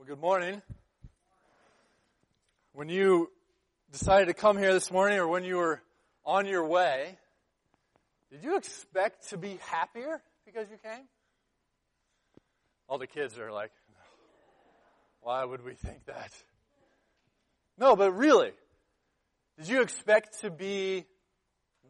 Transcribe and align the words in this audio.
Well, 0.00 0.06
good 0.06 0.20
morning. 0.22 0.62
When 2.72 2.88
you 2.88 3.30
decided 3.92 4.28
to 4.28 4.32
come 4.32 4.56
here 4.56 4.72
this 4.72 4.90
morning 4.90 5.18
or 5.18 5.28
when 5.28 5.44
you 5.44 5.56
were 5.56 5.82
on 6.24 6.46
your 6.46 6.64
way, 6.64 7.18
did 8.32 8.42
you 8.42 8.56
expect 8.56 9.28
to 9.28 9.36
be 9.36 9.58
happier 9.60 10.22
because 10.46 10.68
you 10.70 10.78
came? 10.82 11.04
All 12.88 12.96
the 12.96 13.06
kids 13.06 13.38
are 13.38 13.52
like, 13.52 13.72
why 15.20 15.44
would 15.44 15.62
we 15.62 15.74
think 15.74 16.06
that? 16.06 16.32
No, 17.76 17.94
but 17.94 18.12
really, 18.12 18.52
did 19.58 19.68
you 19.68 19.82
expect 19.82 20.40
to 20.40 20.50
be 20.50 21.04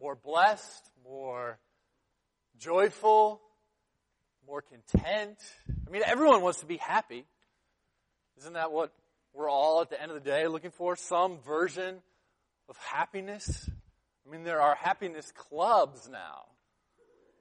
more 0.01 0.15
blessed, 0.15 0.91
more 1.05 1.59
joyful, 2.59 3.39
more 4.45 4.61
content? 4.61 5.37
I 5.87 5.89
mean, 5.89 6.01
everyone 6.05 6.41
wants 6.41 6.59
to 6.59 6.65
be 6.65 6.75
happy. 6.75 7.25
Isn't 8.41 8.53
that 8.53 8.71
what 8.71 8.91
we're 9.35 9.51
all 9.51 9.81
at 9.81 9.91
the 9.91 10.01
end 10.01 10.09
of 10.09 10.15
the 10.15 10.27
day 10.27 10.47
looking 10.47 10.71
for? 10.71 10.95
Some 10.95 11.37
version 11.45 11.97
of 12.67 12.75
happiness? 12.77 13.69
I 14.25 14.31
mean, 14.31 14.43
there 14.43 14.59
are 14.59 14.73
happiness 14.73 15.31
clubs 15.35 16.09
now 16.11 16.45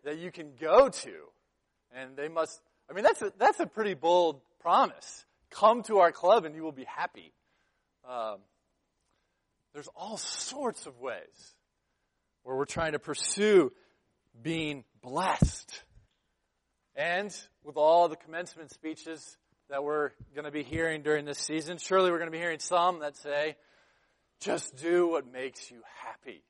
that 0.04 0.18
you 0.18 0.30
can 0.30 0.50
go 0.60 0.90
to. 0.90 1.12
And 1.96 2.18
they 2.18 2.28
must, 2.28 2.60
I 2.90 2.92
mean, 2.92 3.02
that's 3.02 3.22
a, 3.22 3.32
that's 3.38 3.60
a 3.60 3.66
pretty 3.66 3.94
bold 3.94 4.42
promise. 4.60 5.24
Come 5.50 5.84
to 5.84 6.00
our 6.00 6.12
club 6.12 6.44
and 6.44 6.54
you 6.54 6.62
will 6.62 6.70
be 6.70 6.84
happy. 6.84 7.32
Um, 8.06 8.40
there's 9.72 9.88
all 9.96 10.18
sorts 10.18 10.84
of 10.84 11.00
ways 11.00 11.54
where 12.42 12.56
we're 12.56 12.66
trying 12.66 12.92
to 12.92 12.98
pursue 12.98 13.72
being 14.42 14.84
blessed. 15.02 15.82
And 16.94 17.34
with 17.64 17.78
all 17.78 18.08
the 18.08 18.16
commencement 18.16 18.70
speeches 18.70 19.38
that 19.70 19.84
we're 19.84 20.10
going 20.34 20.44
to 20.44 20.50
be 20.50 20.64
hearing 20.64 21.02
during 21.02 21.24
this 21.24 21.38
season. 21.38 21.78
Surely 21.78 22.10
we're 22.10 22.18
going 22.18 22.30
to 22.30 22.36
be 22.36 22.38
hearing 22.38 22.58
some 22.58 23.00
that 23.00 23.16
say, 23.16 23.56
just 24.40 24.76
do 24.76 25.08
what 25.08 25.30
makes 25.30 25.70
you 25.70 25.78
happy 26.04 26.42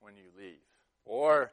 when 0.00 0.16
you 0.16 0.24
leave. 0.38 0.58
Or, 1.04 1.52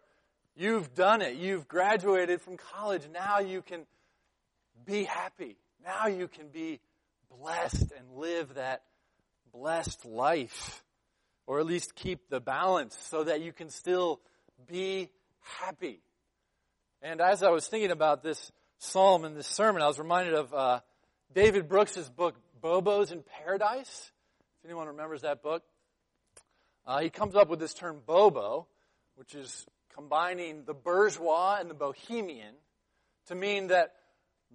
you've 0.55 0.95
done 0.95 1.21
it. 1.21 1.35
You've 1.35 1.67
graduated 1.67 2.41
from 2.41 2.55
college. 2.57 3.01
Now 3.13 3.39
you 3.39 3.61
can 3.61 3.85
be 4.85 5.03
happy. 5.03 5.57
Now 5.83 6.07
you 6.07 6.29
can 6.29 6.47
be 6.47 6.79
blessed 7.37 7.91
and 7.97 8.17
live 8.17 8.53
that 8.55 8.83
blessed 9.51 10.05
life. 10.05 10.83
Or 11.47 11.59
at 11.59 11.65
least 11.65 11.95
keep 11.95 12.29
the 12.29 12.39
balance 12.39 12.97
so 13.09 13.25
that 13.25 13.41
you 13.41 13.51
can 13.51 13.69
still 13.69 14.21
be 14.67 15.09
happy. 15.59 15.99
And 17.01 17.19
as 17.19 17.43
I 17.43 17.49
was 17.49 17.67
thinking 17.67 17.91
about 17.91 18.23
this 18.23 18.51
psalm 18.79 19.25
in 19.25 19.33
this 19.33 19.47
sermon, 19.47 19.81
I 19.81 19.87
was 19.87 19.99
reminded 19.99 20.33
of 20.33 20.53
uh, 20.53 20.79
David 21.33 21.67
Brooks' 21.67 22.09
book, 22.09 22.35
Bobos 22.61 23.11
in 23.11 23.23
Paradise. 23.43 24.11
If 24.59 24.65
anyone 24.65 24.87
remembers 24.87 25.21
that 25.21 25.41
book, 25.41 25.63
uh, 26.85 26.99
he 26.99 27.09
comes 27.09 27.35
up 27.35 27.49
with 27.49 27.59
this 27.59 27.73
term 27.73 28.01
bobo, 28.05 28.67
which 29.15 29.35
is 29.35 29.65
combining 29.93 30.63
the 30.65 30.73
bourgeois 30.73 31.57
and 31.59 31.69
the 31.69 31.75
bohemian 31.75 32.53
to 33.27 33.35
mean 33.35 33.67
that 33.67 33.93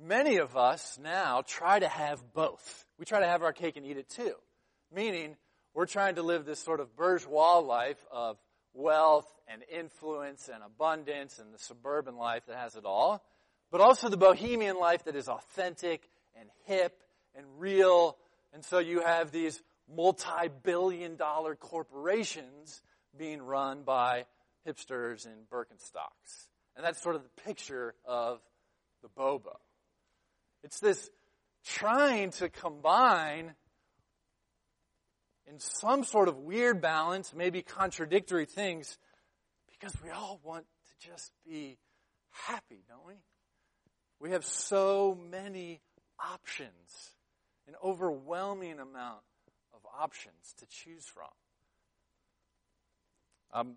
many 0.01 0.37
of 0.37 0.57
us 0.57 0.99
now 1.03 1.43
try 1.47 1.79
to 1.79 1.89
have 1.89 2.23
both. 2.33 2.87
We 2.99 3.05
try 3.05 3.21
to 3.21 3.27
have 3.27 3.43
our 3.43 3.53
cake 3.53 3.77
and 3.77 3.85
eat 3.85 3.97
it 3.97 4.09
too. 4.09 4.35
Meaning, 4.95 5.37
we're 5.75 5.87
trying 5.87 6.15
to 6.17 6.23
live 6.23 6.45
this 6.45 6.61
sort 6.61 6.81
of 6.81 6.95
bourgeois 6.97 7.59
life 7.59 8.03
of 8.11 8.39
wealth 8.75 9.29
and 9.49 9.63
influence 9.71 10.49
and 10.53 10.63
abundance 10.63 11.39
and 11.39 11.53
the 11.53 11.59
suburban 11.59 12.17
life 12.17 12.45
that 12.47 12.57
has 12.57 12.77
it 12.77 12.85
all 12.85 13.23
but 13.73 13.81
also 13.81 14.11
the 14.11 14.19
bohemian 14.19 14.79
life 14.79 15.05
that 15.05 15.17
is 15.17 15.29
authentic 15.29 16.09
and 16.39 16.49
hip 16.67 17.03
and 17.35 17.47
real. 17.59 18.19
And 18.53 18.63
so 18.63 18.79
you 18.79 19.01
have 19.01 19.33
these 19.33 19.61
multi-billion 19.93 21.17
dollar 21.17 21.57
corporations 21.57 22.83
being 23.19 23.41
run 23.41 23.83
by 23.83 24.27
hipsters 24.69 25.27
in 25.27 25.33
Birkenstocks. 25.51 26.49
And 26.77 26.85
that's 26.85 27.03
sort 27.03 27.17
of 27.17 27.23
the 27.23 27.43
picture 27.43 27.95
of 28.05 28.41
the 29.03 29.09
bobo. 29.09 29.59
It's 30.63 30.79
this 30.79 31.11
trying 31.65 32.31
to 32.33 32.51
combine 32.51 33.55
in 35.47 35.59
some 35.59 36.05
sort 36.05 36.29
of 36.29 36.37
weird 36.37 36.83
balance, 36.83 37.33
maybe 37.35 37.63
contradictory 37.63 38.45
things, 38.45 38.99
because 39.71 39.95
we 40.03 40.11
all 40.11 40.41
want 40.45 40.67
to 40.89 41.09
just 41.09 41.33
be 41.47 41.79
happy, 42.31 42.85
don't 42.89 43.07
we? 43.07 43.15
We 44.23 44.31
have 44.31 44.45
so 44.45 45.19
many 45.33 45.81
options, 46.21 47.11
an 47.67 47.75
overwhelming 47.83 48.79
amount 48.79 49.19
of 49.75 49.81
options 50.01 50.55
to 50.61 50.67
choose 50.67 51.05
from. 51.07 51.27
I'm 53.53 53.75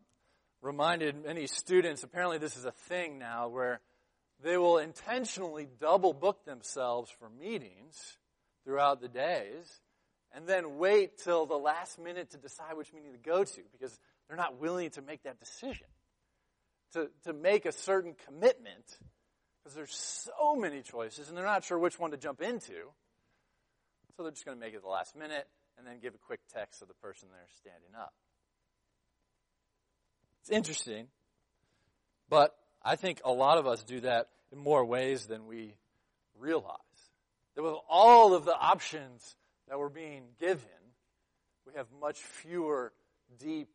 reminded 0.62 1.26
many 1.26 1.48
students, 1.48 2.04
apparently 2.04 2.38
this 2.38 2.58
is 2.58 2.66
a 2.66 2.72
thing 2.72 3.18
now, 3.18 3.48
where 3.48 3.82
they 4.44 4.56
will 4.56 4.78
intentionally 4.78 5.68
double 5.80 6.14
book 6.14 6.46
themselves 6.46 7.10
for 7.10 7.28
meetings 7.28 8.18
throughout 8.64 9.02
the 9.02 9.08
days 9.08 9.82
and 10.32 10.46
then 10.46 10.78
wait 10.78 11.18
till 11.18 11.48
the 11.48 11.58
last 11.58 11.98
minute 11.98 12.30
to 12.32 12.38
decide 12.38 12.78
which 12.78 12.94
meeting 12.94 13.14
to 13.14 13.18
go 13.18 13.44
to 13.44 13.62
because 13.72 13.98
they're 14.28 14.38
not 14.38 14.62
willing 14.62 14.92
to 14.92 15.02
make 15.02 15.24
that 15.24 15.40
decision. 15.40 15.88
To, 16.94 17.10
to 17.24 17.34
make 17.34 17.66
a 17.66 17.72
certain 17.72 18.16
commitment 18.28 19.00
because 19.66 19.76
there's 19.76 19.96
so 19.96 20.56
many 20.56 20.84
choices 20.84 21.28
and 21.28 21.36
they're 21.36 21.44
not 21.44 21.64
sure 21.64 21.80
which 21.80 21.98
one 21.98 22.12
to 22.12 22.18
jump 22.18 22.40
into. 22.40 22.92
So 24.16 24.22
they're 24.22 24.32
just 24.32 24.46
going 24.46 24.56
to 24.56 24.64
make 24.64 24.76
it 24.76 24.84
the 24.84 24.88
last 24.88 25.16
minute 25.16 25.48
and 25.78 25.88
then 25.88 25.96
give 26.00 26.14
a 26.14 26.20
quick 26.20 26.40
text 26.54 26.80
to 26.80 26.86
the 26.86 26.94
person 26.94 27.30
there 27.32 27.48
standing 27.58 27.90
up. 28.00 28.14
It's 30.42 30.52
interesting, 30.52 31.08
but 32.30 32.56
I 32.84 32.96
think 32.96 33.22
a 33.26 33.32
lot 33.32 33.58
of 33.58 33.66
us 33.66 33.84
do 33.84 34.02
that 34.02 34.28
in 34.52 34.60
more 34.60 34.86
ways 34.86 35.26
than 35.26 35.48
we 35.48 35.74
realize. 36.38 36.78
That 37.56 37.64
with 37.64 37.74
all 37.90 38.36
of 38.36 38.46
the 38.46 38.56
options 38.56 39.36
that 39.68 39.80
we're 39.80 39.90
being 39.90 40.26
given, 40.40 40.62
we 41.66 41.74
have 41.76 41.88
much 42.00 42.20
fewer 42.20 42.94
deep 43.40 43.70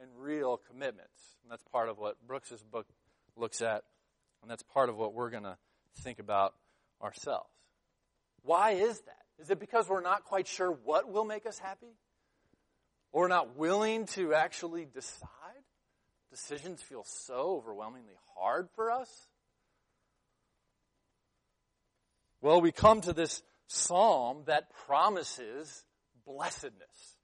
and 0.00 0.08
real 0.18 0.60
commitments. 0.68 1.36
And 1.44 1.52
that's 1.52 1.62
part 1.70 1.88
of 1.88 1.98
what 1.98 2.16
Brooks's 2.26 2.64
book 2.64 2.86
looks 3.36 3.62
at 3.62 3.84
and 4.42 4.50
that's 4.50 4.62
part 4.62 4.88
of 4.88 4.96
what 4.96 5.14
we're 5.14 5.30
going 5.30 5.44
to 5.44 5.56
think 5.98 6.18
about 6.18 6.54
ourselves. 7.02 7.50
Why 8.42 8.72
is 8.72 9.00
that? 9.00 9.22
Is 9.38 9.50
it 9.50 9.60
because 9.60 9.88
we're 9.88 10.00
not 10.00 10.24
quite 10.24 10.46
sure 10.46 10.70
what 10.70 11.10
will 11.10 11.24
make 11.24 11.46
us 11.46 11.58
happy? 11.58 11.96
Or 13.12 13.22
we're 13.22 13.28
not 13.28 13.56
willing 13.56 14.06
to 14.06 14.34
actually 14.34 14.84
decide? 14.84 15.28
Decisions 16.30 16.82
feel 16.82 17.04
so 17.04 17.56
overwhelmingly 17.56 18.14
hard 18.36 18.68
for 18.74 18.90
us? 18.90 19.10
Well, 22.40 22.60
we 22.60 22.72
come 22.72 23.00
to 23.02 23.12
this 23.12 23.42
psalm 23.66 24.42
that 24.46 24.70
promises 24.86 25.84
blessedness. 26.26 27.16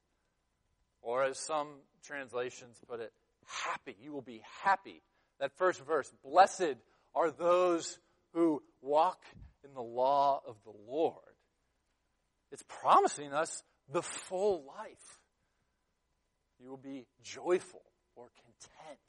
Or 1.03 1.25
as 1.25 1.39
some 1.39 1.69
translations 2.05 2.81
put 2.89 3.00
it, 3.00 3.12
happy. 3.47 3.97
You 4.00 4.12
will 4.12 4.23
be 4.23 4.43
happy. 4.62 5.03
That 5.41 5.56
first 5.59 5.84
verse, 5.84 6.12
blessed 6.25 6.77
are 7.15 7.31
those 7.31 7.99
who 8.33 8.62
walk 8.81 9.23
in 9.65 9.75
the 9.75 9.83
law 9.83 10.41
of 10.47 10.56
the 10.65 10.73
Lord. 10.91 11.17
It's 12.50 12.65
promising 12.69 13.33
us 13.33 13.62
the 13.91 14.03
full 14.03 14.65
life. 14.67 15.21
You 16.59 16.71
will 16.71 16.77
be 16.77 17.06
joyful 17.23 17.83
or 18.15 18.28
content 18.37 19.00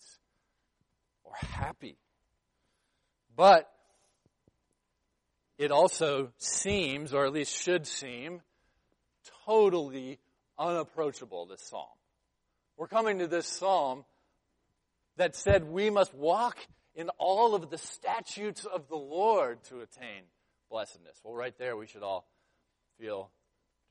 or 1.23 1.33
happy. 1.35 1.97
But 3.35 3.69
it 5.57 5.71
also 5.71 6.31
seems, 6.37 7.13
or 7.13 7.25
at 7.25 7.33
least 7.33 7.55
should 7.55 7.87
seem, 7.87 8.41
totally 9.45 10.19
unapproachable, 10.57 11.45
this 11.45 11.61
psalm. 11.61 11.87
We're 12.77 12.87
coming 12.87 13.19
to 13.19 13.27
this 13.27 13.47
psalm 13.47 14.05
that 15.17 15.35
said 15.35 15.63
we 15.65 15.89
must 15.89 16.13
walk 16.13 16.57
in 16.95 17.09
all 17.17 17.55
of 17.55 17.69
the 17.69 17.77
statutes 17.77 18.65
of 18.65 18.87
the 18.87 18.95
Lord 18.95 19.63
to 19.65 19.81
attain 19.81 20.23
blessedness. 20.69 21.19
Well, 21.23 21.33
right 21.33 21.57
there, 21.57 21.75
we 21.75 21.87
should 21.87 22.03
all 22.03 22.27
feel 22.99 23.31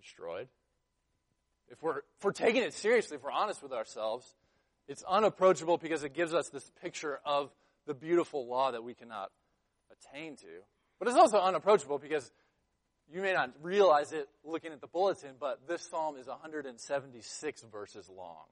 destroyed. 0.01 0.49
If 1.69 1.83
we're, 1.83 1.99
if 1.99 2.25
we're 2.25 2.33
taking 2.33 2.63
it 2.63 2.75
seriously, 2.75 3.17
if 3.17 3.23
we're 3.23 3.33
honest 3.33 3.63
with 3.63 3.73
ourselves, 3.73 4.27
it's 4.89 5.03
unapproachable 5.09 5.79
because 5.79 6.05
it 6.05 6.13
gives 6.13 6.35
us 6.35 6.49
this 6.51 6.71
picture 6.83 7.21
of 7.25 7.51
the 7.87 7.95
beautiful 7.95 8.47
law 8.47 8.71
that 8.71 8.85
we 8.85 8.95
cannot 8.95 9.31
attain 9.91 10.37
to. 10.37 10.47
But 10.99 11.09
it's 11.09 11.17
also 11.17 11.39
unapproachable 11.39 11.99
because 11.99 12.31
you 13.13 13.21
may 13.21 13.33
not 13.33 13.51
realize 13.63 14.13
it 14.13 14.29
looking 14.45 14.73
at 14.73 14.81
the 14.81 14.87
bulletin, 14.87 15.33
but 15.39 15.67
this 15.67 15.83
psalm 15.83 16.17
is 16.17 16.27
176 16.27 17.65
verses 17.73 18.09
long. 18.09 18.47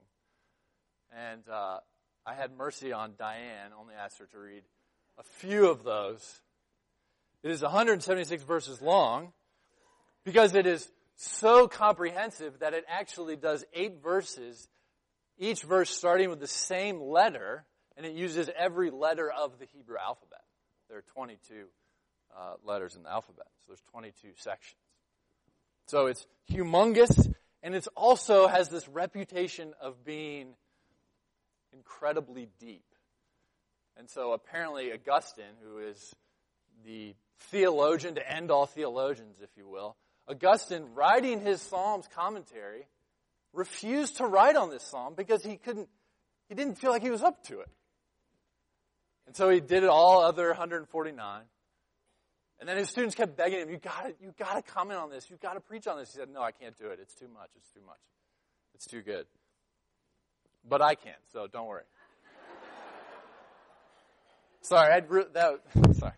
And 1.16 1.42
uh, 1.48 1.78
I 2.26 2.34
had 2.34 2.56
mercy 2.56 2.92
on 2.92 3.14
Diane, 3.18 3.70
only 3.78 3.94
asked 3.94 4.18
her 4.18 4.26
to 4.26 4.38
read 4.38 4.62
a 5.18 5.22
few 5.22 5.68
of 5.68 5.84
those. 5.84 6.40
It 7.42 7.50
is 7.50 7.62
176 7.62 8.42
verses 8.42 8.82
long, 8.82 9.32
because 10.24 10.54
it 10.54 10.66
is 10.66 10.90
so 11.16 11.68
comprehensive 11.68 12.58
that 12.60 12.74
it 12.74 12.84
actually 12.88 13.36
does 13.36 13.64
eight 13.72 14.02
verses, 14.02 14.68
each 15.38 15.62
verse 15.62 15.90
starting 15.90 16.30
with 16.30 16.40
the 16.40 16.46
same 16.46 17.00
letter, 17.00 17.64
and 17.96 18.04
it 18.04 18.12
uses 18.12 18.50
every 18.56 18.90
letter 18.90 19.30
of 19.30 19.58
the 19.58 19.66
Hebrew 19.66 19.96
alphabet. 19.98 20.42
There 20.88 20.98
are 20.98 21.04
22 21.14 21.66
uh, 22.36 22.54
letters 22.64 22.96
in 22.96 23.02
the 23.02 23.10
alphabet, 23.10 23.46
so 23.58 23.64
there's 23.68 23.82
22 23.92 24.28
sections. 24.36 24.76
So 25.86 26.06
it's 26.06 26.26
humongous, 26.50 27.32
and 27.62 27.74
it 27.74 27.86
also 27.96 28.46
has 28.46 28.68
this 28.68 28.88
reputation 28.88 29.72
of 29.80 30.04
being 30.04 30.54
incredibly 31.72 32.48
deep. 32.58 32.84
And 33.96 34.08
so 34.08 34.32
apparently 34.32 34.92
Augustine, 34.92 35.56
who 35.62 35.78
is 35.78 36.14
the 36.84 37.14
theologian 37.50 38.14
to 38.14 38.32
end 38.32 38.50
all 38.50 38.66
theologians, 38.66 39.36
if 39.42 39.50
you 39.56 39.68
will, 39.68 39.96
Augustine, 40.28 40.86
writing 40.94 41.40
his 41.40 41.60
Psalms 41.60 42.08
commentary, 42.14 42.86
refused 43.52 44.18
to 44.18 44.26
write 44.26 44.56
on 44.56 44.70
this 44.70 44.82
psalm 44.82 45.14
because 45.16 45.42
he 45.42 45.56
couldn't, 45.56 45.88
he 46.48 46.54
didn't 46.54 46.76
feel 46.76 46.90
like 46.90 47.02
he 47.02 47.10
was 47.10 47.22
up 47.22 47.42
to 47.44 47.60
it. 47.60 47.68
And 49.26 49.36
so 49.36 49.48
he 49.50 49.60
did 49.60 49.84
all 49.84 50.22
other 50.22 50.48
149. 50.48 51.42
And 52.58 52.68
then 52.68 52.76
his 52.76 52.90
students 52.90 53.14
kept 53.14 53.36
begging 53.36 53.60
him, 53.60 53.70
you 53.70 53.78
gotta, 53.78 54.14
you 54.20 54.34
gotta 54.38 54.62
comment 54.62 55.00
on 55.00 55.10
this. 55.10 55.30
You 55.30 55.38
gotta 55.40 55.60
preach 55.60 55.86
on 55.86 55.98
this. 55.98 56.12
He 56.12 56.18
said, 56.18 56.28
no, 56.28 56.42
I 56.42 56.52
can't 56.52 56.76
do 56.76 56.88
it. 56.88 56.98
It's 57.00 57.14
too 57.14 57.28
much. 57.28 57.48
It's 57.56 57.70
too 57.70 57.80
much. 57.86 58.00
It's 58.74 58.86
too 58.86 59.02
good. 59.02 59.26
But 60.68 60.82
I 60.82 60.94
can't, 60.94 61.16
so 61.32 61.46
don't 61.46 61.66
worry. 61.66 61.82
sorry, 64.60 64.92
I'd 64.92 65.10
re- 65.10 65.24
that, 65.32 65.60
sorry. 65.96 66.12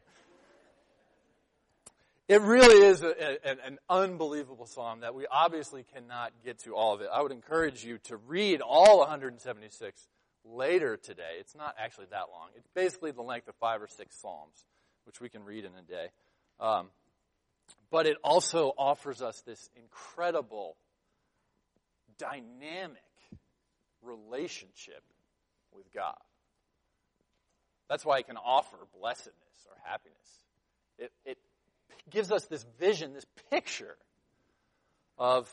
It 2.29 2.41
really 2.41 2.87
is 2.87 3.03
a, 3.03 3.09
a, 3.09 3.67
an 3.67 3.79
unbelievable 3.91 4.67
psalm 4.67 5.01
that 5.01 5.15
we 5.15 5.27
obviously 5.27 5.85
cannot 5.93 6.33
get 6.45 6.61
to 6.61 6.75
all 6.75 6.95
of 6.95 7.01
it. 7.01 7.09
I 7.13 7.21
would 7.21 7.33
encourage 7.33 7.85
you 7.85 7.99
to 8.05 8.17
read 8.17 8.61
all 8.61 9.01
176 9.01 10.09
later 10.45 10.97
today. 10.97 11.37
It's 11.41 11.55
not 11.55 11.75
actually 11.79 12.07
that 12.11 12.27
long. 12.33 12.49
It's 12.57 12.69
basically 12.75 13.11
the 13.11 13.23
length 13.23 13.49
of 13.49 13.55
five 13.57 13.83
or 13.83 13.89
six 13.89 14.17
psalms, 14.17 14.65
which 15.05 15.21
we 15.21 15.29
can 15.29 15.45
read 15.45 15.65
in 15.65 15.73
a 15.79 15.83
day. 15.83 16.07
Um, 16.59 16.89
but 17.91 18.07
it 18.07 18.17
also 18.25 18.73
offers 18.79 19.21
us 19.21 19.43
this 19.47 19.69
incredible, 19.77 20.77
dynamic 22.19 23.03
relationship 24.03 25.03
with 25.73 25.93
God. 25.93 26.17
That's 27.89 28.05
why 28.05 28.19
it 28.19 28.27
can 28.27 28.37
offer 28.37 28.77
blessedness 28.99 29.67
or 29.69 29.77
happiness. 29.85 30.17
It, 30.99 31.13
it 31.25 31.39
gives 32.11 32.31
us 32.31 32.47
this 32.47 32.65
vision, 32.79 33.13
this 33.13 33.27
picture 33.51 33.97
of 35.19 35.53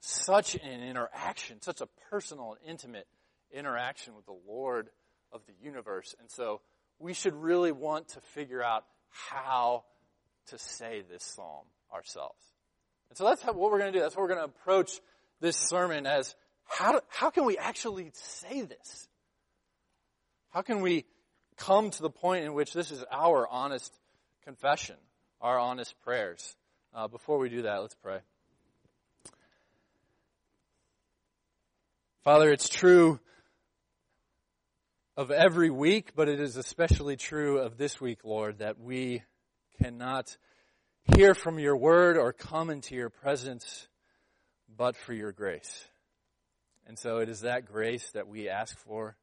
such 0.00 0.54
an 0.54 0.82
interaction, 0.82 1.60
such 1.60 1.80
a 1.80 1.88
personal 2.10 2.56
and 2.60 2.70
intimate 2.70 3.06
interaction 3.52 4.14
with 4.14 4.26
the 4.26 4.36
Lord 4.48 4.88
of 5.32 5.40
the 5.46 5.52
universe. 5.64 6.14
And 6.20 6.30
so 6.30 6.60
we 6.98 7.14
should 7.14 7.34
really 7.34 7.72
want 7.72 8.08
to 8.10 8.20
figure 8.20 8.62
out 8.62 8.84
how 9.10 9.84
to 10.46 10.58
say 10.58 11.02
this 11.10 11.22
psalm 11.22 11.64
ourselves. 11.92 12.40
And 13.10 13.18
so 13.18 13.24
that's 13.24 13.42
how, 13.42 13.52
what 13.52 13.70
we're 13.70 13.78
going 13.78 13.92
to 13.92 13.98
do. 13.98 14.02
That's 14.02 14.16
what 14.16 14.22
we're 14.22 14.34
going 14.34 14.40
to 14.40 14.44
approach 14.62 15.00
this 15.40 15.56
sermon 15.56 16.06
as 16.06 16.34
how, 16.72 17.00
how 17.08 17.30
can 17.30 17.44
we 17.44 17.58
actually 17.58 18.10
say 18.14 18.62
this? 18.62 19.08
How 20.50 20.62
can 20.62 20.80
we 20.80 21.04
come 21.56 21.90
to 21.90 22.02
the 22.02 22.10
point 22.10 22.44
in 22.44 22.54
which 22.54 22.72
this 22.72 22.90
is 22.90 23.04
our 23.10 23.46
honest 23.48 23.92
confession? 24.44 24.96
our 25.42 25.58
honest 25.58 25.94
prayers. 26.02 26.56
Uh, 26.94 27.08
before 27.08 27.38
we 27.38 27.48
do 27.48 27.62
that, 27.62 27.76
let's 27.78 27.96
pray. 27.96 28.18
Father, 32.22 32.52
it's 32.52 32.68
true 32.68 33.18
of 35.16 35.32
every 35.32 35.68
week, 35.68 36.12
but 36.14 36.28
it 36.28 36.40
is 36.40 36.56
especially 36.56 37.16
true 37.16 37.58
of 37.58 37.76
this 37.76 38.00
week, 38.00 38.20
Lord, 38.24 38.58
that 38.58 38.78
we 38.78 39.22
cannot 39.82 40.36
hear 41.16 41.34
from 41.34 41.58
your 41.58 41.76
word 41.76 42.16
or 42.16 42.32
come 42.32 42.70
into 42.70 42.94
your 42.94 43.10
presence 43.10 43.88
but 44.74 44.96
for 44.96 45.12
your 45.12 45.32
grace. 45.32 45.84
And 46.86 46.98
so 46.98 47.18
it 47.18 47.28
is 47.28 47.40
that 47.40 47.66
grace 47.66 48.10
that 48.12 48.28
we 48.28 48.48
ask 48.48 48.78
for, 48.78 49.16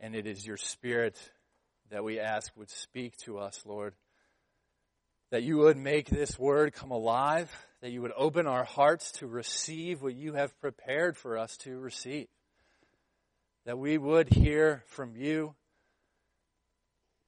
and 0.00 0.14
it 0.14 0.26
is 0.26 0.46
your 0.46 0.56
spirit 0.56 1.18
that 1.90 2.04
we 2.04 2.18
ask 2.18 2.50
would 2.56 2.70
speak 2.70 3.16
to 3.18 3.38
us, 3.38 3.62
Lord 3.66 3.94
that 5.30 5.42
you 5.44 5.58
would 5.58 5.76
make 5.76 6.10
this 6.10 6.38
word 6.38 6.72
come 6.72 6.90
alive, 6.90 7.50
that 7.80 7.90
you 7.90 8.02
would 8.02 8.12
open 8.16 8.46
our 8.46 8.64
hearts 8.64 9.12
to 9.12 9.26
receive 9.26 10.02
what 10.02 10.14
you 10.14 10.34
have 10.34 10.58
prepared 10.60 11.16
for 11.16 11.38
us 11.38 11.56
to 11.58 11.78
receive, 11.78 12.26
that 13.64 13.78
we 13.78 13.96
would 13.96 14.28
hear 14.28 14.82
from 14.86 15.14
you, 15.16 15.54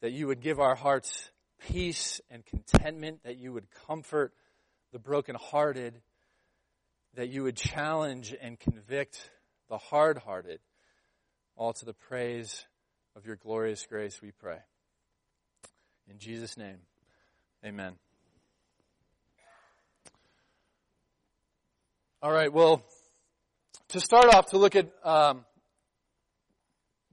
that 0.01 0.11
you 0.11 0.27
would 0.27 0.41
give 0.41 0.59
our 0.59 0.75
hearts 0.75 1.31
peace 1.69 2.21
and 2.29 2.45
contentment, 2.45 3.23
that 3.23 3.39
you 3.39 3.53
would 3.53 3.69
comfort 3.87 4.33
the 4.93 4.99
brokenhearted, 4.99 6.03
that 7.15 7.29
you 7.29 7.43
would 7.43 7.57
challenge 7.57 8.35
and 8.41 8.59
convict 8.59 9.31
the 9.69 9.79
hard 9.79 10.19
hearted, 10.19 10.61
all 11.57 11.73
to 11.73 11.85
the 11.85 11.93
praise 11.93 12.65
of 13.15 13.27
your 13.27 13.37
glorious 13.37 13.87
grace, 13.87 14.21
we 14.23 14.31
pray. 14.31 14.59
In 16.09 16.19
Jesus' 16.19 16.57
name. 16.57 16.79
Amen. 17.65 17.95
All 22.23 22.33
right, 22.33 22.53
well, 22.53 22.85
to 23.89 24.01
start 24.01 24.27
off, 24.27 24.51
to 24.51 24.59
look 24.59 24.77
at 24.77 24.89
um, 25.05 25.45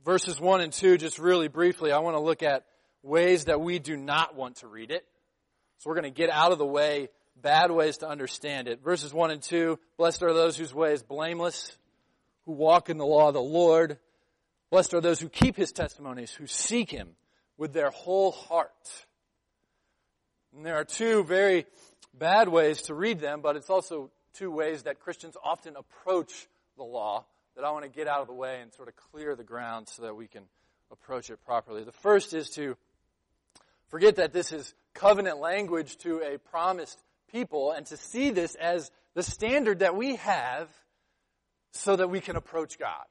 verses 0.06 0.40
1 0.40 0.62
and 0.62 0.72
2, 0.72 0.98
just 0.98 1.20
really 1.20 1.48
briefly, 1.48 1.92
I 1.92 2.00
want 2.00 2.16
to 2.16 2.22
look 2.22 2.44
at 2.44 2.64
ways 3.04 3.46
that 3.46 3.60
we 3.60 3.80
do 3.80 3.98
not 3.98 4.36
want 4.36 4.58
to 4.58 4.68
read 4.68 4.92
it. 4.92 5.06
So 5.80 5.90
we're 5.90 5.96
going 5.96 6.12
to 6.12 6.18
get 6.18 6.30
out 6.30 6.52
of 6.52 6.58
the 6.58 6.66
way 6.66 7.10
bad 7.42 7.72
ways 7.72 7.98
to 7.98 8.08
understand 8.08 8.68
it. 8.68 8.84
Verses 8.84 9.14
1 9.14 9.32
and 9.32 9.42
2, 9.42 9.80
blessed 9.98 10.24
are 10.24 10.34
those 10.34 10.58
whose 10.58 10.74
way 10.74 10.94
is 10.94 11.04
blameless, 11.04 11.78
who 12.46 12.52
walk 12.54 12.90
in 12.90 12.98
the 12.98 13.06
law 13.06 13.28
of 13.28 13.34
the 13.34 13.42
Lord. 13.42 13.98
Blessed 14.70 14.94
are 14.94 15.02
those 15.02 15.20
who 15.20 15.30
keep 15.30 15.56
his 15.56 15.72
testimonies, 15.72 16.32
who 16.32 16.48
seek 16.48 16.92
him 16.92 17.10
with 17.58 17.74
their 17.74 17.90
whole 17.90 18.32
heart. 18.32 19.06
And 20.56 20.66
there 20.66 20.76
are 20.76 20.86
two 20.86 21.24
very 21.24 21.66
bad 22.14 22.50
ways 22.50 22.84
to 22.84 22.94
read 22.94 23.20
them, 23.20 23.42
but 23.42 23.56
it's 23.56 23.70
also 23.70 24.12
two 24.34 24.52
ways 24.52 24.84
that 24.84 25.00
Christians 25.00 25.36
often 25.44 25.76
approach 25.76 26.48
the 26.78 26.84
law 26.84 27.26
that 27.56 27.66
I 27.66 27.72
want 27.72 27.84
to 27.84 27.90
get 27.90 28.08
out 28.08 28.22
of 28.22 28.28
the 28.28 28.34
way 28.34 28.62
and 28.62 28.74
sort 28.74 28.88
of 28.88 28.96
clear 28.96 29.36
the 29.36 29.44
ground 29.44 29.88
so 29.88 30.04
that 30.04 30.16
we 30.16 30.28
can 30.28 30.44
approach 30.92 31.30
it 31.30 31.44
properly. 31.46 31.84
The 31.84 31.92
first 31.92 32.34
is 32.34 32.50
to 32.52 32.78
forget 33.90 34.16
that 34.16 34.34
this 34.34 34.52
is 34.52 34.74
covenant 34.94 35.40
language 35.40 35.98
to 35.98 36.22
a 36.22 36.38
promised 36.38 37.02
people 37.32 37.72
and 37.72 37.86
to 37.88 37.98
see 37.98 38.32
this 38.32 38.56
as 38.56 38.92
the 39.16 39.24
standard 39.24 39.80
that 39.80 39.96
we 39.96 40.16
have 40.18 40.70
so 41.72 41.96
that 41.96 42.10
we 42.10 42.20
can 42.20 42.36
approach 42.36 42.78
God. 42.80 43.06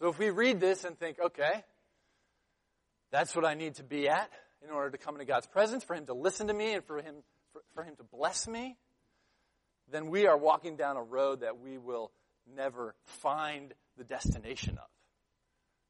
So 0.00 0.08
if 0.08 0.18
we 0.18 0.30
read 0.30 0.60
this 0.60 0.84
and 0.84 0.98
think, 0.98 1.18
okay, 1.24 1.64
that's 3.10 3.34
what 3.34 3.44
I 3.44 3.54
need 3.54 3.76
to 3.76 3.84
be 3.84 4.08
at, 4.08 4.30
in 4.64 4.70
order 4.70 4.90
to 4.90 4.98
come 4.98 5.14
into 5.14 5.24
God's 5.24 5.46
presence, 5.46 5.84
for 5.84 5.94
Him 5.94 6.06
to 6.06 6.14
listen 6.14 6.48
to 6.48 6.54
me, 6.54 6.74
and 6.74 6.84
for 6.84 6.98
Him, 6.98 7.16
for, 7.52 7.62
for 7.74 7.82
Him 7.84 7.96
to 7.96 8.04
bless 8.04 8.46
me, 8.46 8.76
then 9.90 10.10
we 10.10 10.26
are 10.26 10.36
walking 10.36 10.76
down 10.76 10.96
a 10.96 11.02
road 11.02 11.40
that 11.40 11.58
we 11.58 11.78
will 11.78 12.10
never 12.54 12.94
find 13.04 13.72
the 13.96 14.04
destination 14.04 14.78
of. 14.78 14.88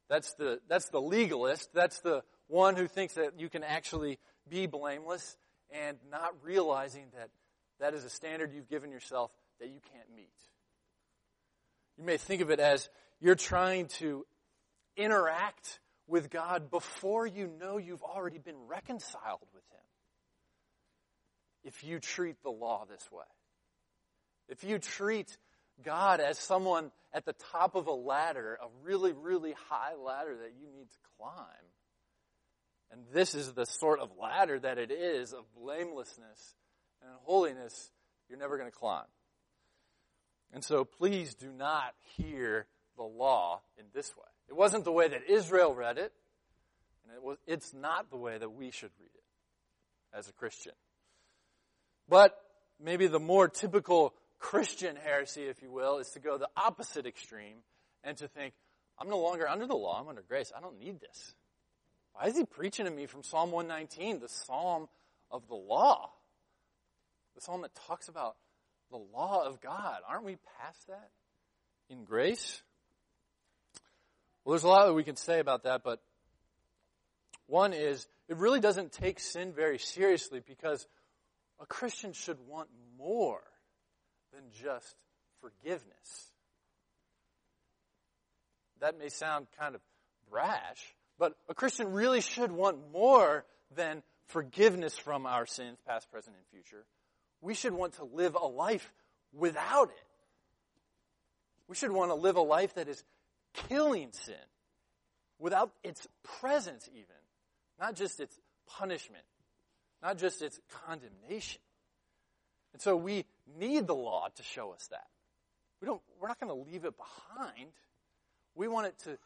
That's 0.08 0.34
the, 0.34 0.60
that's 0.68 0.88
the 0.90 1.00
legalist. 1.00 1.70
That's 1.74 2.00
the 2.00 2.22
one 2.46 2.76
who 2.76 2.86
thinks 2.86 3.14
that 3.14 3.40
you 3.40 3.48
can 3.48 3.64
actually 3.64 4.18
be 4.48 4.66
blameless 4.66 5.36
and 5.70 5.96
not 6.10 6.34
realizing 6.42 7.06
that 7.16 7.30
that 7.80 7.94
is 7.94 8.04
a 8.04 8.10
standard 8.10 8.52
you've 8.52 8.68
given 8.68 8.90
yourself 8.90 9.30
that 9.60 9.68
you 9.68 9.80
can't 9.92 10.14
meet. 10.14 10.28
You 11.98 12.04
may 12.04 12.16
think 12.16 12.42
of 12.42 12.50
it 12.50 12.60
as 12.60 12.88
you're 13.20 13.34
trying 13.34 13.88
to 13.98 14.26
interact 14.96 15.80
with 16.06 16.30
God 16.30 16.70
before 16.70 17.26
you 17.26 17.50
know 17.60 17.78
you've 17.78 18.02
already 18.02 18.38
been 18.38 18.66
reconciled 18.68 19.46
with 19.54 19.64
Him. 19.70 19.80
If 21.64 21.84
you 21.84 21.98
treat 21.98 22.42
the 22.42 22.50
law 22.50 22.84
this 22.88 23.10
way, 23.10 23.24
if 24.48 24.62
you 24.62 24.78
treat 24.78 25.36
God 25.84 26.20
as 26.20 26.38
someone 26.38 26.92
at 27.12 27.24
the 27.24 27.34
top 27.52 27.74
of 27.74 27.86
a 27.86 27.92
ladder, 27.92 28.58
a 28.62 28.68
really, 28.84 29.12
really 29.12 29.54
high 29.68 29.94
ladder 29.94 30.36
that 30.42 30.52
you 30.60 30.68
need 30.72 30.90
to 30.90 30.98
climb, 31.18 31.66
and 32.90 33.02
this 33.12 33.34
is 33.34 33.52
the 33.52 33.66
sort 33.66 34.00
of 34.00 34.10
ladder 34.20 34.58
that 34.58 34.78
it 34.78 34.90
is 34.90 35.32
of 35.32 35.44
blamelessness 35.56 36.54
and 37.02 37.10
holiness, 37.24 37.90
you're 38.28 38.38
never 38.38 38.56
going 38.56 38.70
to 38.70 38.76
climb. 38.76 39.04
And 40.52 40.64
so 40.64 40.84
please 40.84 41.34
do 41.34 41.52
not 41.52 41.94
hear 42.16 42.66
the 42.96 43.02
law 43.02 43.60
in 43.78 43.84
this 43.92 44.16
way. 44.16 44.24
It 44.48 44.56
wasn't 44.56 44.84
the 44.84 44.92
way 44.92 45.08
that 45.08 45.28
Israel 45.28 45.74
read 45.74 45.98
it, 45.98 46.12
and 47.04 47.16
it 47.16 47.22
was, 47.22 47.36
it's 47.46 47.74
not 47.74 48.10
the 48.10 48.16
way 48.16 48.38
that 48.38 48.50
we 48.50 48.70
should 48.70 48.90
read 48.98 49.10
it 49.14 50.16
as 50.16 50.28
a 50.28 50.32
Christian. 50.32 50.72
But 52.08 52.36
maybe 52.82 53.06
the 53.06 53.18
more 53.20 53.48
typical 53.48 54.14
Christian 54.38 54.96
heresy, 54.96 55.42
if 55.42 55.62
you 55.62 55.70
will, 55.70 55.98
is 55.98 56.10
to 56.10 56.20
go 56.20 56.38
the 56.38 56.48
opposite 56.56 57.06
extreme 57.06 57.56
and 58.04 58.16
to 58.18 58.28
think, 58.28 58.54
I'm 58.98 59.08
no 59.08 59.18
longer 59.18 59.48
under 59.48 59.66
the 59.66 59.74
law, 59.74 60.00
I'm 60.00 60.08
under 60.08 60.22
grace. 60.22 60.52
I 60.56 60.60
don't 60.60 60.78
need 60.78 61.00
this. 61.00 61.34
Why 62.16 62.28
is 62.28 62.36
he 62.36 62.44
preaching 62.44 62.86
to 62.86 62.90
me 62.90 63.06
from 63.06 63.22
Psalm 63.22 63.52
119, 63.52 64.20
the 64.20 64.28
psalm 64.28 64.88
of 65.30 65.46
the 65.48 65.54
law? 65.54 66.10
The 67.34 67.42
psalm 67.42 67.60
that 67.62 67.74
talks 67.86 68.08
about 68.08 68.36
the 68.90 68.96
law 68.96 69.44
of 69.44 69.60
God. 69.60 69.98
Aren't 70.08 70.24
we 70.24 70.38
past 70.58 70.86
that 70.88 71.10
in 71.90 72.04
grace? 72.04 72.62
Well, 74.44 74.52
there's 74.52 74.64
a 74.64 74.68
lot 74.68 74.86
that 74.86 74.94
we 74.94 75.04
can 75.04 75.16
say 75.16 75.40
about 75.40 75.64
that, 75.64 75.82
but 75.84 76.00
one 77.46 77.74
is 77.74 78.06
it 78.28 78.38
really 78.38 78.60
doesn't 78.60 78.92
take 78.92 79.20
sin 79.20 79.52
very 79.52 79.78
seriously 79.78 80.40
because 80.40 80.86
a 81.60 81.66
Christian 81.66 82.12
should 82.14 82.38
want 82.48 82.68
more 82.96 83.42
than 84.32 84.44
just 84.62 84.96
forgiveness. 85.40 86.30
That 88.80 88.98
may 88.98 89.10
sound 89.10 89.48
kind 89.58 89.74
of 89.74 89.82
brash, 90.30 90.94
but 91.18 91.36
a 91.48 91.54
Christian 91.54 91.92
really 91.92 92.20
should 92.20 92.52
want 92.52 92.92
more 92.92 93.44
than 93.74 94.02
forgiveness 94.26 94.96
from 94.96 95.26
our 95.26 95.46
sins, 95.46 95.78
past, 95.86 96.10
present, 96.10 96.36
and 96.36 96.46
future. 96.46 96.84
We 97.40 97.54
should 97.54 97.72
want 97.72 97.94
to 97.94 98.04
live 98.04 98.34
a 98.34 98.46
life 98.46 98.92
without 99.32 99.88
it. 99.88 100.06
We 101.68 101.76
should 101.76 101.90
want 101.90 102.10
to 102.10 102.14
live 102.14 102.36
a 102.36 102.42
life 102.42 102.74
that 102.74 102.88
is 102.88 103.02
killing 103.68 104.10
sin 104.12 104.34
without 105.38 105.72
its 105.82 106.06
presence, 106.40 106.88
even. 106.92 107.04
Not 107.80 107.94
just 107.94 108.20
its 108.20 108.38
punishment, 108.66 109.24
not 110.02 110.18
just 110.18 110.42
its 110.42 110.58
condemnation. 110.86 111.60
And 112.72 112.80
so 112.80 112.96
we 112.96 113.24
need 113.58 113.86
the 113.86 113.94
law 113.94 114.28
to 114.34 114.42
show 114.42 114.72
us 114.72 114.86
that. 114.90 115.06
We 115.80 115.86
don't, 115.86 116.00
we're 116.20 116.28
not 116.28 116.40
going 116.40 116.54
to 116.54 116.70
leave 116.70 116.84
it 116.84 116.94
behind. 116.96 117.70
We 118.54 118.68
want 118.68 118.86
it 118.86 118.98
to 119.04 119.18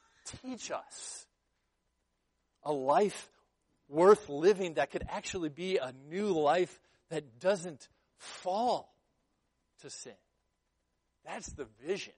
teach 0.43 0.71
us 0.71 1.27
a 2.63 2.73
life 2.73 3.31
worth 3.89 4.29
living 4.29 4.75
that 4.75 4.91
could 4.91 5.05
actually 5.09 5.49
be 5.49 5.79
a 5.79 5.93
new 6.09 6.29
life 6.29 6.81
that 7.11 7.41
doesn't 7.41 7.89
fall 8.17 8.95
to 9.83 9.91
sin. 9.91 10.13
That's 11.25 11.49
the 11.53 11.67
vision 11.87 12.15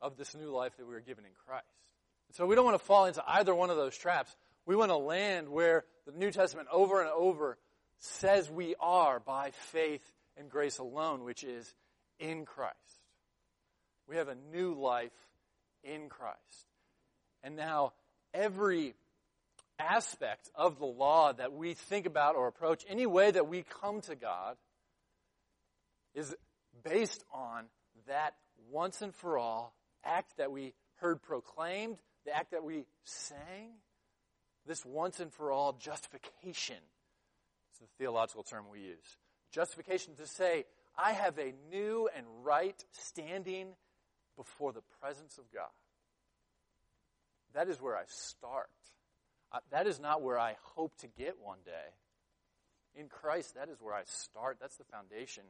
of 0.00 0.16
this 0.16 0.34
new 0.34 0.50
life 0.50 0.76
that 0.76 0.86
we 0.86 0.94
are 0.94 1.00
given 1.00 1.24
in 1.24 1.30
Christ. 1.46 1.66
So 2.32 2.46
we 2.46 2.54
don't 2.54 2.64
want 2.64 2.78
to 2.78 2.84
fall 2.84 3.06
into 3.06 3.22
either 3.26 3.54
one 3.54 3.70
of 3.70 3.76
those 3.76 3.96
traps. 3.96 4.34
We 4.64 4.76
want 4.76 4.90
to 4.90 4.96
land 4.96 5.48
where 5.48 5.84
the 6.06 6.12
New 6.12 6.30
Testament 6.30 6.68
over 6.72 7.00
and 7.00 7.10
over 7.10 7.58
says 7.98 8.50
we 8.50 8.74
are 8.80 9.20
by 9.20 9.50
faith 9.50 10.02
and 10.36 10.48
grace 10.48 10.78
alone, 10.78 11.24
which 11.24 11.44
is 11.44 11.72
in 12.18 12.44
Christ. 12.44 12.76
We 14.08 14.16
have 14.16 14.28
a 14.28 14.36
new 14.52 14.74
life 14.74 15.12
in 15.84 16.08
Christ. 16.08 16.66
And 17.42 17.56
now 17.56 17.92
every 18.32 18.94
aspect 19.82 20.50
of 20.54 20.78
the 20.78 20.86
law 20.86 21.32
that 21.32 21.52
we 21.52 21.74
think 21.74 22.06
about 22.06 22.36
or 22.36 22.46
approach, 22.48 22.84
any 22.88 23.06
way 23.06 23.30
that 23.30 23.48
we 23.48 23.62
come 23.62 24.00
to 24.02 24.14
God, 24.14 24.56
is 26.14 26.34
based 26.84 27.24
on 27.32 27.64
that 28.06 28.34
once 28.70 29.02
and 29.02 29.14
for 29.14 29.38
all 29.38 29.74
act 30.04 30.36
that 30.38 30.50
we 30.50 30.74
heard 30.96 31.22
proclaimed, 31.22 31.98
the 32.24 32.36
act 32.36 32.52
that 32.52 32.64
we 32.64 32.84
sang, 33.04 33.70
this 34.66 34.84
once 34.84 35.20
and 35.20 35.32
for 35.32 35.50
all 35.50 35.72
justification. 35.72 36.76
It's 37.70 37.78
the 37.80 37.86
theological 37.98 38.42
term 38.42 38.64
we 38.70 38.80
use. 38.80 39.16
Justification 39.52 40.14
to 40.16 40.26
say, 40.26 40.64
I 40.96 41.12
have 41.12 41.38
a 41.38 41.52
new 41.70 42.08
and 42.14 42.26
right 42.42 42.82
standing 42.92 43.68
before 44.36 44.72
the 44.72 44.82
presence 45.00 45.38
of 45.38 45.44
God. 45.52 45.70
That 47.54 47.68
is 47.68 47.80
where 47.80 47.96
I 47.96 48.04
start. 48.06 48.70
That 49.70 49.86
is 49.86 50.00
not 50.00 50.22
where 50.22 50.38
I 50.38 50.56
hope 50.74 50.96
to 50.98 51.06
get 51.06 51.36
one 51.42 51.58
day. 51.64 51.94
In 52.94 53.08
Christ, 53.08 53.54
that 53.54 53.68
is 53.68 53.80
where 53.80 53.94
I 53.94 54.02
start. 54.04 54.58
That's 54.60 54.76
the 54.76 54.84
foundation 54.84 55.44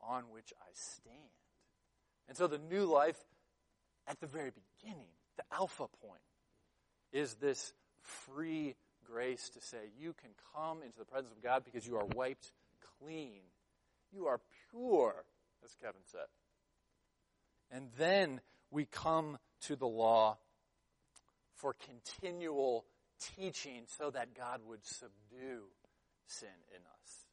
on 0.00 0.24
which 0.32 0.52
I 0.60 0.70
stand. 0.72 1.16
And 2.28 2.36
so 2.36 2.46
the 2.46 2.58
new 2.58 2.84
life 2.84 3.18
at 4.06 4.20
the 4.20 4.26
very 4.26 4.50
beginning, 4.50 5.08
the 5.36 5.44
alpha 5.52 5.86
point, 6.04 6.20
is 7.12 7.34
this 7.34 7.72
free 8.02 8.74
grace 9.04 9.48
to 9.50 9.60
say 9.60 9.78
you 9.98 10.14
can 10.20 10.30
come 10.54 10.82
into 10.82 10.98
the 10.98 11.04
presence 11.04 11.32
of 11.32 11.42
God 11.42 11.64
because 11.64 11.86
you 11.86 11.96
are 11.96 12.04
wiped 12.04 12.52
clean. 13.00 13.40
You 14.12 14.26
are 14.26 14.40
pure, 14.70 15.24
as 15.64 15.74
Kevin 15.80 16.00
said. 16.10 16.26
And 17.70 17.88
then 17.98 18.40
we 18.70 18.86
come 18.86 19.38
to 19.62 19.76
the 19.76 19.86
law 19.86 20.38
for 21.56 21.74
continual 21.74 22.84
teaching 23.36 23.82
so 23.86 24.10
that 24.10 24.34
God 24.34 24.60
would 24.66 24.84
subdue 24.84 25.64
sin 26.26 26.48
in 26.70 26.80
us. 26.80 27.26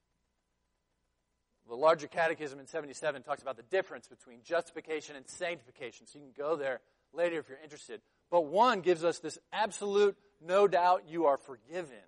The 1.67 1.75
larger 1.75 2.07
catechism 2.07 2.59
in 2.59 2.67
77 2.67 3.23
talks 3.23 3.41
about 3.41 3.57
the 3.57 3.63
difference 3.63 4.07
between 4.07 4.39
justification 4.43 5.15
and 5.15 5.27
sanctification. 5.27 6.05
So 6.05 6.19
you 6.19 6.25
can 6.25 6.33
go 6.37 6.55
there 6.55 6.79
later 7.11 7.39
if 7.39 7.49
you're 7.49 7.59
interested. 7.63 8.01
But 8.29 8.45
one 8.45 8.81
gives 8.81 9.03
us 9.03 9.19
this 9.19 9.39
absolute, 9.51 10.15
no 10.45 10.67
doubt, 10.67 11.03
you 11.07 11.25
are 11.25 11.37
forgiven. 11.37 12.05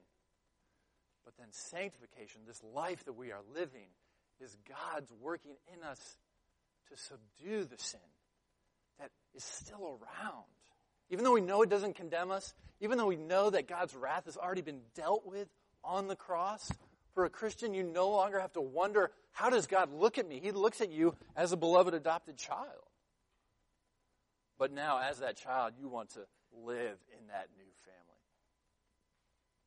But 1.26 1.36
then 1.38 1.48
sanctification, 1.52 2.42
this 2.46 2.62
life 2.74 3.04
that 3.06 3.14
we 3.14 3.32
are 3.32 3.42
living, 3.56 3.90
is 4.40 4.56
God's 4.68 5.12
working 5.20 5.56
in 5.74 5.84
us 5.84 6.18
to 6.90 6.98
subdue 6.98 7.66
the 7.66 7.82
sin 7.82 8.00
that 9.00 9.10
is 9.36 9.44
still 9.44 10.00
around. 10.00 10.46
Even 11.10 11.24
though 11.24 11.34
we 11.34 11.42
know 11.42 11.62
it 11.62 11.70
doesn't 11.70 11.96
condemn 11.96 12.32
us, 12.32 12.54
even 12.80 12.98
though 12.98 13.08
we 13.08 13.16
know 13.16 13.50
that 13.50 13.68
God's 13.68 13.96
wrath 13.96 14.26
has 14.26 14.38
already 14.38 14.62
been 14.62 14.82
dealt 14.96 15.26
with 15.26 15.48
on 15.84 16.08
the 16.08 16.16
cross, 16.16 16.72
for 17.14 17.26
a 17.26 17.30
Christian, 17.32 17.74
you 17.74 17.82
no 17.82 18.10
longer 18.10 18.40
have 18.40 18.54
to 18.54 18.62
wonder, 18.62 19.10
how 19.32 19.50
does 19.50 19.66
God 19.66 19.92
look 19.92 20.20
at 20.20 20.28
me? 20.28 20.40
He 20.40 20.52
looks 20.52 20.82
at 20.82 20.92
you 20.92 21.16
as 21.36 21.52
a 21.52 21.58
beloved 21.58 21.96
adopted 21.96 22.38
child. 22.38 22.68
But 24.60 24.72
now, 24.72 25.00
as 25.00 25.18
that 25.20 25.38
child, 25.38 25.74
you 25.80 25.88
want 25.88 26.12
to 26.12 26.20
live 26.64 26.98
in 27.20 27.28
that 27.30 27.48
new 27.58 27.66
family. 27.86 28.22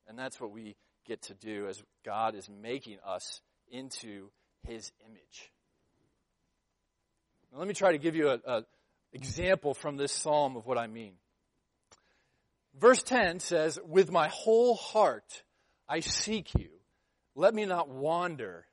And 0.07 0.17
that's 0.17 0.39
what 0.39 0.51
we 0.51 0.75
get 1.05 1.23
to 1.23 1.33
do 1.33 1.67
as 1.67 1.83
God 2.05 2.35
is 2.35 2.49
making 2.49 2.99
us 3.05 3.41
into 3.69 4.29
his 4.65 4.91
image. 5.05 5.51
Now, 7.51 7.59
let 7.59 7.67
me 7.67 7.73
try 7.73 7.91
to 7.91 7.97
give 7.97 8.15
you 8.15 8.29
an 8.29 8.65
example 9.11 9.73
from 9.73 9.97
this 9.97 10.13
psalm 10.13 10.55
of 10.55 10.65
what 10.65 10.77
I 10.77 10.87
mean. 10.87 11.15
Verse 12.79 13.03
10 13.03 13.39
says, 13.39 13.79
With 13.85 14.11
my 14.11 14.29
whole 14.29 14.75
heart 14.75 15.43
I 15.87 15.99
seek 15.99 16.53
you. 16.55 16.69
Let 17.35 17.53
me 17.53 17.65
not 17.65 17.89
wander 17.89 18.65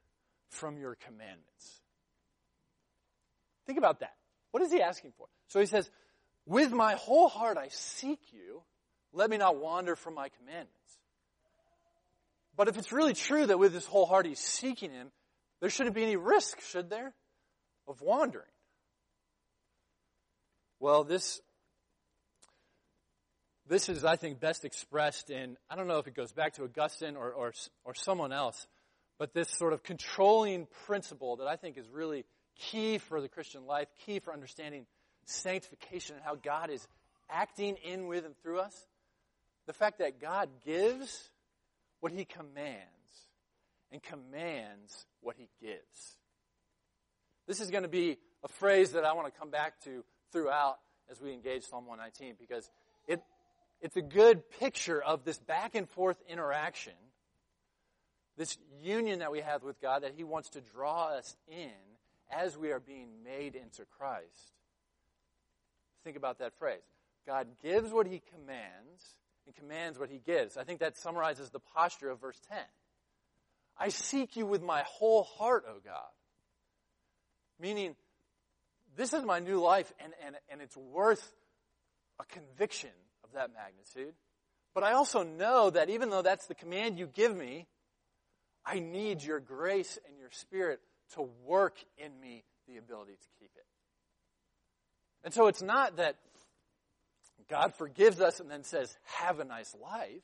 from 0.50 0.78
your 0.78 0.96
commandments. 1.06 1.80
Think 3.66 3.78
about 3.78 4.00
that. 4.00 4.14
What 4.50 4.62
is 4.62 4.72
he 4.72 4.80
asking 4.80 5.12
for? 5.16 5.26
So 5.48 5.60
he 5.60 5.66
says, 5.66 5.90
With 6.46 6.72
my 6.72 6.94
whole 6.94 7.28
heart 7.28 7.58
I 7.58 7.68
seek 7.68 8.20
you. 8.32 8.62
Let 9.12 9.30
me 9.30 9.36
not 9.36 9.56
wander 9.56 9.96
from 9.96 10.14
my 10.14 10.28
commandments. 10.28 10.72
But 12.56 12.68
if 12.68 12.76
it's 12.76 12.92
really 12.92 13.14
true 13.14 13.46
that 13.46 13.58
with 13.58 13.72
his 13.72 13.86
whole 13.86 14.06
heart 14.06 14.26
he's 14.26 14.40
seeking 14.40 14.90
him, 14.90 15.10
there 15.60 15.70
shouldn't 15.70 15.94
be 15.94 16.02
any 16.02 16.16
risk, 16.16 16.60
should 16.60 16.90
there, 16.90 17.14
of 17.86 18.00
wandering? 18.00 18.44
Well, 20.80 21.04
this 21.04 21.40
this 23.68 23.88
is, 23.88 24.04
I 24.04 24.16
think, 24.16 24.40
best 24.40 24.64
expressed 24.64 25.30
in, 25.30 25.56
I 25.70 25.76
don't 25.76 25.88
know 25.88 25.98
if 25.98 26.06
it 26.06 26.14
goes 26.14 26.32
back 26.32 26.54
to 26.54 26.64
Augustine 26.64 27.16
or, 27.16 27.30
or, 27.30 27.52
or 27.84 27.94
someone 27.94 28.32
else, 28.32 28.66
but 29.18 29.34
this 29.34 29.48
sort 29.50 29.72
of 29.72 29.82
controlling 29.82 30.66
principle 30.86 31.36
that 31.36 31.46
I 31.46 31.56
think 31.56 31.76
is 31.76 31.86
really 31.88 32.24
key 32.56 32.98
for 32.98 33.20
the 33.20 33.28
Christian 33.28 33.66
life, 33.66 33.88
key 34.06 34.20
for 34.20 34.32
understanding 34.32 34.86
sanctification 35.26 36.16
and 36.16 36.24
how 36.24 36.34
God 36.34 36.70
is 36.70 36.86
acting 37.30 37.76
in, 37.84 38.06
with, 38.06 38.24
and 38.24 38.36
through 38.38 38.60
us. 38.60 38.86
The 39.66 39.72
fact 39.74 39.98
that 39.98 40.20
God 40.20 40.48
gives 40.64 41.30
what 42.00 42.12
he 42.12 42.24
commands 42.24 42.88
and 43.92 44.02
commands 44.02 45.04
what 45.20 45.36
he 45.36 45.48
gives. 45.60 46.16
This 47.46 47.60
is 47.60 47.70
going 47.70 47.82
to 47.82 47.88
be 47.88 48.18
a 48.44 48.48
phrase 48.48 48.92
that 48.92 49.04
I 49.04 49.12
want 49.12 49.32
to 49.32 49.38
come 49.38 49.50
back 49.50 49.80
to 49.84 50.04
throughout 50.32 50.78
as 51.10 51.20
we 51.20 51.32
engage 51.32 51.64
Psalm 51.64 51.86
119 51.86 52.36
because 52.38 52.70
it's 53.80 53.96
a 53.96 54.02
good 54.02 54.48
picture 54.58 55.00
of 55.00 55.24
this 55.24 55.38
back 55.38 55.74
and 55.74 55.88
forth 55.88 56.16
interaction, 56.28 56.94
this 58.36 58.58
union 58.82 59.20
that 59.20 59.30
we 59.30 59.40
have 59.40 59.62
with 59.62 59.80
God 59.80 60.02
that 60.02 60.12
He 60.16 60.24
wants 60.24 60.50
to 60.50 60.60
draw 60.60 61.08
us 61.08 61.36
in 61.48 61.70
as 62.30 62.56
we 62.56 62.72
are 62.72 62.80
being 62.80 63.08
made 63.24 63.54
into 63.54 63.84
Christ. 63.98 64.52
Think 66.04 66.16
about 66.16 66.38
that 66.38 66.58
phrase. 66.58 66.80
God 67.26 67.46
gives 67.62 67.92
what 67.92 68.06
He 68.06 68.20
commands 68.34 69.14
and 69.46 69.54
commands 69.54 69.98
what 69.98 70.10
He 70.10 70.18
gives. 70.18 70.56
I 70.56 70.64
think 70.64 70.80
that 70.80 70.96
summarizes 70.96 71.50
the 71.50 71.60
posture 71.60 72.10
of 72.10 72.20
verse 72.20 72.40
10. 72.48 72.58
I 73.78 73.90
seek 73.90 74.36
you 74.36 74.44
with 74.44 74.62
my 74.62 74.82
whole 74.86 75.22
heart, 75.22 75.64
O 75.68 75.74
God. 75.84 76.10
Meaning, 77.60 77.94
this 78.96 79.12
is 79.12 79.24
my 79.24 79.38
new 79.38 79.60
life, 79.60 79.92
and, 80.00 80.12
and, 80.24 80.36
and 80.48 80.60
it's 80.60 80.76
worth 80.76 81.32
a 82.18 82.24
conviction 82.24 82.90
of 83.28 83.34
that 83.34 83.50
magnitude. 83.54 84.14
But 84.74 84.84
I 84.84 84.92
also 84.92 85.22
know 85.22 85.70
that 85.70 85.90
even 85.90 86.10
though 86.10 86.22
that's 86.22 86.46
the 86.46 86.54
command 86.54 86.98
you 86.98 87.06
give 87.06 87.36
me, 87.36 87.66
I 88.64 88.80
need 88.80 89.22
your 89.22 89.40
grace 89.40 89.98
and 90.06 90.18
your 90.18 90.30
spirit 90.30 90.80
to 91.14 91.28
work 91.44 91.76
in 91.96 92.18
me 92.20 92.44
the 92.66 92.76
ability 92.76 93.12
to 93.12 93.28
keep 93.40 93.50
it. 93.56 93.64
And 95.24 95.32
so 95.32 95.46
it's 95.46 95.62
not 95.62 95.96
that 95.96 96.16
God 97.48 97.74
forgives 97.74 98.20
us 98.20 98.40
and 98.40 98.50
then 98.50 98.62
says, 98.62 98.96
have 99.04 99.40
a 99.40 99.44
nice 99.44 99.74
life. 99.82 100.22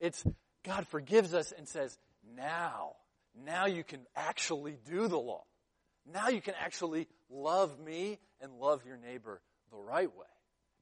It's 0.00 0.24
God 0.64 0.86
forgives 0.88 1.32
us 1.32 1.52
and 1.56 1.68
says, 1.68 1.96
now, 2.36 2.92
now 3.44 3.66
you 3.66 3.84
can 3.84 4.00
actually 4.16 4.76
do 4.84 5.08
the 5.08 5.18
law. 5.18 5.44
Now 6.12 6.28
you 6.28 6.40
can 6.40 6.54
actually 6.60 7.06
love 7.30 7.78
me 7.78 8.18
and 8.40 8.52
love 8.60 8.82
your 8.86 8.96
neighbor 8.96 9.40
the 9.70 9.78
right 9.78 10.14
way. 10.14 10.26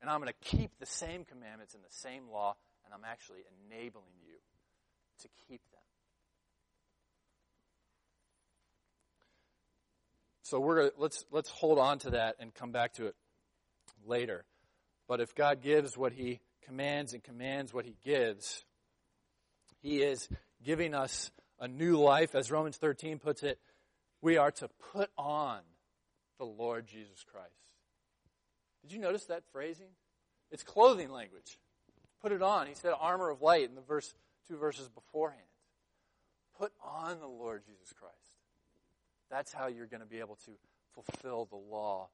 And 0.03 0.11
I'm 0.11 0.21
going 0.21 0.33
to 0.33 0.49
keep 0.49 0.73
the 0.81 0.87
same 0.87 1.25
commandments 1.25 1.75
and 1.75 1.83
the 1.83 1.89
same 1.91 2.29
law, 2.29 2.57
and 2.85 2.93
I'm 2.93 3.09
actually 3.09 3.45
enabling 3.71 4.13
you 4.21 4.35
to 5.21 5.29
keep 5.49 5.63
them. 5.71 5.81
So 10.43 10.61
we're 10.61 10.77
gonna, 10.77 10.91
let's 10.99 11.25
let's 11.31 11.49
hold 11.49 11.79
on 11.79 11.99
to 12.01 12.11
that 12.11 12.37
and 12.39 12.53
come 12.53 12.73
back 12.73 12.95
to 12.95 13.07
it 13.07 13.15
later. 14.05 14.45
But 15.09 15.21
if 15.21 15.35
God 15.35 15.63
gives 15.63 15.97
what 15.97 16.13
He 16.13 16.41
commands 16.67 17.15
and 17.15 17.23
commands 17.23 17.73
what 17.73 17.87
He 17.87 17.97
gives, 18.05 18.65
He 19.81 20.03
is 20.03 20.29
giving 20.63 20.95
us 20.95 21.31
a 21.59 21.69
new 21.69 21.97
life, 21.97 22.35
as 22.35 22.51
Romans 22.51 22.77
13 22.77 23.19
puts 23.19 23.43
it. 23.43 23.59
We 24.21 24.37
are 24.37 24.51
to 24.51 24.69
put 24.93 25.11
on 25.17 25.61
the 26.39 26.45
Lord 26.45 26.87
Jesus 26.87 27.25
Christ. 27.33 27.72
Did 28.83 28.93
you 28.93 28.99
notice 28.99 29.25
that 29.27 29.43
phrasing? 29.53 29.89
It's 30.51 30.62
clothing 30.62 31.11
language. 31.11 31.59
Put 32.21 32.33
it 32.33 32.43
on. 32.43 32.67
He 32.67 32.75
said 32.75 32.93
armor 33.01 33.31
of 33.31 33.43
light 33.43 33.69
in 33.69 33.75
the 33.75 33.81
verse 33.81 34.15
two 34.49 34.57
verses 34.57 34.89
beforehand. 34.89 35.43
Put 36.59 36.73
on 36.85 37.19
the 37.21 37.27
Lord 37.27 37.62
Jesus 37.65 37.93
Christ. 37.93 38.15
That's 39.31 39.53
how 39.53 39.69
you're 39.69 39.87
going 39.87 40.03
to 40.03 40.07
be 40.07 40.21
able 40.21 40.37
to 40.45 40.53
fulfill 40.95 41.47
the 41.47 41.57
law 41.57 42.09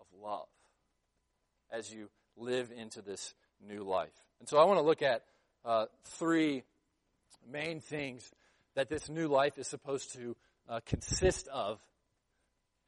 of 0.00 0.06
love 0.20 0.48
as 1.70 1.92
you 1.92 2.08
live 2.36 2.72
into 2.76 3.00
this 3.00 3.34
new 3.66 3.84
life. 3.84 4.12
And 4.40 4.48
so 4.48 4.58
I 4.58 4.64
want 4.64 4.78
to 4.78 4.82
look 4.84 5.02
at 5.02 5.22
uh, 5.64 5.86
three 6.04 6.64
main 7.50 7.80
things 7.80 8.30
that 8.74 8.88
this 8.88 9.08
new 9.08 9.28
life 9.28 9.56
is 9.58 9.68
supposed 9.68 10.14
to 10.14 10.36
uh, 10.68 10.80
consist 10.84 11.48
of 11.48 11.78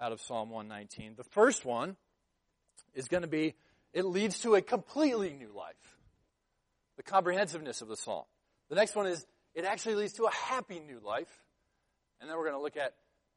out 0.01 0.13
of 0.13 0.21
Psalm 0.21 0.51
119. 0.51 1.15
The 1.17 1.25
first 1.25 1.65
one 1.65 1.97
is 2.97 3.07
going 3.07 3.23
to 3.23 3.29
be 3.29 3.55
it 3.93 4.05
leads 4.05 4.41
to 4.41 4.57
a 4.57 4.61
completely 4.61 5.33
new 5.33 5.51
life. 5.57 5.75
The 6.99 7.03
comprehensiveness 7.03 7.81
of 7.81 7.89
the 7.89 7.97
psalm. 7.97 8.25
The 8.69 8.75
next 8.75 8.95
one 8.95 9.07
is 9.07 9.25
it 9.55 9.65
actually 9.65 9.95
leads 9.95 10.13
to 10.15 10.25
a 10.25 10.31
happy 10.31 10.81
new 10.81 11.01
life. 11.03 11.31
And 12.21 12.29
then 12.29 12.37
we're 12.37 12.45
going 12.45 12.57
to 12.57 12.63
look 12.63 12.77
at 12.77 12.93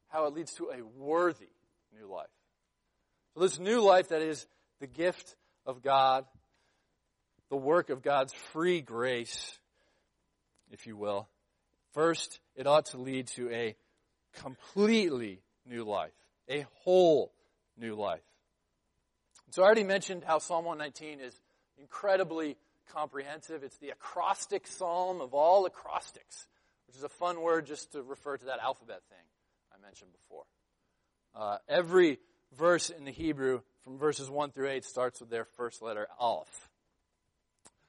how 0.08 0.26
it 0.26 0.34
leads 0.34 0.52
to 0.56 0.70
a 0.70 0.82
worthy 0.98 1.48
new 1.98 2.12
life. 2.12 2.28
So 3.32 3.40
this 3.40 3.58
new 3.58 3.80
life 3.80 4.08
that 4.08 4.20
is 4.20 4.46
the 4.80 4.86
gift 4.86 5.34
of 5.64 5.82
God, 5.82 6.26
the 7.48 7.56
work 7.56 7.88
of 7.88 8.02
God's 8.02 8.34
free 8.52 8.82
grace, 8.82 9.58
if 10.70 10.86
you 10.86 10.96
will. 10.96 11.28
First, 11.94 12.38
it 12.54 12.66
ought 12.66 12.86
to 12.86 12.98
lead 12.98 13.28
to 13.28 13.50
a 13.50 13.76
completely 14.34 15.40
new 15.66 15.84
life, 15.84 16.12
a 16.50 16.66
whole 16.82 17.32
new 17.78 17.94
life. 17.94 18.20
So 19.50 19.62
I 19.62 19.66
already 19.66 19.82
mentioned 19.82 20.22
how 20.24 20.38
Psalm 20.38 20.64
119 20.64 21.20
is 21.20 21.34
incredibly 21.76 22.56
comprehensive. 22.92 23.64
It's 23.64 23.76
the 23.78 23.90
acrostic 23.90 24.68
psalm 24.68 25.20
of 25.20 25.34
all 25.34 25.66
acrostics, 25.66 26.46
which 26.86 26.96
is 26.96 27.02
a 27.02 27.08
fun 27.08 27.40
word 27.40 27.66
just 27.66 27.92
to 27.92 28.02
refer 28.02 28.36
to 28.36 28.44
that 28.46 28.60
alphabet 28.60 29.00
thing 29.08 29.24
I 29.72 29.82
mentioned 29.84 30.10
before. 30.12 30.44
Uh, 31.34 31.58
every 31.68 32.18
verse 32.56 32.90
in 32.90 33.04
the 33.04 33.10
Hebrew 33.10 33.60
from 33.82 33.98
verses 33.98 34.30
1 34.30 34.52
through 34.52 34.68
8 34.68 34.84
starts 34.84 35.20
with 35.20 35.30
their 35.30 35.44
first 35.44 35.82
letter, 35.82 36.06
Aleph. 36.20 36.68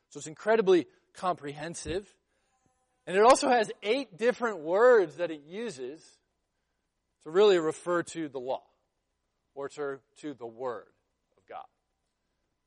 So 0.10 0.18
it's 0.18 0.28
incredibly 0.28 0.88
comprehensive. 1.14 2.12
And 3.06 3.16
it 3.16 3.24
also 3.24 3.50
has 3.50 3.72
eight 3.84 4.18
different 4.18 4.60
words 4.60 5.18
that 5.18 5.30
it 5.30 5.42
uses 5.48 6.04
to 7.24 7.30
really 7.30 7.60
refer 7.60 8.02
to 8.04 8.30
the 8.30 8.40
law 8.40 8.64
or 9.54 9.70
to, 9.70 10.00
to 10.22 10.34
the 10.34 10.46
Word. 10.46 10.88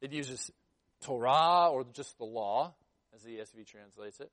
It 0.04 0.12
uses 0.12 0.50
Torah 1.00 1.70
or 1.70 1.82
just 1.94 2.18
the 2.18 2.26
law, 2.26 2.74
as 3.14 3.22
the 3.22 3.38
ESV 3.38 3.66
translates 3.66 4.20
it. 4.20 4.30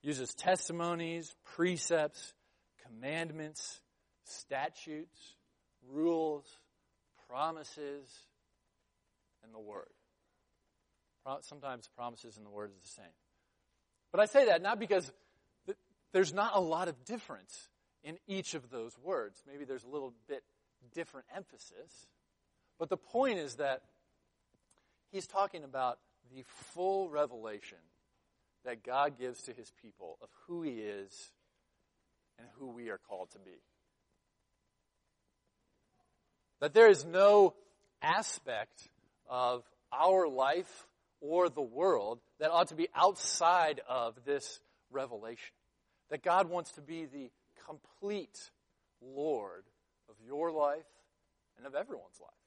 it 0.00 0.06
uses 0.06 0.32
testimonies, 0.34 1.34
precepts, 1.56 2.32
commandments, 2.86 3.80
statutes, 4.22 5.18
rules, 5.90 6.46
promises, 7.28 8.08
and 9.42 9.52
the 9.52 9.58
Word. 9.58 9.88
Sometimes 11.40 11.88
promises 11.96 12.36
and 12.36 12.46
the 12.46 12.50
Word 12.50 12.70
is 12.70 12.80
the 12.80 13.02
same. 13.02 13.14
But 14.12 14.20
I 14.20 14.26
say 14.26 14.44
that 14.44 14.62
not 14.62 14.78
because 14.78 15.10
there's 16.12 16.32
not 16.32 16.52
a 16.54 16.60
lot 16.60 16.86
of 16.86 17.04
difference 17.04 17.68
in 18.04 18.16
each 18.28 18.54
of 18.54 18.70
those 18.70 18.96
words. 19.02 19.42
Maybe 19.44 19.64
there's 19.64 19.82
a 19.82 19.88
little 19.88 20.14
bit 20.28 20.44
different 20.94 21.26
emphasis. 21.34 22.06
But 22.78 22.90
the 22.90 22.96
point 22.96 23.40
is 23.40 23.56
that 23.56 23.82
he's 25.14 25.26
talking 25.28 25.62
about 25.62 25.98
the 26.34 26.42
full 26.74 27.08
revelation 27.08 27.78
that 28.64 28.82
God 28.82 29.16
gives 29.16 29.42
to 29.42 29.52
his 29.52 29.70
people 29.80 30.18
of 30.20 30.28
who 30.46 30.62
he 30.62 30.72
is 30.72 31.30
and 32.38 32.48
who 32.58 32.66
we 32.66 32.90
are 32.90 32.98
called 33.08 33.30
to 33.30 33.38
be. 33.38 33.62
That 36.60 36.74
there 36.74 36.88
is 36.88 37.04
no 37.04 37.54
aspect 38.02 38.88
of 39.28 39.62
our 39.92 40.26
life 40.26 40.88
or 41.20 41.48
the 41.48 41.62
world 41.62 42.18
that 42.40 42.50
ought 42.50 42.68
to 42.68 42.74
be 42.74 42.88
outside 42.94 43.80
of 43.88 44.16
this 44.24 44.60
revelation. 44.90 45.54
That 46.10 46.24
God 46.24 46.50
wants 46.50 46.72
to 46.72 46.80
be 46.80 47.04
the 47.04 47.30
complete 47.66 48.50
Lord 49.00 49.62
of 50.08 50.16
your 50.26 50.50
life 50.50 50.82
and 51.56 51.66
of 51.66 51.74
everyone's 51.76 52.20
life. 52.20 52.43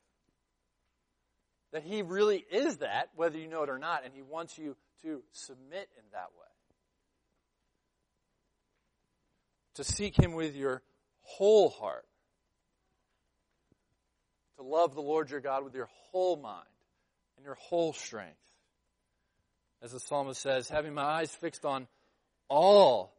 That 1.73 1.83
He 1.83 2.01
really 2.01 2.45
is 2.51 2.77
that, 2.77 3.09
whether 3.15 3.37
you 3.37 3.47
know 3.47 3.63
it 3.63 3.69
or 3.69 3.79
not, 3.79 4.03
and 4.05 4.13
He 4.13 4.21
wants 4.21 4.57
you 4.57 4.75
to 5.03 5.21
submit 5.31 5.89
in 5.97 6.03
that 6.11 6.29
way. 6.37 6.47
To 9.75 9.83
seek 9.83 10.17
Him 10.17 10.33
with 10.33 10.55
your 10.55 10.81
whole 11.21 11.69
heart. 11.69 12.05
To 14.57 14.63
love 14.63 14.95
the 14.95 15.01
Lord 15.01 15.29
your 15.29 15.41
God 15.41 15.63
with 15.63 15.75
your 15.75 15.89
whole 16.11 16.35
mind 16.35 16.65
and 17.37 17.45
your 17.45 17.55
whole 17.55 17.93
strength 17.93 18.37
as 19.81 19.91
the 19.91 19.99
psalmist 19.99 20.41
says, 20.41 20.69
having 20.69 20.93
my 20.93 21.03
eyes 21.03 21.33
fixed 21.33 21.65
on 21.65 21.87
all 22.49 23.13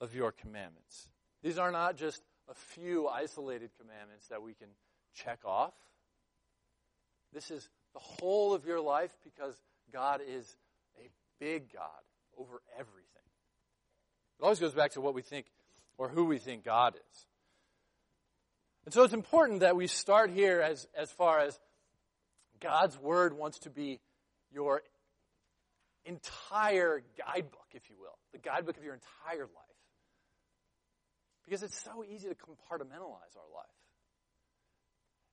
of 0.00 0.14
your 0.14 0.32
commandments. 0.32 1.08
These 1.42 1.58
are 1.58 1.70
not 1.70 1.96
just 1.96 2.20
a 2.48 2.54
few 2.54 3.08
isolated 3.08 3.70
commandments 3.80 4.26
that 4.28 4.42
we 4.42 4.54
can 4.54 4.68
check 5.14 5.40
off. 5.44 5.74
This 7.32 7.50
is 7.50 7.68
the 7.92 8.00
whole 8.00 8.54
of 8.54 8.64
your 8.64 8.80
life 8.80 9.10
because 9.24 9.54
God 9.92 10.20
is 10.26 10.56
a 10.98 11.08
big 11.38 11.72
God 11.72 11.88
over 12.38 12.62
everything. 12.78 13.06
It 14.38 14.42
always 14.42 14.60
goes 14.60 14.74
back 14.74 14.92
to 14.92 15.00
what 15.00 15.14
we 15.14 15.22
think 15.22 15.46
or 15.98 16.08
who 16.08 16.24
we 16.24 16.38
think 16.38 16.64
God 16.64 16.94
is. 16.94 17.26
And 18.84 18.94
so 18.94 19.04
it's 19.04 19.12
important 19.12 19.60
that 19.60 19.76
we 19.76 19.86
start 19.86 20.30
here 20.30 20.60
as, 20.60 20.86
as 20.96 21.10
far 21.10 21.40
as 21.40 21.58
God's 22.60 22.98
Word 22.98 23.36
wants 23.36 23.58
to 23.60 23.70
be 23.70 24.00
your 24.52 24.82
entire 26.04 27.02
guidebook, 27.18 27.66
if 27.72 27.88
you 27.90 27.96
will, 27.98 28.18
the 28.32 28.38
guidebook 28.38 28.76
of 28.78 28.84
your 28.84 28.94
entire 28.94 29.42
life. 29.42 29.70
Because 31.44 31.62
it's 31.62 31.82
so 31.82 32.04
easy 32.04 32.28
to 32.28 32.34
compartmentalize 32.34 33.36
our 33.36 33.50
life. 33.54 33.79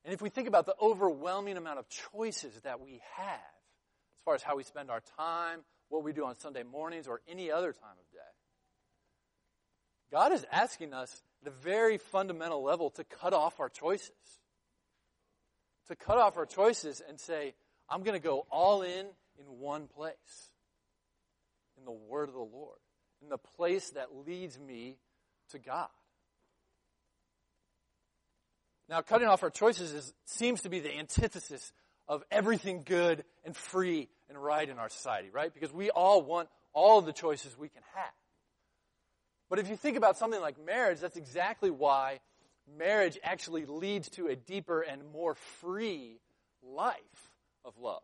And 0.08 0.14
if 0.14 0.22
we 0.22 0.30
think 0.30 0.48
about 0.48 0.66
the 0.66 0.76
overwhelming 0.82 1.58
amount 1.58 1.80
of 1.80 1.86
choices 2.14 2.58
that 2.62 2.80
we 2.80 3.02
have, 3.18 3.34
as 3.34 4.24
far 4.24 4.36
as 4.36 4.42
how 4.42 4.56
we 4.56 4.64
spend 4.64 4.90
our 4.90 5.02
time, 5.18 5.60
what 5.90 6.02
we 6.02 6.14
do 6.14 6.26
on 6.26 6.40
Sunday 6.40 6.64
mornings, 6.64 7.10
or 7.10 7.20
any 7.28 7.52
other 7.52 7.74
time 7.74 7.92
of 7.92 8.14
day, 8.14 8.20
God 10.10 10.32
is 10.32 10.46
asking 10.50 10.94
us 10.94 11.22
at 11.42 11.50
a 11.50 11.52
very 11.52 11.98
fundamental 11.98 12.64
level 12.64 12.90
to 12.92 13.04
cut 13.04 13.34
off 13.34 13.60
our 13.60 13.68
choices. 13.68 14.12
To 15.90 15.96
cut 15.98 16.18
off 16.18 16.38
our 16.38 16.46
choices 16.46 17.02
and 17.06 17.20
say, 17.20 17.54
I'm 17.90 18.04
going 18.04 18.18
to 18.18 18.26
go 18.26 18.46
all 18.50 18.84
in 18.84 19.08
in 19.38 19.60
one 19.60 19.88
place 19.88 20.52
in 21.78 21.84
the 21.84 21.92
Word 21.92 22.30
of 22.30 22.34
the 22.34 22.40
Lord, 22.40 22.80
in 23.22 23.28
the 23.28 23.38
place 23.38 23.90
that 23.90 24.16
leads 24.26 24.58
me 24.58 25.00
to 25.52 25.60
God. 25.60 25.90
Now, 28.90 29.02
cutting 29.02 29.28
off 29.28 29.44
our 29.44 29.50
choices 29.50 29.94
is, 29.94 30.14
seems 30.26 30.62
to 30.62 30.70
be 30.70 30.80
the 30.80 30.96
antithesis 30.98 31.74
of 32.08 32.24
everything 32.32 32.84
good 32.86 33.26
and 33.44 33.56
free 33.56 34.08
and 34.30 34.38
right 34.38 34.68
in 34.68 34.78
our 34.78 34.90
society, 34.90 35.30
right? 35.32 35.54
Because 35.54 35.74
we 35.74 35.90
all 35.90 36.22
want 36.22 36.48
all 36.74 37.00
of 37.00 37.06
the 37.06 37.14
choices 37.14 37.58
we 37.58 37.70
can 37.70 37.82
have. 37.96 38.14
But 39.50 39.60
if 39.60 39.70
you 39.70 39.76
think 39.76 39.98
about 39.98 40.18
something 40.18 40.40
like 40.40 40.64
marriage, 40.64 41.00
that's 41.00 41.18
exactly 41.18 41.70
why 41.70 42.20
marriage 42.78 43.18
actually 43.24 43.66
leads 43.66 44.10
to 44.12 44.28
a 44.28 44.36
deeper 44.36 44.82
and 44.82 45.02
more 45.12 45.36
free 45.36 46.20
life 46.62 46.96
of 47.66 47.78
love. 47.78 48.04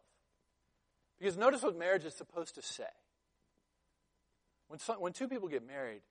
Because 1.19 1.37
notice 1.37 1.61
what 1.61 1.77
marriage 1.77 2.05
is 2.05 2.13
supposed 2.13 2.55
to 2.55 2.61
say. 2.61 2.83
When, 4.67 4.79
some, 4.79 4.97
when 4.97 5.13
two 5.13 5.27
people 5.27 5.47
get 5.47 5.65
married, 5.65 6.01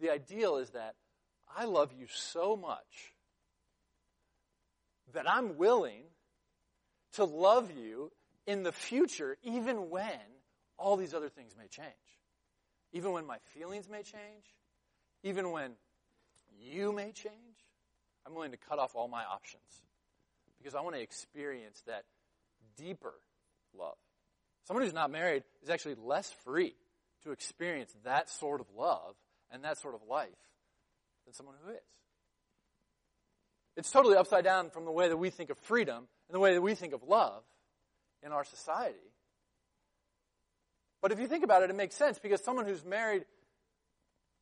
the 0.00 0.10
ideal 0.10 0.56
is 0.56 0.70
that 0.70 0.94
I 1.54 1.64
love 1.64 1.92
you 1.98 2.06
so 2.08 2.56
much 2.56 3.14
that 5.14 5.30
I'm 5.30 5.56
willing 5.56 6.02
to 7.14 7.24
love 7.24 7.70
you 7.70 8.12
in 8.46 8.62
the 8.62 8.72
future, 8.72 9.36
even 9.42 9.90
when 9.90 10.20
all 10.78 10.96
these 10.96 11.14
other 11.14 11.28
things 11.28 11.54
may 11.56 11.68
change. 11.68 11.88
Even 12.92 13.12
when 13.12 13.26
my 13.26 13.38
feelings 13.54 13.88
may 13.88 14.02
change, 14.02 14.44
even 15.22 15.50
when 15.50 15.72
you 16.58 16.92
may 16.92 17.12
change, 17.12 17.34
I'm 18.26 18.34
willing 18.34 18.52
to 18.52 18.56
cut 18.56 18.78
off 18.78 18.94
all 18.94 19.08
my 19.08 19.24
options 19.24 19.82
because 20.58 20.74
I 20.74 20.80
want 20.80 20.96
to 20.96 21.02
experience 21.02 21.82
that 21.86 22.04
deeper 22.76 23.14
love. 23.76 23.96
Someone 24.64 24.84
who's 24.84 24.94
not 24.94 25.10
married 25.10 25.44
is 25.62 25.70
actually 25.70 25.94
less 25.94 26.32
free 26.44 26.74
to 27.22 27.30
experience 27.30 27.94
that 28.04 28.30
sort 28.30 28.60
of 28.60 28.66
love 28.76 29.14
and 29.50 29.64
that 29.64 29.78
sort 29.78 29.94
of 29.94 30.00
life 30.08 30.28
than 31.24 31.34
someone 31.34 31.54
who 31.64 31.72
is. 31.72 31.78
It's 33.76 33.90
totally 33.90 34.16
upside 34.16 34.44
down 34.44 34.70
from 34.70 34.84
the 34.84 34.90
way 34.90 35.08
that 35.08 35.16
we 35.16 35.30
think 35.30 35.50
of 35.50 35.58
freedom 35.58 35.96
and 36.28 36.34
the 36.34 36.40
way 36.40 36.54
that 36.54 36.62
we 36.62 36.74
think 36.74 36.94
of 36.94 37.02
love 37.02 37.42
in 38.22 38.32
our 38.32 38.44
society. 38.44 38.96
But 41.02 41.12
if 41.12 41.20
you 41.20 41.28
think 41.28 41.44
about 41.44 41.62
it, 41.62 41.70
it 41.70 41.76
makes 41.76 41.94
sense 41.94 42.18
because 42.18 42.42
someone 42.42 42.66
who's 42.66 42.84
married 42.84 43.24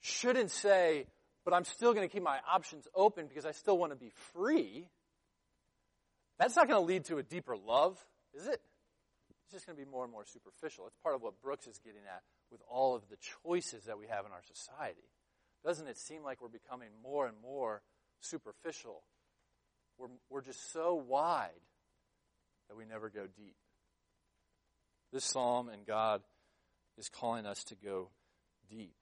shouldn't 0.00 0.50
say, 0.50 1.06
but 1.44 1.52
I'm 1.52 1.64
still 1.64 1.92
going 1.92 2.08
to 2.08 2.12
keep 2.12 2.22
my 2.22 2.38
options 2.50 2.86
open 2.94 3.26
because 3.26 3.44
I 3.44 3.52
still 3.52 3.76
want 3.76 3.92
to 3.92 3.96
be 3.96 4.10
free. 4.32 4.88
That's 6.38 6.56
not 6.56 6.68
going 6.68 6.80
to 6.80 6.86
lead 6.86 7.04
to 7.06 7.18
a 7.18 7.22
deeper 7.22 7.56
love, 7.56 7.98
is 8.34 8.46
it? 8.46 8.60
It's 9.30 9.52
just 9.52 9.66
going 9.66 9.76
to 9.76 9.84
be 9.84 9.90
more 9.90 10.04
and 10.04 10.12
more 10.12 10.24
superficial. 10.24 10.86
It's 10.86 10.96
part 11.02 11.14
of 11.14 11.22
what 11.22 11.40
Brooks 11.42 11.66
is 11.66 11.78
getting 11.84 12.02
at 12.06 12.22
with 12.50 12.60
all 12.68 12.94
of 12.94 13.02
the 13.08 13.16
choices 13.44 13.84
that 13.84 13.98
we 13.98 14.06
have 14.06 14.24
in 14.24 14.32
our 14.32 14.42
society. 14.42 15.08
Doesn't 15.64 15.88
it 15.88 15.98
seem 15.98 16.22
like 16.22 16.40
we're 16.40 16.48
becoming 16.48 16.88
more 17.02 17.26
and 17.26 17.36
more 17.42 17.82
superficial? 18.20 19.02
We're, 19.98 20.08
we're 20.30 20.42
just 20.42 20.72
so 20.72 20.94
wide 20.94 21.50
that 22.68 22.76
we 22.76 22.84
never 22.84 23.10
go 23.10 23.26
deep. 23.36 23.56
This 25.12 25.24
psalm 25.24 25.68
and 25.68 25.86
God 25.86 26.22
is 26.98 27.08
calling 27.08 27.46
us 27.46 27.62
to 27.64 27.74
go 27.76 28.10
deep. 28.70 28.94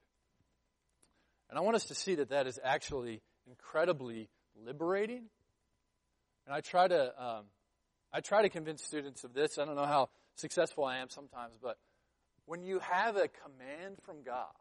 And 1.49 1.57
I 1.57 1.61
want 1.61 1.75
us 1.75 1.85
to 1.85 1.95
see 1.95 2.15
that 2.15 2.29
that 2.29 2.47
is 2.47 2.59
actually 2.63 3.21
incredibly 3.47 4.29
liberating. 4.65 5.25
And 6.45 6.55
I 6.55 6.61
try 6.61 6.87
to, 6.87 7.23
um, 7.23 7.45
I 8.11 8.21
try 8.21 8.41
to 8.41 8.49
convince 8.49 8.83
students 8.83 9.23
of 9.23 9.33
this. 9.33 9.57
I 9.57 9.65
don't 9.65 9.75
know 9.75 9.85
how 9.85 10.09
successful 10.35 10.83
I 10.83 10.97
am 10.97 11.09
sometimes, 11.09 11.55
but 11.61 11.77
when 12.45 12.63
you 12.63 12.79
have 12.79 13.15
a 13.15 13.27
command 13.27 13.97
from 14.03 14.23
God, 14.23 14.51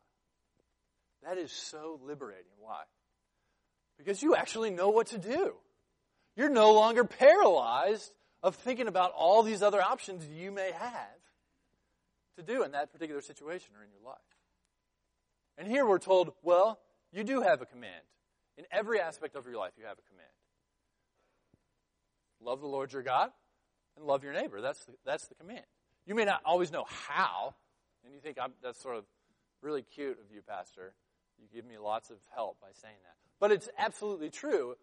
that 1.23 1.39
is 1.39 1.53
so 1.53 2.01
liberating. 2.05 2.53
Why? 2.59 2.83
Because 3.99 4.23
you 4.23 4.35
actually 4.35 4.71
know 4.71 4.91
what 4.91 5.09
to 5.09 5.19
do. 5.19 5.55
You're 6.37 6.49
no 6.49 6.73
longer 6.73 7.05
paralyzed 7.05 8.13
of 8.43 8.57
thinking 8.57 8.89
about 8.89 9.13
all 9.13 9.43
these 9.43 9.63
other 9.63 9.83
options 9.83 10.27
you 10.27 10.51
may 10.51 10.73
have 10.73 11.21
to 12.37 12.43
do 12.43 12.63
in 12.63 12.73
that 12.73 12.93
particular 12.93 13.21
situation 13.21 13.75
or 13.79 13.85
in 13.85 13.91
your 13.91 14.05
life. 14.05 14.19
And 15.59 15.69
here 15.69 15.87
we're 15.87 15.99
told, 15.99 16.33
well, 16.43 16.81
you 17.13 17.25
do 17.25 17.43
have 17.43 17.61
a 17.61 17.67
command. 17.67 18.03
In 18.57 18.65
every 18.71 19.01
aspect 19.01 19.37
of 19.37 19.47
your 19.47 19.57
life, 19.57 19.73
you 19.79 19.85
have 19.85 19.99
a 19.99 20.09
command. 20.11 20.29
Love 22.41 22.61
the 22.61 22.67
Lord 22.67 22.93
your 22.93 23.03
God 23.03 23.31
and 23.97 24.07
love 24.07 24.25
your 24.25 24.33
neighbor. 24.33 24.61
That's 24.61 24.85
the, 24.85 24.93
that's 25.05 25.29
the 25.29 25.35
command. 25.35 25.65
You 26.07 26.15
may 26.15 26.25
not 26.25 26.41
always 26.45 26.73
know 26.73 26.85
how, 27.07 27.55
and 28.05 28.13
you 28.13 28.21
think 28.21 28.39
that's 28.63 28.83
sort 28.83 28.97
of 28.97 29.05
really 29.61 29.83
cute 29.83 30.19
of 30.19 30.35
you, 30.35 30.43
Pastor. 30.43 30.95
You 31.39 31.47
give 31.55 31.65
me 31.65 31.79
lots 31.79 32.11
of 32.11 32.17
help 32.35 32.61
by 32.61 32.69
saying 32.81 32.97
that. 33.05 33.15
But 33.39 33.53
it's 33.53 33.69
absolutely 33.79 34.31
true. 34.31 34.75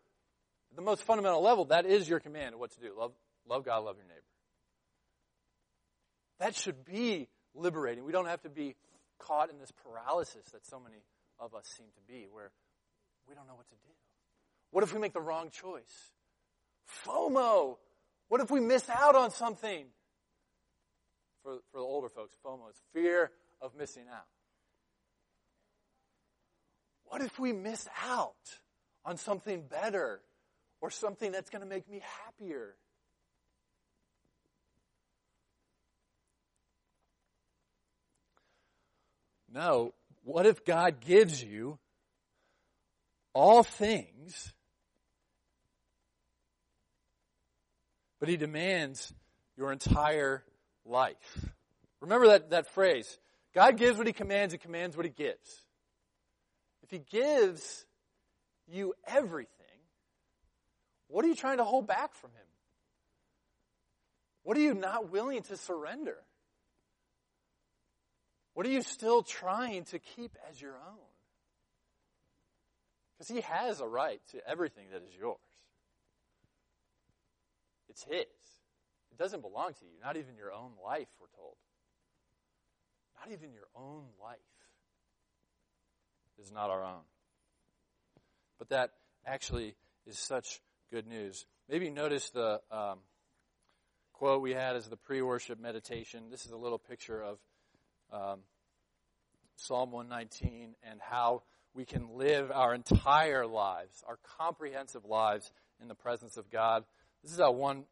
At 0.72 0.76
the 0.76 0.82
most 0.82 1.04
fundamental 1.04 1.42
level, 1.42 1.66
that 1.66 1.86
is 1.86 2.08
your 2.08 2.20
command 2.20 2.54
of 2.54 2.60
what 2.60 2.72
to 2.72 2.80
do. 2.80 2.94
Love, 2.98 3.12
love 3.48 3.66
God, 3.66 3.84
love 3.84 3.98
your 3.98 4.06
neighbor. 4.06 4.22
That 6.40 6.56
should 6.56 6.86
be 6.86 7.28
liberating. 7.54 8.06
We 8.06 8.12
don't 8.12 8.28
have 8.28 8.42
to 8.44 8.50
be 8.50 8.76
caught 9.18 9.50
in 9.50 9.60
this 9.60 9.72
paralysis 9.84 10.46
that 10.54 10.66
so 10.66 10.80
many 10.80 11.04
of 11.40 11.54
us 11.54 11.66
seem 11.78 11.88
to 11.88 12.14
be, 12.14 12.28
where 12.32 12.52
we 13.28 13.36
don't 13.36 13.48
know 13.48 13.56
what 13.56 13.68
to 13.70 13.76
do. 13.76 13.94
What 14.72 14.84
if 14.84 14.94
we 14.94 15.00
make 15.00 15.14
the 15.14 15.22
wrong 15.22 15.50
choice? 15.50 16.12
FOMO. 17.06 17.78
What 18.28 18.42
if 18.42 18.52
we 18.52 18.60
miss 18.60 18.88
out 18.90 19.16
on 19.16 19.32
something? 19.32 19.86
For, 21.44 21.58
for 21.72 21.78
the 21.78 21.84
older 21.84 22.10
folks, 22.10 22.36
FOMO 22.46 22.70
is 22.70 22.76
fear 22.94 23.32
of 23.62 23.76
missing 23.76 24.04
out. 24.12 24.26
What 27.06 27.22
if 27.22 27.40
we 27.40 27.54
miss 27.54 27.88
out 28.06 28.36
on 29.04 29.18
something 29.18 29.64
better 29.64 30.22
or 30.82 30.90
something 30.90 31.32
that's 31.32 31.50
going 31.50 31.62
to 31.62 31.68
make 31.68 31.90
me 31.90 32.02
happier? 32.26 32.76
No. 39.54 39.94
What 40.24 40.46
if 40.46 40.64
God 40.64 41.00
gives 41.00 41.44
you 41.44 41.80
all 43.34 43.64
things, 43.64 44.54
but 48.20 48.30
He 48.30 48.38
demands 48.38 49.14
your 49.58 49.72
entire 49.72 50.44
life? 50.86 51.50
Remember 52.02 52.28
that, 52.28 52.52
that 52.52 52.68
phrase. 52.74 53.18
God 53.56 53.78
gives 53.78 53.98
what 53.98 54.08
He 54.08 54.14
commands 54.14 54.54
and 54.54 54.62
commands 54.62 54.96
what 54.96 55.06
He 55.06 55.12
gives. 55.12 55.66
If 56.84 56.92
He 56.92 57.00
gives 57.00 57.86
you 58.68 58.94
everything, 59.08 59.59
what 61.10 61.26
are 61.26 61.28
you 61.28 61.36
trying 61.36 61.58
to 61.58 61.64
hold 61.64 61.88
back 61.88 62.14
from 62.16 62.32
Him? 62.32 62.46
What 64.44 64.58
are 64.58 64.62
you 64.62 64.74
not 64.74 65.12
willing 65.12 65.42
to 65.44 65.58
surrender? 65.58 66.16
What 68.54 68.66
are 68.66 68.70
you 68.70 68.82
still 68.82 69.22
trying 69.22 69.86
to 69.86 70.00
keep 70.00 70.36
as 70.50 70.62
your 70.62 70.74
own? 70.74 71.10
Because 73.18 73.36
he 73.36 73.42
has 73.42 73.82
a 73.82 73.88
right 73.88 74.22
to 74.32 74.50
everything 74.50 74.86
that 74.92 75.04
is 75.04 75.16
yours. 75.18 75.38
It's 77.90 78.04
his. 78.04 78.26
It 79.12 79.18
doesn't 79.18 79.42
belong 79.42 79.74
to 79.74 79.86
you, 79.86 79.92
not 80.04 80.16
even 80.16 80.36
your 80.38 80.54
own 80.54 80.72
life, 80.84 81.08
we're 81.20 81.28
told. 81.36 81.56
Not 83.20 83.34
even 83.34 83.52
your 83.52 83.68
own 83.76 84.04
life 84.22 84.38
is 86.42 86.52
not 86.52 86.70
our 86.70 86.84
own. 86.84 87.04
But 88.58 88.70
that 88.70 88.92
actually 89.26 89.76
is 90.06 90.18
such 90.18 90.62
good 90.92 91.08
news. 91.08 91.46
Maybe 91.70 91.90
notice 91.92 92.30
the 92.32 92.62
um, 92.72 93.00
quote 94.14 94.42
we 94.42 94.54
had 94.54 94.76
as 94.76 94.88
the 94.88 94.98
pre 94.98 95.22
worship 95.22 95.60
meditation. 95.60 96.24
This 96.32 96.46
is 96.46 96.52
a 96.52 96.58
little 96.58 96.80
picture 96.80 97.24
of 97.24 97.38
um, 98.12 98.40
Psalm 99.56 99.92
119 99.92 100.76
and 100.84 101.00
how 101.00 101.44
we 101.76 101.86
can 101.86 102.18
live 102.18 102.52
our 102.52 102.74
entire 102.74 103.46
lives, 103.46 104.04
our 104.08 104.18
comprehensive 104.38 105.06
lives 105.06 105.52
in 105.80 105.88
the 105.88 105.96
presence 105.96 106.38
of 106.38 106.50
God. 106.50 106.84
This 107.22 107.34
is 107.34 107.40
how 107.40 107.52
one, 107.52 107.84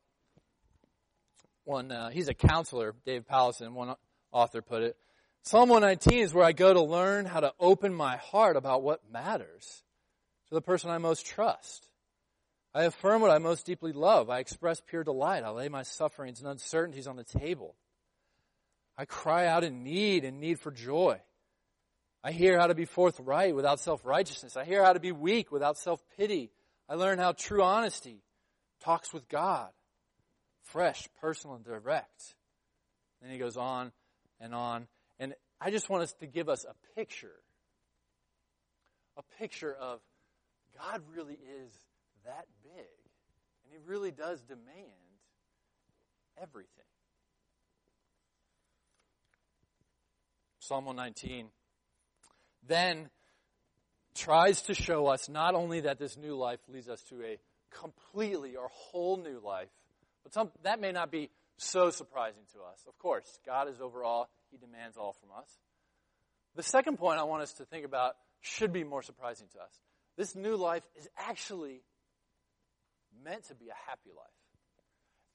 one 1.65 1.91
uh, 1.91 2.10
he's 2.10 2.29
a 2.29 2.33
counselor, 2.33 2.95
Dave 3.05 3.25
Powlison, 3.29 3.73
one 3.73 3.95
author 4.31 4.62
put 4.63 4.81
it. 4.81 4.97
Psalm 5.43 5.69
119 5.69 6.23
is 6.23 6.33
where 6.33 6.45
I 6.45 6.51
go 6.51 6.73
to 6.73 6.81
learn 6.81 7.25
how 7.25 7.41
to 7.41 7.53
open 7.60 7.93
my 7.93 8.17
heart 8.17 8.57
about 8.57 8.81
what 8.81 9.01
matters 9.12 9.83
to 10.49 10.55
the 10.55 10.62
person 10.62 10.89
I 10.89 10.97
most 10.97 11.25
trust. 11.27 11.88
I 12.78 12.84
affirm 12.84 13.24
what 13.24 13.32
I 13.32 13.40
most 13.40 13.66
deeply 13.66 13.92
love. 13.92 14.30
I 14.30 14.38
express 14.38 14.80
pure 14.86 15.04
delight. 15.04 15.44
I 15.44 15.50
lay 15.50 15.68
my 15.68 15.82
sufferings 15.82 16.42
and 16.42 16.48
uncertainties 16.48 17.08
on 17.08 17.16
the 17.16 17.24
table. 17.24 17.74
I 18.96 19.06
cry 19.06 19.48
out 19.48 19.63
in 19.63 19.84
need 19.84 20.24
and 20.24 20.40
need 20.40 20.60
for 20.60 20.70
joy. 20.70 21.20
I 22.24 22.32
hear 22.32 22.60
how 22.60 22.68
to 22.68 22.76
be 22.76 22.86
forthright 22.86 23.56
without 23.56 23.80
self-righteousness. 23.80 24.56
I 24.56 24.63
hear 24.63 24.84
how 24.84 24.94
to 24.94 25.00
be 25.00 25.12
weak 25.12 25.52
without 25.52 25.80
self-pity. 25.80 26.52
I 26.88 26.94
learn 26.94 27.18
how 27.18 27.32
true 27.32 27.63
honesty 27.63 28.22
talks 28.84 29.12
with 29.12 29.28
God. 29.28 29.70
Fresh, 30.62 31.10
personal, 31.20 31.56
and 31.56 31.66
direct. 31.66 32.36
Then 33.24 33.32
he 33.32 33.40
goes 33.40 33.58
on 33.58 33.92
and 34.40 34.54
on. 34.54 34.86
And 35.20 35.34
I 35.60 35.72
just 35.72 35.90
want 35.90 36.04
us 36.04 36.13
to 36.20 36.28
give 36.28 36.48
us 36.48 36.63
a 36.63 36.76
picture. 36.96 37.42
A 39.18 39.24
picture 39.40 39.74
of 39.74 40.00
God 40.78 41.02
really 41.16 41.40
is 41.63 41.74
that 42.28 42.46
big. 42.63 42.86
And 43.63 43.72
he 43.72 43.78
really 43.90 44.12
does 44.12 44.42
demand 44.42 44.68
everything. 46.42 46.70
Psalm 50.60 50.86
119 50.86 51.48
then 52.68 53.10
tries 54.16 54.63
to 54.63 54.74
show 54.74 55.08
us 55.08 55.30
not 55.30 55.56
only 55.56 55.82
that 55.82 56.00
this 56.00 56.18
new 56.18 56.36
life 56.36 56.60
leads 56.68 56.90
us 56.90 57.02
to 57.04 57.22
a 57.24 57.38
completely 57.72 58.56
or 58.56 58.68
whole 58.72 59.18
new 59.18 59.40
life, 59.40 59.70
but 60.24 60.34
some, 60.34 60.52
that 60.63 60.82
may 60.82 60.92
not 60.92 61.12
be 61.12 61.30
so 61.58 61.90
surprising 61.90 62.44
to 62.54 62.60
us. 62.60 62.84
Of 62.88 62.98
course, 62.98 63.40
God 63.46 63.70
is 63.70 63.80
over 63.80 64.04
all, 64.04 64.30
He 64.52 64.58
demands 64.58 64.98
all 64.98 65.13
from 65.13 65.30
us. 65.38 65.50
The 66.56 66.63
second 66.63 66.98
point 66.98 67.20
I 67.20 67.24
want 67.24 67.44
us 67.44 67.54
to 67.54 67.66
think 67.66 67.86
about 67.86 68.16
should 68.42 68.74
be 68.74 68.84
more 68.84 69.02
surprising 69.02 69.48
to 69.54 69.60
us. 69.60 69.72
This 70.18 70.36
new 70.36 70.56
life 70.56 70.84
is 70.96 71.08
actually 71.18 71.82
meant 73.23 73.45
to 73.45 73.56
be 73.56 73.69
a 73.69 73.89
happy 73.89 74.10
life. 74.15 74.27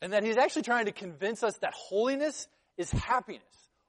And 0.01 0.13
that 0.13 0.25
He's 0.25 0.37
actually 0.37 0.63
trying 0.63 0.87
to 0.87 0.93
convince 0.93 1.43
us 1.43 1.57
that 1.59 1.73
holiness 1.75 2.49
is 2.77 2.91
happiness. 2.91 3.43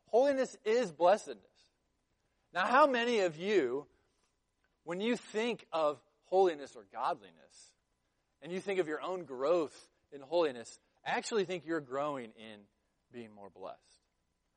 Holiness 0.08 0.56
is 0.64 0.92
blessedness. 0.92 1.44
Now, 2.54 2.66
how 2.66 2.86
many 2.86 3.22
of 3.22 3.36
you, 3.36 3.88
when 4.84 5.02
you 5.02 5.18
think 5.18 5.66
of 5.72 6.00
holiness 6.26 6.76
or 6.76 6.86
godliness, 6.94 7.34
and 8.42 8.52
you 8.52 8.60
think 8.60 8.80
of 8.80 8.88
your 8.88 9.02
own 9.02 9.24
growth 9.24 9.76
in 10.12 10.22
holiness, 10.22 10.80
actually 11.06 11.46
think 11.46 11.64
you're 11.66 11.82
growing 11.82 12.32
in 12.38 12.60
being 13.12 13.34
more 13.34 13.50
blessed? 13.50 13.80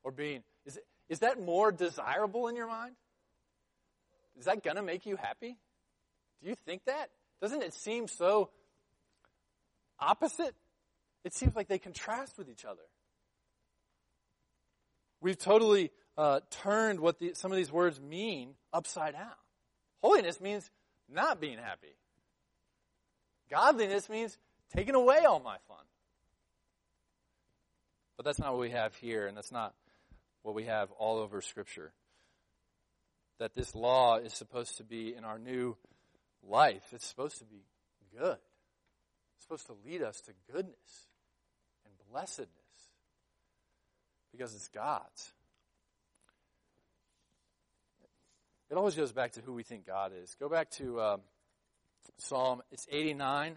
Or 0.04 0.12
being, 0.12 0.42
is, 0.66 0.76
it, 0.76 0.84
is 1.08 1.20
that 1.20 1.40
more 1.40 1.72
desirable 1.72 2.48
in 2.48 2.56
your 2.56 2.68
mind? 2.68 2.94
Is 4.38 4.44
that 4.44 4.62
going 4.62 4.76
to 4.76 4.82
make 4.82 5.06
you 5.06 5.16
happy? 5.16 5.56
Do 6.42 6.48
you 6.48 6.54
think 6.66 6.84
that? 6.84 7.08
Doesn't 7.40 7.62
it 7.62 7.74
seem 7.74 8.08
so 8.08 8.50
opposite? 9.98 10.54
It 11.24 11.34
seems 11.34 11.56
like 11.56 11.68
they 11.68 11.78
contrast 11.78 12.38
with 12.38 12.48
each 12.48 12.64
other. 12.64 12.82
We've 15.20 15.38
totally 15.38 15.90
uh, 16.16 16.40
turned 16.50 17.00
what 17.00 17.18
the, 17.18 17.32
some 17.34 17.50
of 17.50 17.56
these 17.56 17.72
words 17.72 18.00
mean 18.00 18.54
upside 18.72 19.14
down. 19.14 19.32
Holiness 20.02 20.40
means 20.40 20.70
not 21.08 21.40
being 21.40 21.58
happy. 21.58 21.96
Godliness 23.50 24.08
means 24.08 24.36
taking 24.74 24.94
away 24.94 25.24
all 25.24 25.40
my 25.40 25.56
fun. 25.68 25.84
But 28.16 28.24
that's 28.24 28.38
not 28.38 28.52
what 28.52 28.60
we 28.60 28.70
have 28.70 28.94
here, 28.96 29.26
and 29.26 29.36
that's 29.36 29.52
not 29.52 29.74
what 30.42 30.54
we 30.54 30.64
have 30.64 30.90
all 30.92 31.18
over 31.18 31.40
Scripture. 31.40 31.92
That 33.38 33.54
this 33.54 33.74
law 33.74 34.16
is 34.16 34.32
supposed 34.32 34.78
to 34.78 34.84
be 34.84 35.14
in 35.14 35.24
our 35.24 35.38
new 35.38 35.76
life. 36.42 36.84
It's 36.92 37.06
supposed 37.06 37.38
to 37.38 37.44
be 37.44 37.64
good. 38.18 38.38
It's 39.36 39.44
supposed 39.44 39.66
to 39.66 39.76
lead 39.84 40.02
us 40.02 40.20
to 40.22 40.32
goodness 40.52 41.06
and 41.84 41.94
blessedness 42.10 42.50
because 44.32 44.54
it's 44.54 44.68
God's. 44.68 45.32
It 48.70 48.76
always 48.76 48.94
goes 48.94 49.12
back 49.12 49.32
to 49.32 49.40
who 49.40 49.52
we 49.52 49.62
think 49.62 49.86
God 49.86 50.12
is. 50.20 50.34
Go 50.40 50.48
back 50.48 50.70
to 50.72 51.00
um, 51.00 51.20
Psalm, 52.18 52.62
it's 52.72 52.86
89. 52.90 53.56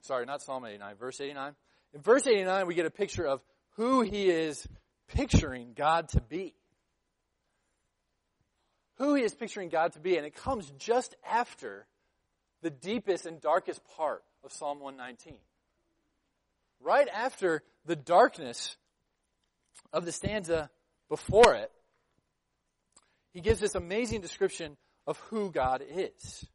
Sorry, 0.00 0.24
not 0.24 0.42
Psalm 0.42 0.64
89, 0.64 0.96
verse 0.96 1.20
89. 1.20 1.52
In 1.92 2.00
verse 2.00 2.26
89, 2.26 2.66
we 2.66 2.74
get 2.74 2.86
a 2.86 2.90
picture 2.90 3.26
of 3.26 3.42
who 3.76 4.02
he 4.02 4.28
is 4.30 4.66
picturing 5.08 5.72
God 5.74 6.08
to 6.10 6.20
be. 6.20 6.54
Who 8.98 9.14
he 9.14 9.24
is 9.24 9.34
picturing 9.34 9.68
God 9.68 9.92
to 9.94 10.00
be, 10.00 10.16
and 10.16 10.24
it 10.24 10.34
comes 10.34 10.70
just 10.78 11.16
after 11.28 11.86
the 12.64 12.70
deepest 12.70 13.26
and 13.26 13.42
darkest 13.42 13.82
part 13.94 14.24
of 14.42 14.50
Psalm 14.50 14.80
119. 14.80 15.38
Right 16.80 17.06
after 17.14 17.62
the 17.84 17.94
darkness 17.94 18.76
of 19.92 20.06
the 20.06 20.12
stanza 20.12 20.70
before 21.10 21.54
it, 21.54 21.70
he 23.34 23.42
gives 23.42 23.60
this 23.60 23.74
amazing 23.74 24.22
description 24.22 24.78
of 25.06 25.18
who 25.28 25.50
God 25.50 25.82
is. 25.86 26.46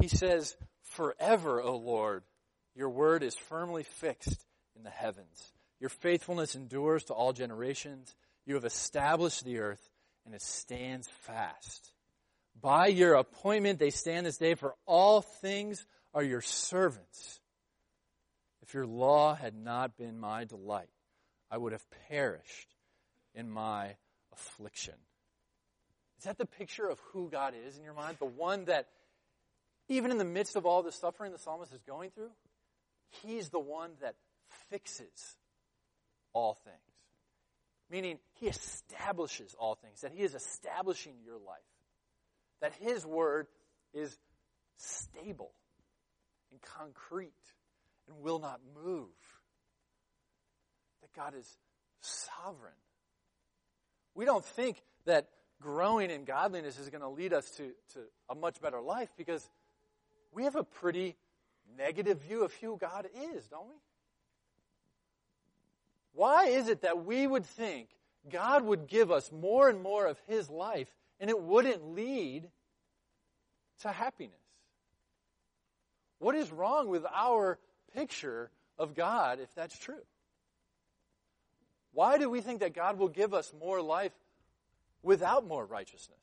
He 0.00 0.08
says, 0.08 0.56
Forever, 0.84 1.60
O 1.60 1.76
Lord, 1.76 2.22
your 2.74 2.88
word 2.88 3.22
is 3.22 3.36
firmly 3.36 3.82
fixed 3.82 4.46
in 4.74 4.84
the 4.84 4.90
heavens. 4.90 5.52
Your 5.80 5.90
faithfulness 5.90 6.54
endures 6.54 7.04
to 7.04 7.12
all 7.12 7.34
generations. 7.34 8.14
You 8.46 8.54
have 8.54 8.64
established 8.64 9.44
the 9.44 9.58
earth, 9.58 9.90
and 10.24 10.34
it 10.34 10.40
stands 10.40 11.08
fast. 11.20 11.92
By 12.62 12.86
your 12.86 13.14
appointment, 13.14 13.80
they 13.80 13.90
stand 13.90 14.24
this 14.24 14.38
day, 14.38 14.54
for 14.54 14.74
all 14.86 15.20
things 15.20 15.84
are 16.14 16.22
your 16.22 16.40
servants. 16.40 17.40
If 18.62 18.72
your 18.72 18.86
law 18.86 19.34
had 19.34 19.54
not 19.56 19.98
been 19.98 20.20
my 20.20 20.44
delight, 20.44 20.88
I 21.50 21.58
would 21.58 21.72
have 21.72 21.84
perished 22.08 22.74
in 23.34 23.50
my 23.50 23.96
affliction. 24.32 24.94
Is 26.18 26.24
that 26.24 26.38
the 26.38 26.46
picture 26.46 26.88
of 26.88 27.00
who 27.12 27.28
God 27.28 27.54
is 27.66 27.76
in 27.76 27.82
your 27.82 27.94
mind? 27.94 28.18
The 28.20 28.26
one 28.26 28.66
that, 28.66 28.86
even 29.88 30.12
in 30.12 30.18
the 30.18 30.24
midst 30.24 30.54
of 30.54 30.64
all 30.64 30.84
the 30.84 30.92
suffering 30.92 31.32
the 31.32 31.38
psalmist 31.38 31.72
is 31.72 31.82
going 31.82 32.10
through, 32.10 32.30
he's 33.24 33.48
the 33.48 33.58
one 33.58 33.90
that 34.00 34.14
fixes 34.70 35.36
all 36.32 36.54
things. 36.64 36.76
Meaning, 37.90 38.18
he 38.38 38.46
establishes 38.46 39.54
all 39.58 39.74
things, 39.74 40.02
that 40.02 40.12
he 40.12 40.22
is 40.22 40.36
establishing 40.36 41.14
your 41.24 41.38
life. 41.38 41.60
That 42.62 42.72
his 42.80 43.04
word 43.04 43.48
is 43.92 44.16
stable 44.76 45.52
and 46.50 46.60
concrete 46.62 47.32
and 48.08 48.22
will 48.22 48.38
not 48.38 48.60
move. 48.82 49.08
That 51.02 51.12
God 51.14 51.34
is 51.38 51.56
sovereign. 52.00 52.72
We 54.14 54.24
don't 54.24 54.44
think 54.44 54.82
that 55.04 55.28
growing 55.60 56.10
in 56.10 56.24
godliness 56.24 56.78
is 56.78 56.88
going 56.88 57.02
to 57.02 57.08
lead 57.08 57.32
us 57.32 57.48
to, 57.56 57.72
to 57.94 58.00
a 58.30 58.34
much 58.34 58.60
better 58.60 58.80
life 58.80 59.10
because 59.16 59.48
we 60.32 60.44
have 60.44 60.56
a 60.56 60.64
pretty 60.64 61.16
negative 61.76 62.22
view 62.22 62.44
of 62.44 62.54
who 62.54 62.78
God 62.78 63.06
is, 63.34 63.46
don't 63.48 63.68
we? 63.68 63.74
Why 66.14 66.46
is 66.46 66.68
it 66.68 66.82
that 66.82 67.04
we 67.04 67.26
would 67.26 67.46
think 67.46 67.88
God 68.30 68.64
would 68.64 68.86
give 68.86 69.10
us 69.10 69.32
more 69.32 69.68
and 69.68 69.82
more 69.82 70.06
of 70.06 70.20
His 70.28 70.50
life 70.50 70.88
and 71.22 71.30
it 71.30 71.40
wouldn't 71.40 71.94
lead 71.94 72.50
to 73.80 73.90
happiness? 73.90 74.36
What 76.18 76.34
is 76.34 76.52
wrong 76.52 76.88
with 76.88 77.06
our 77.10 77.58
picture 77.94 78.50
of 78.78 78.94
God 78.94 79.40
if 79.40 79.54
that's 79.54 79.78
true? 79.78 80.04
Why 81.94 82.18
do 82.18 82.28
we 82.28 82.42
think 82.42 82.60
that 82.60 82.74
God 82.74 82.98
will 82.98 83.08
give 83.08 83.32
us 83.32 83.54
more 83.58 83.80
life 83.80 84.12
without 85.02 85.46
more 85.46 85.64
righteousness. 85.64 86.18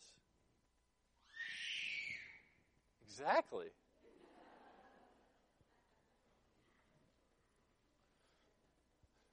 Exactly. 3.07 3.65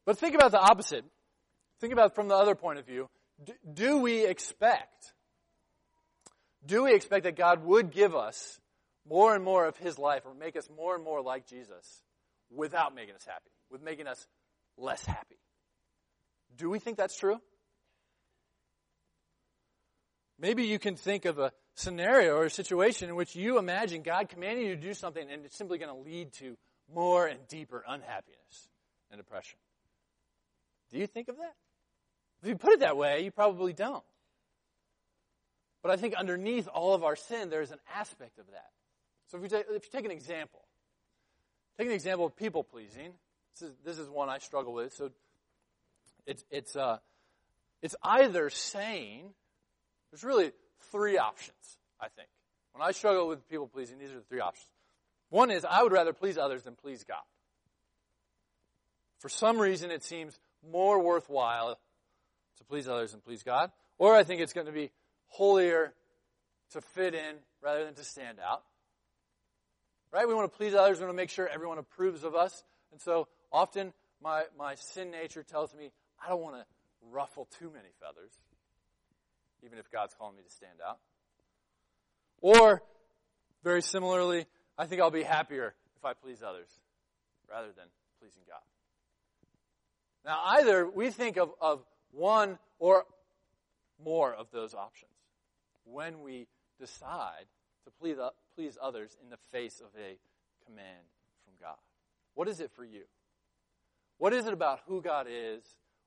But 0.05 0.19
think 0.19 0.35
about 0.35 0.51
the 0.51 0.61
opposite. 0.61 1.05
Think 1.81 1.93
about 1.93 2.13
it 2.13 2.15
from 2.15 2.29
the 2.29 2.35
other 2.35 2.55
point 2.55 2.79
of 2.79 2.87
view. 2.87 3.09
Do, 3.45 3.53
do 3.73 3.99
we 3.99 4.25
expect, 4.25 5.13
do 6.67 6.85
we 6.85 6.95
expect 6.95 7.25
that 7.25 7.37
God 7.37 7.65
would 7.65 7.93
give 7.93 8.15
us 8.15 8.61
more 9.09 9.35
and 9.35 9.45
more 9.45 9.67
of 9.67 9.77
His 9.77 9.99
life 9.99 10.23
or 10.27 10.35
make 10.35 10.57
us 10.57 10.69
more 10.77 10.95
and 10.95 11.05
more 11.05 11.23
like 11.23 11.47
Jesus 11.47 12.03
without 12.51 12.95
making 12.95 13.15
us 13.15 13.25
happy, 13.25 13.51
with 13.71 13.83
making 13.83 14.07
us 14.07 14.27
less 14.77 15.05
happy? 15.05 15.39
Do 16.57 16.71
we 16.71 16.79
think 16.79 16.97
that's 16.97 17.17
true? 17.17 17.41
Maybe 20.39 20.65
you 20.65 20.79
can 20.79 20.97
think 20.97 21.25
of 21.25 21.39
a 21.39 21.53
scenario 21.75 22.37
or 22.37 22.45
a 22.45 22.51
situation 22.51 23.09
in 23.09 23.17
which 23.17 23.37
you 23.37 23.59
imagine 23.59 24.03
God 24.03 24.29
commanding 24.29 24.67
you 24.67 24.75
to 24.75 24.81
do 24.81 24.95
something 24.95 25.31
and 25.31 25.45
it's 25.45 25.57
simply 25.57 25.79
going 25.79 25.95
to 25.95 26.03
lead 26.03 26.33
to 26.35 26.57
more 26.93 27.27
and 27.27 27.39
deeper 27.49 27.85
unhappiness 27.87 28.69
and 29.11 29.19
depression. 29.19 29.59
Do 30.91 30.99
you 30.99 31.07
think 31.07 31.29
of 31.29 31.37
that? 31.37 31.55
If 32.43 32.49
you 32.49 32.57
put 32.57 32.75
it 32.75 32.81
that 32.81 32.97
way, 32.97 33.23
you 33.25 33.31
probably 33.31 33.73
don't. 33.73 34.05
But 35.87 35.93
I 35.93 35.99
think 35.99 36.15
underneath 36.15 36.67
all 36.67 36.95
of 36.95 37.05
our 37.05 37.15
sin, 37.15 37.49
there's 37.49 37.71
an 37.71 37.79
aspect 37.95 38.41
of 38.41 38.47
that. 38.51 38.71
So 39.29 39.37
if 39.37 39.45
you 39.45 39.49
take, 39.49 39.67
if 39.71 39.85
you 39.85 39.91
take 39.93 40.05
an 40.05 40.11
example, 40.11 40.65
take 41.79 41.87
an 41.87 41.93
example 41.93 42.27
of 42.27 42.35
people 42.35 42.65
pleasing. 42.65 43.13
This 43.55 43.69
is, 43.69 43.77
this 43.85 43.99
is 43.99 44.09
one 44.09 44.29
I 44.29 44.39
struggle 44.39 44.73
with. 44.73 44.95
So 44.95 45.13
it's, 46.27 46.45
it's, 46.51 46.75
uh, 46.75 46.99
it's 47.83 47.95
either 48.03 48.51
saying, 48.51 49.33
there's 50.11 50.25
really 50.25 50.51
three 50.91 51.19
options, 51.19 51.79
I 52.01 52.09
think. 52.09 52.31
When 52.73 52.83
I 52.83 52.91
struggle 52.91 53.29
with 53.29 53.49
people 53.49 53.69
pleasing, 53.69 54.01
these 54.01 54.11
are 54.11 54.17
the 54.17 54.23
three 54.23 54.41
options. 54.41 54.67
One 55.31 55.53
is 55.53 55.65
I 55.65 55.85
would 55.85 55.93
rather 55.93 56.13
please 56.13 56.37
others 56.37 56.65
than 56.65 56.75
please 56.75 57.05
God. 57.05 57.23
For 59.21 59.29
some 59.29 59.61
reason, 59.61 59.93
it 59.93 60.03
seems 60.03 60.37
more 60.69 61.01
worthwhile 61.01 61.79
to 62.59 62.65
please 62.65 62.89
others 62.89 63.13
than 63.13 63.21
please 63.21 63.45
God. 63.45 63.71
Or 63.99 64.17
I 64.17 64.25
think 64.25 64.41
it's 64.41 64.53
going 64.53 64.67
to 64.67 64.73
be 64.73 64.91
holier 65.29 65.93
to 66.73 66.81
fit 66.81 67.15
in 67.15 67.37
rather 67.63 67.85
than 67.85 67.95
to 67.95 68.05
stand 68.05 68.39
out. 68.39 68.63
Right? 70.13 70.27
We 70.27 70.35
want 70.35 70.51
to 70.51 70.57
please 70.57 70.75
others. 70.75 70.99
We 70.99 71.05
want 71.05 71.15
to 71.15 71.17
make 71.17 71.31
sure 71.31 71.49
everyone 71.49 71.79
approves 71.79 72.25
of 72.25 72.35
us. 72.35 72.65
And 72.93 73.01
so 73.01 73.29
often 73.53 73.93
my, 74.23 74.45
my 74.59 74.75
sin 74.77 75.11
nature 75.11 75.43
tells 75.43 75.75
me 75.75 75.91
I 76.25 76.29
don't 76.29 76.41
want 76.41 76.57
to 76.57 76.65
ruffle 77.11 77.49
too 77.59 77.67
many 77.67 77.89
feathers, 78.01 78.33
even 79.65 79.79
if 79.79 79.91
God's 79.91 80.15
calling 80.15 80.37
me 80.37 80.43
to 80.43 80.51
stand 80.51 80.79
out. 80.87 80.99
Or, 82.41 82.83
very 83.63 83.83
similarly, 83.83 84.47
I 84.79 84.87
think 84.87 85.01
I'll 85.01 85.11
be 85.11 85.23
happier 85.23 85.75
if 85.97 86.05
I 86.05 86.13
please 86.13 86.43
others 86.43 86.69
rather 87.51 87.69
than 87.69 87.87
pleasing 88.21 88.43
God. 88.49 88.61
Now, 90.25 90.41
either 90.45 90.89
we 90.89 91.11
think 91.11 91.37
of, 91.37 91.51
of 91.61 91.85
one 92.13 92.59
or 92.79 93.05
more 94.05 94.35
of 94.35 94.51
those 94.51 94.75
options 94.75 95.16
when 95.87 96.21
we 96.21 96.47
decide 96.79 97.47
to 97.85 97.91
please, 97.91 98.19
uh, 98.19 98.31
please 98.55 98.77
others 98.81 99.17
in 99.23 99.31
the 99.31 99.39
face 99.53 99.81
of 99.81 99.89
a 99.99 100.19
command 100.67 101.07
from 101.45 101.55
God. 101.61 101.77
What 102.35 102.49
is 102.49 102.61
it 102.61 102.71
for 102.73 102.85
you? 102.85 103.05
What 104.19 104.33
is 104.33 104.47
it 104.47 104.53
about 104.53 104.81
who 104.87 105.01
God 105.01 105.27
is 105.31 105.63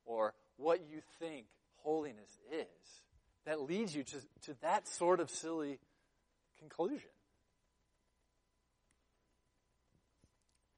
or 0.06 0.34
what 0.58 0.82
you 0.90 1.02
think 1.20 1.46
holiness 1.84 2.38
is 2.52 2.66
that 3.46 3.62
leads 3.62 3.96
you 3.96 4.04
to, 4.04 4.18
to 4.44 4.56
that 4.62 4.88
sort 4.88 5.20
of 5.20 5.30
silly 5.30 5.80
conclusion? 6.60 7.10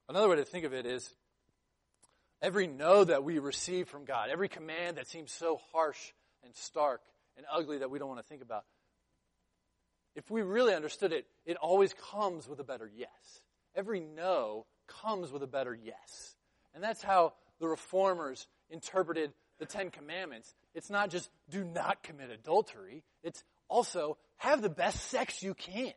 Another 0.07 0.29
way 0.29 0.35
to 0.35 0.45
think 0.45 0.65
of 0.65 0.73
it 0.73 0.85
is 0.85 1.13
every 2.41 2.67
no 2.67 3.03
that 3.03 3.23
we 3.23 3.39
receive 3.39 3.87
from 3.87 4.03
God, 4.03 4.29
every 4.29 4.49
command 4.49 4.97
that 4.97 5.07
seems 5.07 5.31
so 5.31 5.59
harsh 5.71 6.11
and 6.43 6.53
stark 6.55 7.01
and 7.37 7.45
ugly 7.51 7.77
that 7.77 7.89
we 7.89 7.97
don't 7.97 8.09
want 8.09 8.19
to 8.19 8.27
think 8.27 8.41
about, 8.41 8.65
if 10.15 10.30
we 10.30 10.41
really 10.41 10.74
understood 10.74 11.13
it, 11.13 11.26
it 11.45 11.58
always 11.58 11.93
comes 12.12 12.47
with 12.47 12.60
a 12.60 12.63
better 12.63 12.89
yes. 12.93 13.41
Every 13.76 14.00
no 14.00 14.65
comes 14.88 15.32
with 15.32 15.43
a 15.43 15.47
better 15.47 15.74
yes. 15.74 16.36
And 16.74 16.84
that's 16.84 17.02
how 17.02 17.34
the 17.60 17.67
reformers 17.67 18.47
interpreted 18.69 19.32
the 19.60 19.65
Ten 19.65 19.89
Commandments. 19.91 20.54
It's 20.74 20.89
not 20.89 21.10
just 21.10 21.30
do 21.50 21.63
not 21.63 22.04
commit 22.04 22.30
adultery, 22.30 23.04
it's 23.24 23.43
also 23.69 24.17
have 24.38 24.62
the 24.62 24.69
best 24.69 25.10
sex 25.10 25.41
you 25.43 25.54
can. 25.54 25.93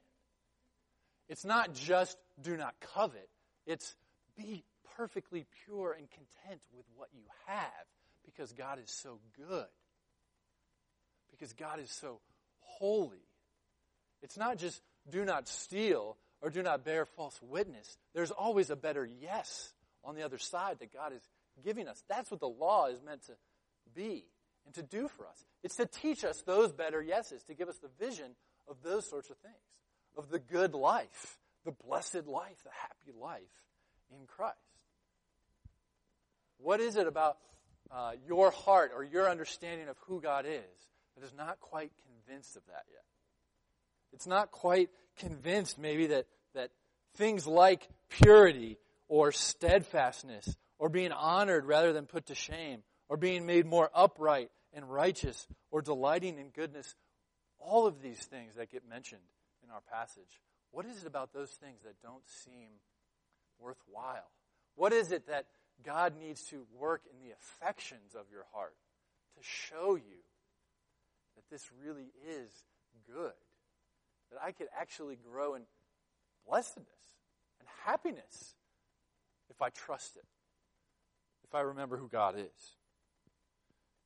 It's 1.28 1.44
not 1.44 1.74
just 1.74 2.16
do 2.40 2.56
not 2.56 2.74
covet, 2.94 3.28
it's 3.66 3.96
be 4.36 4.64
perfectly 4.96 5.46
pure 5.64 5.92
and 5.92 6.08
content 6.10 6.60
with 6.76 6.84
what 6.96 7.08
you 7.12 7.22
have 7.46 7.64
because 8.24 8.52
God 8.52 8.78
is 8.78 8.90
so 8.90 9.18
good. 9.36 9.66
Because 11.30 11.52
God 11.52 11.80
is 11.80 11.90
so 11.90 12.20
holy. 12.60 13.26
It's 14.24 14.38
not 14.38 14.56
just 14.56 14.80
do 15.10 15.24
not 15.24 15.46
steal 15.46 16.16
or 16.40 16.48
do 16.48 16.62
not 16.62 16.82
bear 16.82 17.04
false 17.04 17.38
witness. 17.42 17.98
There's 18.14 18.30
always 18.30 18.70
a 18.70 18.76
better 18.76 19.04
yes 19.20 19.72
on 20.02 20.14
the 20.14 20.22
other 20.22 20.38
side 20.38 20.78
that 20.80 20.92
God 20.92 21.12
is 21.12 21.22
giving 21.62 21.86
us. 21.88 22.02
That's 22.08 22.30
what 22.30 22.40
the 22.40 22.48
law 22.48 22.86
is 22.86 23.02
meant 23.02 23.22
to 23.26 23.32
be 23.94 24.24
and 24.64 24.74
to 24.76 24.82
do 24.82 25.08
for 25.08 25.26
us. 25.26 25.44
It's 25.62 25.76
to 25.76 25.84
teach 25.84 26.24
us 26.24 26.40
those 26.42 26.72
better 26.72 27.02
yeses, 27.02 27.42
to 27.44 27.54
give 27.54 27.68
us 27.68 27.76
the 27.78 27.90
vision 28.04 28.34
of 28.66 28.76
those 28.82 29.08
sorts 29.08 29.28
of 29.28 29.36
things, 29.38 29.54
of 30.16 30.30
the 30.30 30.38
good 30.38 30.72
life, 30.74 31.38
the 31.66 31.72
blessed 31.86 32.26
life, 32.26 32.56
the 32.64 32.70
happy 32.80 33.18
life 33.20 33.42
in 34.10 34.26
Christ. 34.26 34.56
What 36.56 36.80
is 36.80 36.96
it 36.96 37.06
about 37.06 37.36
uh, 37.90 38.12
your 38.26 38.50
heart 38.50 38.92
or 38.96 39.04
your 39.04 39.28
understanding 39.28 39.88
of 39.88 39.98
who 40.06 40.22
God 40.22 40.46
is 40.46 40.88
that 41.14 41.24
is 41.24 41.34
not 41.36 41.60
quite 41.60 41.92
convinced 42.06 42.56
of 42.56 42.62
that 42.68 42.84
yet? 42.90 43.04
It's 44.14 44.26
not 44.26 44.52
quite 44.52 44.90
convinced, 45.18 45.78
maybe, 45.78 46.06
that, 46.06 46.26
that 46.54 46.70
things 47.16 47.46
like 47.46 47.88
purity 48.08 48.78
or 49.08 49.32
steadfastness 49.32 50.56
or 50.78 50.88
being 50.88 51.12
honored 51.12 51.66
rather 51.66 51.92
than 51.92 52.06
put 52.06 52.26
to 52.26 52.34
shame 52.34 52.82
or 53.08 53.16
being 53.16 53.44
made 53.44 53.66
more 53.66 53.90
upright 53.94 54.50
and 54.72 54.90
righteous 54.90 55.46
or 55.70 55.82
delighting 55.82 56.38
in 56.38 56.50
goodness, 56.50 56.94
all 57.58 57.86
of 57.86 58.02
these 58.02 58.20
things 58.24 58.54
that 58.56 58.70
get 58.70 58.88
mentioned 58.88 59.20
in 59.62 59.70
our 59.70 59.82
passage, 59.92 60.40
what 60.70 60.86
is 60.86 61.02
it 61.02 61.06
about 61.06 61.32
those 61.32 61.50
things 61.50 61.82
that 61.84 62.00
don't 62.02 62.26
seem 62.44 62.70
worthwhile? 63.58 64.30
What 64.76 64.92
is 64.92 65.12
it 65.12 65.26
that 65.28 65.46
God 65.84 66.14
needs 66.18 66.42
to 66.50 66.66
work 66.78 67.02
in 67.12 67.20
the 67.26 67.34
affections 67.34 68.14
of 68.14 68.26
your 68.32 68.44
heart 68.52 68.74
to 69.36 69.42
show 69.42 69.96
you 69.96 70.22
that 71.36 71.44
this 71.50 71.68
really 71.84 72.12
is 72.28 72.50
good? 73.12 73.32
That 74.34 74.42
I 74.44 74.52
could 74.52 74.66
actually 74.78 75.16
grow 75.16 75.54
in 75.54 75.62
blessedness 76.48 76.88
and 77.60 77.68
happiness 77.84 78.54
if 79.48 79.62
I 79.62 79.68
trust 79.68 80.16
it, 80.16 80.24
if 81.44 81.54
I 81.54 81.60
remember 81.60 81.96
who 81.96 82.08
God 82.08 82.34
is. 82.36 82.76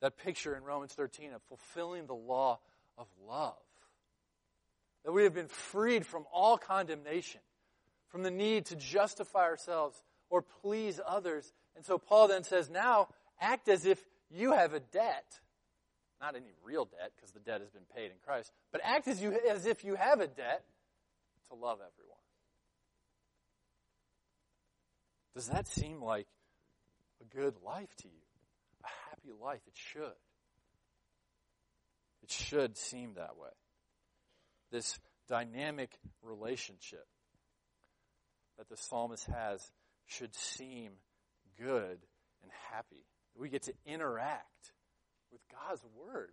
That 0.03 0.19
picture 0.19 0.55
in 0.55 0.63
Romans 0.63 0.93
13 0.93 1.33
of 1.33 1.43
fulfilling 1.49 2.07
the 2.07 2.15
law 2.15 2.61
of 2.99 3.07
love. 3.27 3.55
That 5.05 5.13
we 5.13 5.25
have 5.25 5.35
been 5.35 5.49
freed 5.49 6.05
from 6.05 6.25
all 6.33 6.59
condemnation, 6.59 7.41
from 8.09 8.23
the 8.23 8.31
need 8.31 8.67
to 8.67 8.77
justify 8.77 9.45
ourselves 9.45 10.03
or 10.29 10.43
please 10.43 11.01
others. 11.07 11.53
And 11.75 11.85
so 11.85 11.97
Paul 11.97 12.29
then 12.29 12.45
says, 12.45 12.69
now 12.69 13.09
act 13.41 13.69
as 13.69 13.87
if 13.87 14.05
you 14.31 14.53
have 14.53 14.75
a 14.75 14.81
debt. 14.81 15.41
Not 16.21 16.35
any 16.35 16.51
real 16.65 16.85
debt, 16.85 17.13
because 17.17 17.31
the 17.31 17.41
debt 17.41 17.61
has 17.61 17.71
been 17.71 17.87
paid 17.95 18.07
in 18.07 18.17
Christ, 18.25 18.51
but 18.73 18.81
act 18.83 19.07
as, 19.07 19.23
you, 19.23 19.39
as 19.49 19.67
if 19.67 19.85
you 19.85 19.95
have 19.95 20.21
a 20.21 20.27
debt 20.27 20.65
to 21.49 21.55
love 21.55 21.79
everyone. 21.79 22.19
Does 25.35 25.47
that 25.47 25.69
seem 25.69 26.03
like 26.03 26.27
a 27.21 27.37
good 27.37 27.55
life 27.65 27.95
to 27.99 28.09
you? 28.09 28.23
A 28.85 28.89
happy 29.11 29.31
life? 29.41 29.61
It 29.67 29.75
should. 29.75 30.19
It 32.25 32.31
should 32.31 32.77
seem 32.77 33.15
that 33.15 33.37
way. 33.37 33.51
This 34.73 34.99
dynamic 35.29 35.91
relationship 36.23 37.07
that 38.59 38.69
the 38.69 38.77
psalmist 38.77 39.27
has 39.27 39.71
should 40.07 40.35
seem 40.35 40.91
good 41.61 41.99
and 42.43 42.51
happy. 42.73 43.07
We 43.37 43.49
get 43.49 43.63
to 43.63 43.75
interact 43.87 44.73
with 45.33 45.41
God's 45.51 45.85
Word. 45.97 46.31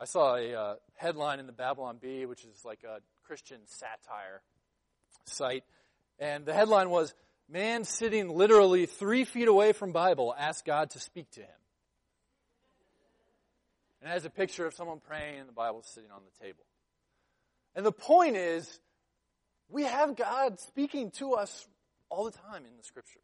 I 0.00 0.04
saw 0.04 0.36
a 0.36 0.54
uh, 0.54 0.74
headline 0.94 1.40
in 1.40 1.46
the 1.46 1.52
Babylon 1.52 1.98
Bee, 2.00 2.26
which 2.26 2.44
is 2.44 2.64
like 2.64 2.84
a 2.84 3.00
Christian 3.26 3.58
satire 3.66 4.42
site, 5.24 5.64
and 6.18 6.46
the 6.46 6.54
headline 6.54 6.90
was, 6.90 7.14
Man 7.50 7.84
sitting 7.84 8.28
literally 8.28 8.84
three 8.84 9.24
feet 9.24 9.48
away 9.48 9.72
from 9.72 9.92
Bible 9.92 10.34
asked 10.38 10.66
God 10.66 10.90
to 10.90 11.00
speak 11.00 11.30
to 11.32 11.40
him. 11.40 11.48
And 14.00 14.10
it 14.10 14.12
has 14.12 14.26
a 14.26 14.30
picture 14.30 14.66
of 14.66 14.74
someone 14.74 15.00
praying 15.00 15.40
and 15.40 15.48
the 15.48 15.54
Bible 15.54 15.82
sitting 15.82 16.10
on 16.10 16.20
the 16.24 16.44
table. 16.44 16.64
And 17.74 17.86
the 17.86 17.92
point 17.92 18.36
is, 18.36 18.80
we 19.70 19.84
have 19.84 20.14
God 20.14 20.60
speaking 20.60 21.10
to 21.12 21.32
us 21.34 21.66
all 22.10 22.24
the 22.24 22.32
time 22.32 22.64
in 22.66 22.76
the 22.76 22.84
scriptures. 22.84 23.22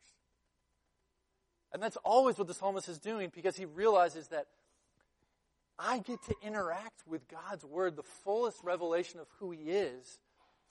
And 1.74 1.82
that's 1.82 1.98
always 2.04 2.38
what 2.38 2.46
the 2.46 2.54
psalmist 2.54 2.88
is 2.88 3.00
doing 3.00 3.32
because 3.34 3.56
he 3.56 3.64
realizes 3.64 4.28
that 4.28 4.46
I 5.76 5.98
get 5.98 6.22
to 6.26 6.34
interact 6.40 7.02
with 7.04 7.26
God's 7.26 7.64
word, 7.64 7.96
the 7.96 8.04
fullest 8.24 8.62
revelation 8.62 9.18
of 9.18 9.26
who 9.40 9.50
he 9.50 9.70
is 9.70 10.20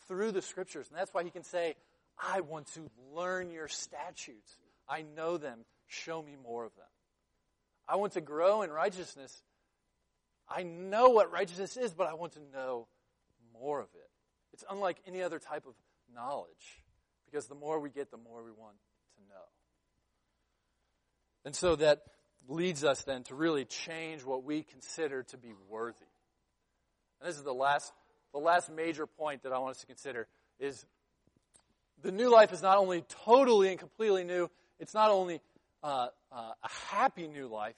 through 0.07 0.31
the 0.31 0.41
scriptures. 0.41 0.87
And 0.89 0.97
that's 0.97 1.13
why 1.13 1.25
he 1.25 1.29
can 1.29 1.43
say, 1.43 1.75
I 2.17 2.39
want 2.39 2.67
to 2.75 2.89
learn 3.13 3.51
your 3.51 3.67
statutes. 3.67 4.57
I 4.87 5.03
know 5.15 5.35
them. 5.35 5.65
Show 5.87 6.23
me 6.23 6.37
more 6.41 6.63
of 6.63 6.73
them. 6.75 6.85
I 7.87 7.97
want 7.97 8.13
to 8.13 8.21
grow 8.21 8.61
in 8.61 8.71
righteousness. 8.71 9.43
I 10.47 10.63
know 10.63 11.09
what 11.09 11.33
righteousness 11.33 11.75
is, 11.75 11.93
but 11.93 12.07
I 12.07 12.13
want 12.13 12.33
to 12.33 12.39
know 12.53 12.87
more 13.51 13.81
of 13.81 13.89
it. 13.93 14.09
It's 14.53 14.63
unlike 14.69 14.97
any 15.05 15.21
other 15.21 15.39
type 15.39 15.65
of 15.67 15.73
knowledge 16.15 16.83
because 17.25 17.47
the 17.47 17.55
more 17.55 17.79
we 17.81 17.89
get, 17.89 18.09
the 18.09 18.17
more 18.17 18.41
we 18.41 18.51
want 18.51 18.77
to 19.17 19.21
know. 19.27 19.52
And 21.45 21.55
so 21.55 21.75
that 21.75 22.03
leads 22.47 22.83
us 22.83 23.03
then 23.03 23.23
to 23.23 23.35
really 23.35 23.65
change 23.65 24.23
what 24.23 24.43
we 24.43 24.63
consider 24.63 25.23
to 25.23 25.37
be 25.37 25.53
worthy. 25.69 26.05
And 27.19 27.29
this 27.29 27.37
is 27.37 27.43
the 27.43 27.53
last, 27.53 27.91
the 28.33 28.39
last 28.39 28.69
major 28.69 29.05
point 29.07 29.43
that 29.43 29.53
I 29.53 29.59
want 29.59 29.71
us 29.71 29.81
to 29.81 29.87
consider 29.87 30.27
is 30.59 30.85
the 32.01 32.11
new 32.11 32.29
life 32.29 32.51
is 32.51 32.61
not 32.61 32.77
only 32.77 33.03
totally 33.25 33.69
and 33.69 33.79
completely 33.79 34.23
new, 34.23 34.49
it's 34.79 34.93
not 34.93 35.09
only 35.09 35.41
uh, 35.83 36.07
uh, 36.31 36.51
a 36.63 36.69
happy 36.89 37.27
new 37.27 37.47
life, 37.47 37.75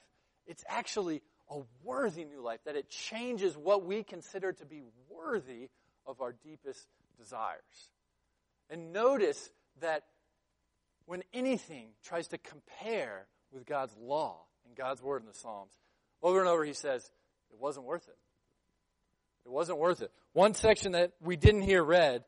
it's 0.48 0.64
actually 0.68 1.22
a 1.50 1.60
worthy 1.84 2.26
new 2.26 2.42
life, 2.42 2.60
that 2.66 2.76
it 2.76 2.90
changes 2.90 3.56
what 3.56 3.86
we 3.86 4.04
consider 4.04 4.52
to 4.54 4.66
be 4.66 4.82
worthy 5.10 5.70
of 6.08 6.22
our 6.22 6.34
deepest 6.44 6.88
desires. 7.20 7.92
And 8.70 8.92
notice 8.92 9.52
that 9.82 10.04
when 11.06 11.24
anything 11.34 11.90
tries 12.04 12.28
to 12.30 12.40
compare 12.40 13.28
with 13.56 13.66
God's 13.66 13.96
law 14.00 14.42
and 14.68 14.76
God's 14.76 15.02
word 15.02 15.22
in 15.22 15.28
the 15.28 15.34
Psalms, 15.34 15.72
over 16.22 16.40
and 16.40 16.48
over 16.48 16.64
he 16.64 16.74
says, 16.74 17.10
it 17.52 17.58
wasn't 17.60 17.86
worth 17.86 18.08
it. 18.08 18.18
It 19.46 19.52
wasn't 19.52 19.78
worth 19.78 20.02
it. 20.02 20.12
One 20.34 20.54
section 20.54 20.94
that 20.94 21.14
we 21.22 21.36
didn't 21.36 21.62
hear 21.62 21.84
read 21.84 22.24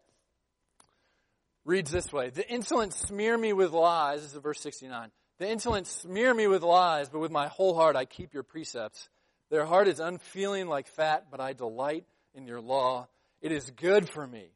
reads 1.65 1.91
this 1.91 2.13
way 2.13 2.29
The 2.29 2.47
insolent 2.47 2.93
smear 2.93 3.37
me 3.37 3.53
with 3.53 3.71
lies. 3.71 4.21
This 4.21 4.33
is 4.33 4.39
verse 4.39 4.59
69. 4.61 5.11
The 5.39 5.49
insolent 5.49 5.87
smear 5.87 6.33
me 6.33 6.47
with 6.47 6.63
lies, 6.63 7.09
but 7.09 7.19
with 7.19 7.31
my 7.31 7.47
whole 7.47 7.75
heart 7.75 7.95
I 7.95 8.05
keep 8.05 8.33
your 8.33 8.43
precepts. 8.43 9.09
Their 9.49 9.65
heart 9.65 9.87
is 9.87 9.99
unfeeling 9.99 10.67
like 10.67 10.87
fat, 10.87 11.27
but 11.31 11.39
I 11.39 11.53
delight 11.53 12.05
in 12.33 12.45
your 12.45 12.61
law. 12.61 13.07
It 13.41 13.51
is 13.51 13.69
good 13.71 14.09
for 14.09 14.25
me 14.25 14.49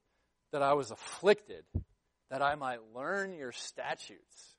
that 0.52 0.62
I 0.62 0.74
was 0.74 0.92
afflicted, 0.92 1.64
that 2.30 2.42
I 2.42 2.56
might 2.56 2.80
learn 2.94 3.34
your 3.34 3.52
statutes. 3.52 4.51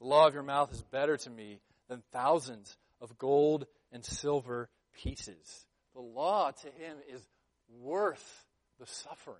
The 0.00 0.06
law 0.06 0.26
of 0.26 0.34
your 0.34 0.42
mouth 0.42 0.72
is 0.72 0.82
better 0.82 1.16
to 1.16 1.30
me 1.30 1.60
than 1.88 2.02
thousands 2.12 2.76
of 3.00 3.18
gold 3.18 3.66
and 3.92 4.04
silver 4.04 4.68
pieces. 5.02 5.66
The 5.94 6.00
law 6.00 6.50
to 6.50 6.66
him 6.66 6.98
is 7.12 7.20
worth 7.80 8.44
the 8.78 8.86
suffering. 8.86 9.36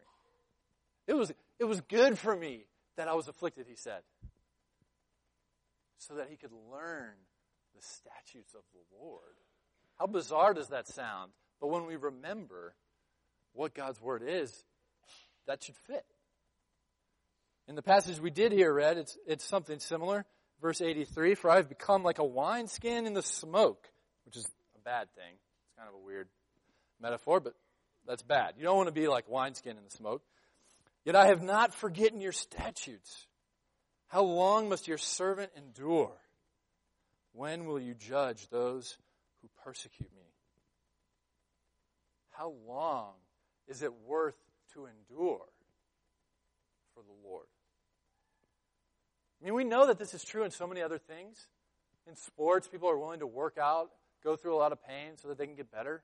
It 1.07 1.15
was, 1.15 1.33
it 1.59 1.65
was 1.65 1.81
good 1.83 2.19
for 2.19 2.35
me 2.35 2.67
that 2.97 3.09
I 3.09 3.15
was 3.15 3.29
afflicted, 3.29 3.67
he 3.69 3.77
said, 3.77 4.03
so 5.99 6.15
that 6.15 6.29
he 6.29 6.37
could 6.37 6.53
learn 6.73 7.15
the 7.75 7.83
statutes 7.83 8.55
of 8.55 8.63
the 8.73 8.97
Lord. 9.01 9.23
How 9.99 10.07
bizarre 10.07 10.55
does 10.55 10.69
that 10.69 10.89
sound? 10.89 11.33
But 11.61 11.69
when 11.69 11.87
we 11.87 11.97
remember 11.97 12.75
what 13.53 13.75
God's 13.75 14.01
word 14.01 14.23
is, 14.27 14.53
that 15.47 15.63
should 15.63 15.77
fit. 15.87 16.05
In 17.69 17.75
the 17.75 17.83
passage 17.83 18.21
we 18.21 18.31
did 18.31 18.53
hear 18.53 18.73
read, 18.73 18.99
it's, 18.99 19.17
it's 19.27 19.45
something 19.45 19.79
similar. 19.79 20.25
Verse 20.61 20.81
83, 20.81 21.35
for 21.35 21.51
I've 21.51 21.69
become 21.69 22.03
like 22.03 22.19
a 22.19 22.25
wineskin 22.25 23.07
in 23.07 23.15
the 23.15 23.23
smoke, 23.23 23.89
which 24.25 24.37
is 24.37 24.45
a 24.77 24.81
bad 24.81 25.09
thing. 25.15 25.35
It's 25.35 25.77
kind 25.77 25.89
of 25.89 25.95
a 25.95 26.05
weird 26.05 26.29
metaphor, 27.01 27.39
but 27.39 27.55
that's 28.07 28.23
bad. 28.23 28.55
You 28.57 28.65
don't 28.65 28.77
want 28.77 28.89
to 28.89 28.93
be 28.93 29.07
like 29.07 29.29
wineskin 29.29 29.77
in 29.77 29.85
the 29.85 29.91
smoke. 29.91 30.23
Yet 31.05 31.15
I 31.15 31.29
have 31.29 31.43
not 31.43 31.73
forgotten 31.73 32.21
your 32.21 32.33
statutes. 32.33 33.27
How 34.09 34.23
long 34.23 34.69
must 34.69 34.89
your 34.89 34.99
servant 34.99 35.53
endure? 35.57 36.17
When 37.33 37.67
will 37.67 37.79
you 37.79 37.95
judge 37.95 38.49
those 38.49 38.99
who 39.43 39.49
persecute 39.65 40.11
me? 40.17 40.23
How 42.31 42.55
long 42.67 43.13
is 43.69 43.83
it 43.83 43.93
worth 44.07 44.37
to 44.75 44.87
endure 44.87 45.45
for 46.95 47.03
the 47.03 47.29
Lord? 47.29 47.47
I 49.41 49.45
mean, 49.45 49.55
we 49.55 49.65
know 49.65 49.87
that 49.87 49.99
this 49.99 50.15
is 50.15 50.25
true 50.25 50.45
in 50.45 50.51
so 50.51 50.67
many 50.67 50.83
other 50.83 50.99
things. 50.99 51.47
In 52.09 52.17
sports, 52.17 52.67
people 52.67 52.89
are 52.89 52.99
willing 52.99 53.21
to 53.21 53.27
work 53.27 53.57
out, 53.59 53.91
go 54.25 54.37
through 54.37 54.55
a 54.55 54.59
lot 54.59 54.73
of 54.73 54.83
pain 54.85 55.13
so 55.17 55.29
that 55.29 55.39
they 55.39 55.47
can 55.47 55.55
get 55.55 55.71
better. 55.71 56.03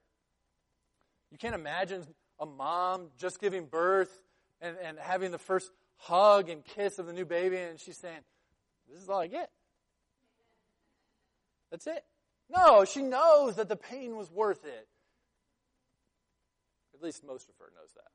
You 1.32 1.38
can't 1.38 1.54
imagine 1.54 2.06
a 2.38 2.46
mom 2.46 3.08
just 3.18 3.40
giving 3.40 3.66
birth 3.66 4.10
and, 4.60 4.76
and 4.84 4.98
having 4.98 5.30
the 5.30 5.38
first 5.38 5.70
hug 5.96 6.48
and 6.48 6.64
kiss 6.64 6.98
of 6.98 7.06
the 7.06 7.12
new 7.12 7.24
baby, 7.24 7.56
and 7.56 7.80
she's 7.80 7.96
saying, 7.96 8.20
This 8.88 9.02
is 9.02 9.08
all 9.08 9.20
I 9.20 9.26
get. 9.26 9.50
That's 11.70 11.86
it. 11.86 12.04
No, 12.54 12.84
she 12.84 13.02
knows 13.02 13.56
that 13.56 13.68
the 13.68 13.76
pain 13.76 14.16
was 14.16 14.30
worth 14.30 14.64
it. 14.64 14.86
At 16.94 17.02
least 17.02 17.24
most 17.24 17.48
of 17.48 17.56
her 17.58 17.72
knows 17.74 17.92
that. 17.94 18.10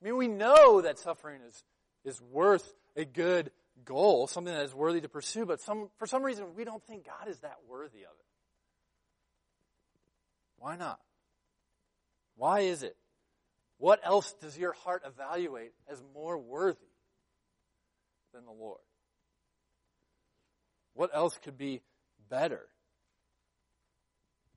I 0.00 0.04
mean, 0.04 0.16
we 0.16 0.28
know 0.28 0.80
that 0.80 0.98
suffering 0.98 1.40
is, 1.46 1.62
is 2.04 2.20
worth 2.22 2.72
a 2.96 3.04
good 3.04 3.50
goal, 3.84 4.26
something 4.26 4.52
that 4.52 4.64
is 4.64 4.74
worthy 4.74 5.00
to 5.00 5.08
pursue, 5.08 5.46
but 5.46 5.60
some, 5.60 5.88
for 5.98 6.06
some 6.06 6.22
reason 6.22 6.54
we 6.56 6.64
don't 6.64 6.82
think 6.86 7.06
God 7.06 7.28
is 7.28 7.40
that 7.40 7.56
worthy 7.68 7.98
of 7.98 8.12
it. 8.18 8.26
Why 10.58 10.76
not? 10.76 11.00
Why 12.36 12.60
is 12.60 12.82
it? 12.82 12.96
What 13.78 14.00
else 14.04 14.32
does 14.40 14.56
your 14.56 14.72
heart 14.72 15.02
evaluate 15.04 15.72
as 15.88 16.02
more 16.14 16.38
worthy 16.38 16.78
than 18.32 18.44
the 18.44 18.52
Lord? 18.52 18.80
What 20.94 21.10
else 21.12 21.38
could 21.42 21.58
be 21.58 21.82
better? 22.30 22.62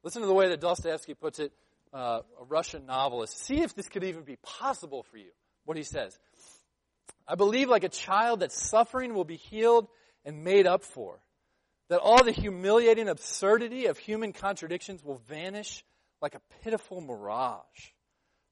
Listen 0.03 0.21
to 0.21 0.27
the 0.27 0.33
way 0.33 0.49
that 0.49 0.61
Dostoevsky 0.61 1.15
puts 1.15 1.39
it, 1.39 1.51
uh, 1.93 2.21
a 2.39 2.43
Russian 2.45 2.85
novelist. 2.85 3.43
See 3.43 3.61
if 3.61 3.75
this 3.75 3.89
could 3.89 4.03
even 4.03 4.23
be 4.23 4.37
possible 4.37 5.03
for 5.03 5.17
you. 5.17 5.31
What 5.65 5.75
he 5.75 5.83
says. 5.83 6.17
I 7.27 7.35
believe, 7.35 7.69
like 7.69 7.83
a 7.83 7.89
child, 7.89 8.39
that 8.39 8.51
suffering 8.51 9.13
will 9.13 9.25
be 9.25 9.35
healed 9.35 9.87
and 10.23 10.43
made 10.43 10.65
up 10.65 10.83
for. 10.83 11.19
That 11.89 11.99
all 11.99 12.23
the 12.23 12.31
humiliating 12.31 13.07
absurdity 13.07 13.85
of 13.85 13.97
human 13.97 14.33
contradictions 14.33 15.03
will 15.03 15.21
vanish 15.27 15.83
like 16.21 16.35
a 16.35 16.41
pitiful 16.63 17.01
mirage. 17.01 17.91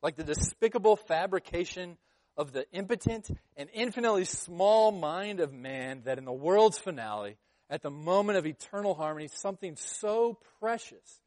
Like 0.01 0.15
the 0.15 0.23
despicable 0.23 0.95
fabrication 0.95 1.97
of 2.37 2.51
the 2.51 2.65
impotent 2.71 3.29
and 3.55 3.69
infinitely 3.73 4.25
small 4.25 4.91
mind 4.91 5.39
of 5.39 5.53
man 5.53 6.01
that 6.05 6.17
in 6.17 6.25
the 6.25 6.33
world's 6.33 6.77
finale, 6.77 7.37
at 7.69 7.81
the 7.81 7.89
moment 7.89 8.37
of 8.37 8.45
eternal 8.45 8.93
harmony, 8.93 9.27
something 9.27 9.75
so 9.75 10.37
precious 10.59 11.19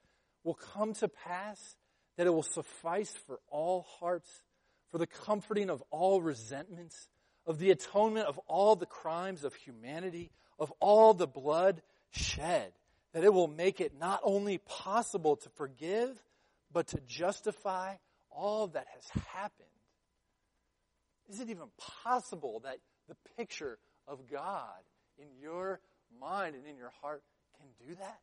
will 0.44 0.54
come 0.54 0.94
to 0.94 1.08
pass 1.08 1.76
that 2.16 2.26
it 2.26 2.30
will 2.30 2.42
suffice 2.42 3.12
for 3.26 3.40
all 3.48 3.86
hearts, 4.00 4.30
for 4.90 4.98
the 4.98 5.06
comforting 5.06 5.70
of 5.70 5.82
all 5.90 6.20
resentments, 6.20 7.08
of 7.48 7.58
the 7.58 7.70
atonement 7.70 8.26
of 8.26 8.38
all 8.46 8.76
the 8.76 8.86
crimes 8.86 9.42
of 9.42 9.54
humanity, 9.54 10.30
of 10.58 10.70
all 10.80 11.14
the 11.14 11.26
blood 11.26 11.80
shed, 12.10 12.70
that 13.14 13.24
it 13.24 13.32
will 13.32 13.48
make 13.48 13.80
it 13.80 13.98
not 13.98 14.20
only 14.22 14.58
possible 14.58 15.34
to 15.36 15.48
forgive, 15.56 16.22
but 16.70 16.88
to 16.88 17.00
justify 17.06 17.94
all 18.30 18.68
that 18.68 18.86
has 18.94 19.22
happened. 19.32 19.66
Is 21.30 21.40
it 21.40 21.48
even 21.48 21.68
possible 22.04 22.60
that 22.64 22.76
the 23.08 23.16
picture 23.36 23.78
of 24.06 24.30
God 24.30 24.82
in 25.18 25.28
your 25.40 25.80
mind 26.20 26.54
and 26.54 26.66
in 26.66 26.76
your 26.76 26.92
heart 27.00 27.22
can 27.58 27.88
do 27.88 27.94
that? 27.94 28.20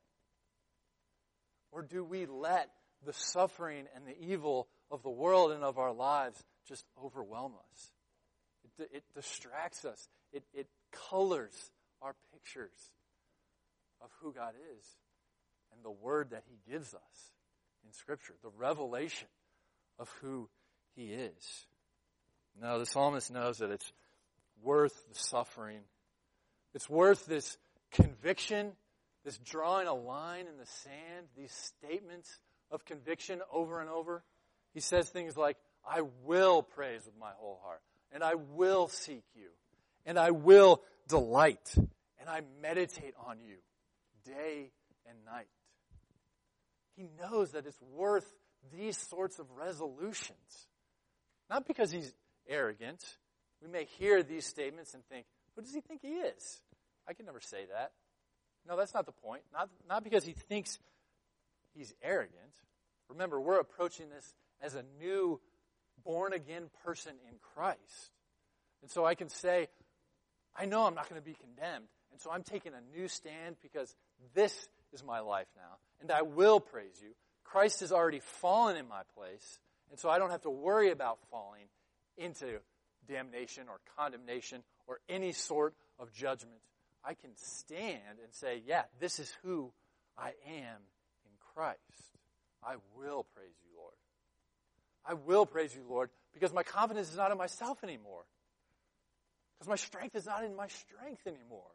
Or 1.71 1.81
do 1.81 2.03
we 2.03 2.27
let 2.27 2.69
the 3.03 3.13
suffering 3.13 3.85
and 3.95 4.05
the 4.05 4.17
evil 4.19 4.67
of 4.91 5.01
the 5.01 5.09
world 5.09 5.51
and 5.51 5.63
of 5.63 5.79
our 5.79 5.91
lives 5.91 6.43
just 6.67 6.85
overwhelm 7.03 7.53
us? 7.71 7.91
It, 8.79 9.03
distracts 9.15 9.85
us. 9.85 10.07
It, 10.33 10.43
it 10.53 10.67
colors 11.09 11.71
our 12.01 12.15
pictures 12.33 12.91
of 14.01 14.09
who 14.21 14.33
God 14.33 14.53
is 14.77 14.85
and 15.73 15.83
the 15.83 15.91
word 15.91 16.31
that 16.31 16.43
He 16.49 16.71
gives 16.71 16.93
us 16.93 17.31
in 17.85 17.93
Scripture, 17.93 18.33
the 18.43 18.51
revelation 18.57 19.27
of 19.99 20.09
who 20.21 20.49
He 20.95 21.05
is. 21.05 21.65
No, 22.61 22.79
the 22.79 22.85
psalmist 22.85 23.31
knows 23.31 23.59
that 23.59 23.71
it's 23.71 23.91
worth 24.61 25.07
the 25.09 25.19
suffering. 25.19 25.79
It's 26.73 26.89
worth 26.89 27.25
this 27.25 27.57
conviction, 27.91 28.71
this 29.23 29.37
drawing 29.37 29.87
a 29.87 29.93
line 29.93 30.47
in 30.47 30.57
the 30.57 30.65
sand, 30.65 31.27
these 31.37 31.53
statements 31.53 32.39
of 32.71 32.85
conviction 32.85 33.41
over 33.51 33.79
and 33.79 33.89
over. 33.89 34.23
He 34.73 34.79
says 34.79 35.09
things 35.09 35.37
like, 35.37 35.57
I 35.87 36.01
will 36.25 36.61
praise 36.61 37.05
with 37.05 37.17
my 37.19 37.31
whole 37.37 37.59
heart 37.63 37.81
and 38.11 38.23
I 38.23 38.35
will 38.35 38.87
seek 38.87 39.23
you, 39.35 39.49
and 40.05 40.17
I 40.17 40.31
will 40.31 40.81
delight, 41.07 41.75
and 41.77 42.29
I 42.29 42.41
meditate 42.61 43.13
on 43.27 43.39
you 43.39 43.55
day 44.25 44.71
and 45.07 45.17
night. 45.25 45.47
He 46.95 47.07
knows 47.19 47.51
that 47.51 47.65
it's 47.65 47.81
worth 47.93 48.25
these 48.75 48.97
sorts 48.97 49.39
of 49.39 49.45
resolutions. 49.51 50.67
Not 51.49 51.67
because 51.67 51.91
he's 51.91 52.13
arrogant. 52.47 53.03
We 53.61 53.69
may 53.69 53.85
hear 53.99 54.23
these 54.23 54.45
statements 54.45 54.93
and 54.93 55.03
think, 55.05 55.25
who 55.55 55.61
does 55.61 55.73
he 55.73 55.81
think 55.81 56.01
he 56.01 56.13
is? 56.13 56.61
I 57.07 57.13
can 57.13 57.25
never 57.25 57.39
say 57.39 57.65
that. 57.71 57.91
No, 58.67 58.75
that's 58.77 58.93
not 58.93 59.05
the 59.05 59.11
point. 59.11 59.43
Not, 59.53 59.69
not 59.87 60.03
because 60.03 60.25
he 60.25 60.33
thinks 60.33 60.79
he's 61.75 61.93
arrogant. 62.01 62.53
Remember, 63.09 63.39
we're 63.39 63.59
approaching 63.59 64.09
this 64.09 64.33
as 64.61 64.75
a 64.75 64.83
new 64.99 65.39
born 66.03 66.33
again 66.33 66.69
person 66.83 67.13
in 67.29 67.35
Christ. 67.55 68.11
And 68.81 68.91
so 68.91 69.05
I 69.05 69.15
can 69.15 69.29
say, 69.29 69.67
I 70.55 70.65
know 70.65 70.85
I'm 70.85 70.95
not 70.95 71.09
going 71.09 71.21
to 71.21 71.25
be 71.25 71.35
condemned. 71.35 71.87
And 72.11 72.21
so 72.21 72.31
I'm 72.31 72.43
taking 72.43 72.71
a 72.73 72.97
new 72.97 73.07
stand 73.07 73.55
because 73.61 73.93
this 74.33 74.67
is 74.93 75.03
my 75.03 75.19
life 75.19 75.47
now. 75.55 75.77
And 76.01 76.11
I 76.11 76.21
will 76.21 76.59
praise 76.59 77.01
you. 77.01 77.09
Christ 77.43 77.81
has 77.81 77.91
already 77.91 78.19
fallen 78.19 78.77
in 78.77 78.87
my 78.87 79.01
place. 79.17 79.59
And 79.89 79.99
so 79.99 80.09
I 80.09 80.19
don't 80.19 80.31
have 80.31 80.41
to 80.43 80.49
worry 80.49 80.91
about 80.91 81.19
falling 81.29 81.67
into 82.17 82.59
damnation 83.07 83.65
or 83.69 83.79
condemnation 83.97 84.63
or 84.87 84.99
any 85.09 85.31
sort 85.31 85.73
of 85.99 86.13
judgment. 86.13 86.59
I 87.03 87.13
can 87.13 87.31
stand 87.35 88.19
and 88.23 88.33
say, 88.33 88.61
yeah, 88.65 88.83
this 88.99 89.19
is 89.19 89.31
who 89.43 89.71
I 90.17 90.29
am 90.47 90.81
in 91.25 91.31
Christ. 91.53 91.79
I 92.63 92.75
will 92.97 93.25
praise 93.35 93.55
you. 93.63 93.64
I 95.07 95.13
will 95.13 95.45
praise 95.45 95.75
you, 95.75 95.83
Lord, 95.87 96.09
because 96.33 96.53
my 96.53 96.63
confidence 96.63 97.11
is 97.11 97.17
not 97.17 97.31
in 97.31 97.37
myself 97.37 97.83
anymore. 97.83 98.23
Because 99.57 99.69
my 99.69 99.75
strength 99.75 100.15
is 100.15 100.25
not 100.25 100.43
in 100.43 100.55
my 100.55 100.67
strength 100.67 101.27
anymore. 101.27 101.71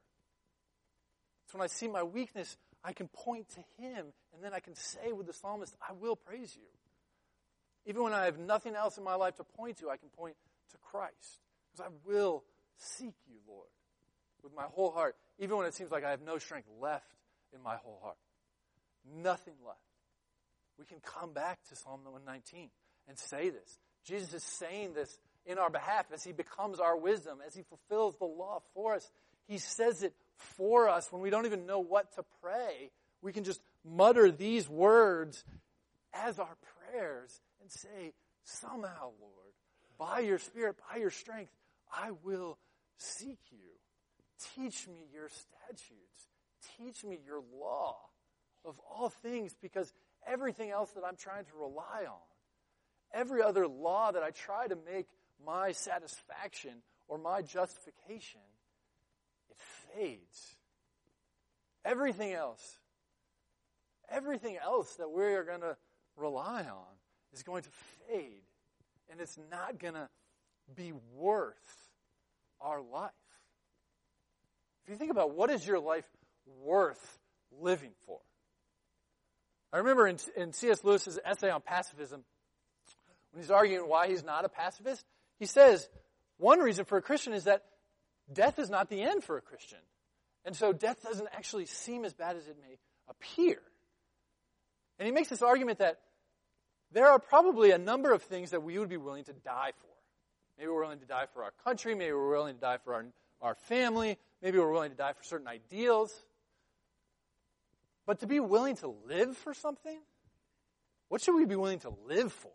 So 1.47 1.59
when 1.59 1.64
I 1.64 1.68
see 1.68 1.89
my 1.89 2.03
weakness, 2.03 2.57
I 2.85 2.93
can 2.93 3.09
point 3.09 3.49
to 3.51 3.61
Him, 3.83 4.07
and 4.35 4.43
then 4.43 4.53
I 4.53 4.61
can 4.61 4.74
say 4.74 5.12
with 5.12 5.26
the 5.26 5.33
psalmist, 5.33 5.74
I 5.87 5.93
will 5.93 6.16
praise 6.16 6.57
you. 6.57 6.66
Even 7.87 8.03
when 8.03 8.12
I 8.12 8.26
have 8.26 8.39
nothing 8.39 8.74
else 8.74 8.99
in 8.99 9.05
my 9.05 9.14
life 9.14 9.37
to 9.37 9.45
point 9.45 9.78
to, 9.78 9.91
I 9.91 9.97
can 9.97 10.09
point 10.11 10.37
to 10.72 10.78
Christ. 10.78 11.41
Because 11.72 11.87
I 11.87 12.09
will 12.11 12.45
seek 12.76 13.14
you, 13.26 13.37
Lord, 13.49 13.68
with 14.43 14.55
my 14.55 14.64
whole 14.64 14.91
heart, 14.91 15.16
even 15.39 15.57
when 15.57 15.66
it 15.66 15.74
seems 15.74 15.91
like 15.91 16.05
I 16.05 16.11
have 16.11 16.22
no 16.22 16.39
strength 16.39 16.68
left 16.81 17.14
in 17.55 17.62
my 17.62 17.76
whole 17.76 18.01
heart. 18.03 18.16
Nothing 19.22 19.55
left. 19.66 19.78
We 20.78 20.85
can 20.85 21.01
come 21.01 21.33
back 21.33 21.59
to 21.68 21.76
Psalm 21.76 22.01
119 22.05 22.70
and 23.11 23.19
say 23.19 23.51
this. 23.51 23.79
Jesus 24.07 24.33
is 24.33 24.45
saying 24.45 24.95
this 24.95 25.19
in 25.45 25.59
our 25.59 25.69
behalf 25.69 26.07
as 26.15 26.23
he 26.23 26.33
becomes 26.33 26.79
our 26.79 26.97
wisdom, 26.97 27.39
as 27.45 27.55
he 27.55 27.63
fulfills 27.63 28.17
the 28.17 28.25
law 28.25 28.63
for 28.73 28.95
us. 28.95 29.11
He 29.49 29.59
says 29.59 30.03
it 30.05 30.15
for 30.37 30.89
us 30.89 31.11
when 31.11 31.21
we 31.21 31.29
don't 31.29 31.45
even 31.45 31.67
know 31.67 31.81
what 31.81 32.15
to 32.15 32.25
pray. 32.41 32.93
We 33.21 33.33
can 33.33 33.45
just 33.45 33.61
mutter 33.85 34.31
these 34.31 34.69
words 34.69 35.45
as 36.15 36.39
our 36.39 36.57
prayers 36.89 37.41
and 37.61 37.71
say, 37.71 38.13
somehow, 38.45 39.11
Lord, 39.21 39.53
by 39.99 40.21
your 40.21 40.39
Spirit, 40.39 40.77
by 40.91 40.99
your 40.99 41.11
strength, 41.11 41.53
I 41.93 42.13
will 42.23 42.59
seek 42.97 43.41
you. 43.51 43.59
Teach 44.55 44.87
me 44.87 45.09
your 45.13 45.29
statutes. 45.29 46.29
Teach 46.79 47.05
me 47.05 47.19
your 47.27 47.43
law 47.61 47.97
of 48.65 48.79
all 48.89 49.09
things 49.09 49.55
because 49.61 49.93
everything 50.27 50.71
else 50.71 50.91
that 50.93 51.05
I'm 51.05 51.17
trying 51.17 51.45
to 51.45 51.51
rely 51.59 52.05
on, 52.09 52.30
every 53.13 53.43
other 53.43 53.67
law 53.67 54.13
that 54.13 54.23
I 54.23 54.31
try 54.31 54.67
to 54.67 54.77
make 54.91 55.07
my 55.45 55.73
satisfaction 55.73 56.83
or 57.09 57.19
my 57.19 57.43
justification, 57.43 58.41
it 59.51 59.57
fades. 59.95 60.57
Everything 61.85 62.33
else, 62.33 62.79
everything 64.09 64.57
else 64.63 64.95
that 64.97 65.11
we 65.11 65.25
are 65.25 65.45
going 65.45 65.63
to 65.63 65.77
rely 66.17 66.63
on 66.63 66.95
is 67.33 67.43
going 67.43 67.63
to 67.63 67.71
fade. 68.09 68.43
And 69.11 69.21
it's 69.21 69.39
not 69.51 69.79
going 69.79 69.95
to 69.95 70.09
be 70.77 70.93
worth 71.17 71.55
our 72.61 72.81
life. 72.81 73.11
If 74.85 74.91
you 74.91 74.97
think 74.97 75.11
about 75.11 75.35
what 75.35 75.51
is 75.51 75.67
your 75.67 75.81
life 75.81 76.05
worth 76.63 77.19
living 77.61 77.93
for? 78.07 78.19
I 79.73 79.79
remember 79.79 80.07
in, 80.07 80.19
in 80.37 80.53
C.S. 80.53 80.85
Lewis's 80.85 81.19
essay 81.25 81.51
on 81.51 81.61
pacifism, 81.61 82.25
when 83.33 83.43
he's 83.43 83.51
arguing 83.51 83.89
why 83.89 84.09
he's 84.09 84.24
not 84.24 84.45
a 84.45 84.49
pacifist, 84.49 85.05
he 85.39 85.47
says 85.47 85.89
one 86.39 86.59
reason 86.61 86.85
for 86.85 86.99
a 86.99 87.03
Christian 87.03 87.33
is 87.33 87.45
that 87.45 87.64
death 88.33 88.59
is 88.59 88.70
not 88.70 88.89
the 88.89 89.03
end 89.03 89.24
for 89.24 89.37
a 89.37 89.41
Christian. 89.41 89.78
And 90.45 90.57
so 90.57 90.72
death 90.72 91.03
doesn't 91.03 91.28
actually 91.33 91.66
seem 91.66 92.05
as 92.05 92.14
bad 92.14 92.37
as 92.37 92.47
it 92.47 92.57
may 92.61 92.78
appear. 93.09 93.59
And 94.99 95.07
he 95.07 95.12
makes 95.12 95.28
this 95.28 95.43
argument 95.43 95.78
that 95.78 95.99
there 96.93 97.09
are 97.09 97.18
probably 97.18 97.70
a 97.70 97.78
number 97.78 98.12
of 98.12 98.22
things 98.22 98.51
that 98.51 98.62
we 98.62 98.78
would 98.78 98.89
be 98.89 98.97
willing 98.97 99.24
to 99.24 99.33
die 99.33 99.72
for. 99.78 99.87
Maybe 100.59 100.68
we're 100.68 100.83
willing 100.83 100.99
to 100.99 101.07
die 101.07 101.26
for 101.33 101.45
our 101.45 101.53
country. 101.64 101.95
Maybe 101.95 102.12
we're 102.12 102.31
willing 102.31 102.55
to 102.55 102.61
die 102.61 102.78
for 102.85 102.95
our, 102.95 103.07
our 103.41 103.55
family. 103.55 104.18
Maybe 104.43 104.59
we're 104.59 104.72
willing 104.72 104.91
to 104.91 104.97
die 104.97 105.12
for 105.12 105.22
certain 105.24 105.47
ideals. 105.47 106.12
But 108.07 108.20
to 108.20 108.26
be 108.26 108.41
willing 108.41 108.76
to 108.76 108.95
live 109.07 109.37
for 109.37 109.55
something, 109.55 109.99
what 111.09 111.20
should 111.20 111.37
we 111.37 111.47
be 111.47 111.57
willing 111.57 111.81
to 111.81 111.93
live 112.07 112.33
for? 112.33 112.51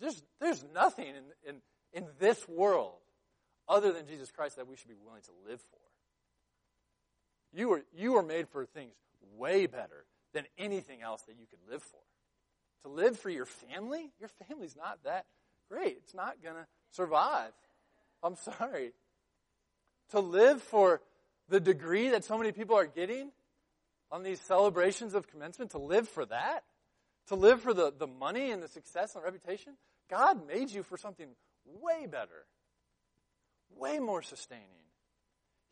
There's, 0.00 0.22
there's 0.40 0.64
nothing 0.74 1.06
in, 1.08 1.50
in, 1.50 1.56
in 1.92 2.06
this 2.18 2.48
world 2.48 2.94
other 3.68 3.92
than 3.92 4.06
Jesus 4.06 4.30
Christ 4.30 4.56
that 4.56 4.66
we 4.66 4.76
should 4.76 4.88
be 4.88 4.96
willing 5.04 5.22
to 5.22 5.30
live 5.48 5.60
for. 5.60 5.78
You 7.52 7.72
are, 7.72 7.82
you 7.94 8.16
are 8.16 8.22
made 8.22 8.48
for 8.48 8.64
things 8.64 8.94
way 9.36 9.66
better 9.66 10.04
than 10.32 10.44
anything 10.58 11.02
else 11.02 11.22
that 11.22 11.36
you 11.38 11.46
could 11.46 11.58
live 11.70 11.82
for. 11.82 12.00
To 12.82 12.88
live 12.88 13.18
for 13.18 13.30
your 13.30 13.44
family? 13.44 14.10
Your 14.18 14.30
family's 14.48 14.76
not 14.76 15.00
that 15.04 15.26
great. 15.70 15.98
It's 15.98 16.14
not 16.14 16.42
going 16.42 16.56
to 16.56 16.66
survive. 16.92 17.52
I'm 18.22 18.36
sorry. 18.36 18.92
To 20.12 20.20
live 20.20 20.62
for 20.62 21.00
the 21.48 21.60
degree 21.60 22.10
that 22.10 22.24
so 22.24 22.38
many 22.38 22.52
people 22.52 22.76
are 22.76 22.86
getting 22.86 23.30
on 24.10 24.22
these 24.22 24.40
celebrations 24.40 25.14
of 25.14 25.28
commencement, 25.28 25.72
to 25.72 25.78
live 25.78 26.08
for 26.08 26.24
that? 26.26 26.64
To 27.28 27.34
live 27.36 27.60
for 27.60 27.72
the, 27.74 27.92
the 27.96 28.06
money 28.06 28.50
and 28.50 28.62
the 28.62 28.68
success 28.68 29.14
and 29.14 29.22
the 29.22 29.24
reputation? 29.24 29.74
God 30.10 30.46
made 30.46 30.70
you 30.70 30.82
for 30.82 30.96
something 30.96 31.28
way 31.64 32.06
better, 32.06 32.46
way 33.76 34.00
more 34.00 34.22
sustaining. 34.22 34.66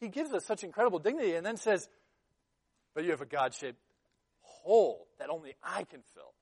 He 0.01 0.09
gives 0.09 0.33
us 0.33 0.45
such 0.47 0.63
incredible 0.63 1.01
dignity 1.01 1.35
and 1.35 1.45
then 1.45 1.57
says, 1.57 1.89
but 2.95 3.05
you 3.05 3.11
have 3.11 3.21
a 3.21 3.27
God 3.27 3.53
shaped 3.53 3.81
hole 4.41 5.09
that 5.19 5.29
only 5.29 5.55
I 5.63 5.85
can 5.85 6.01
fill. 6.15 6.33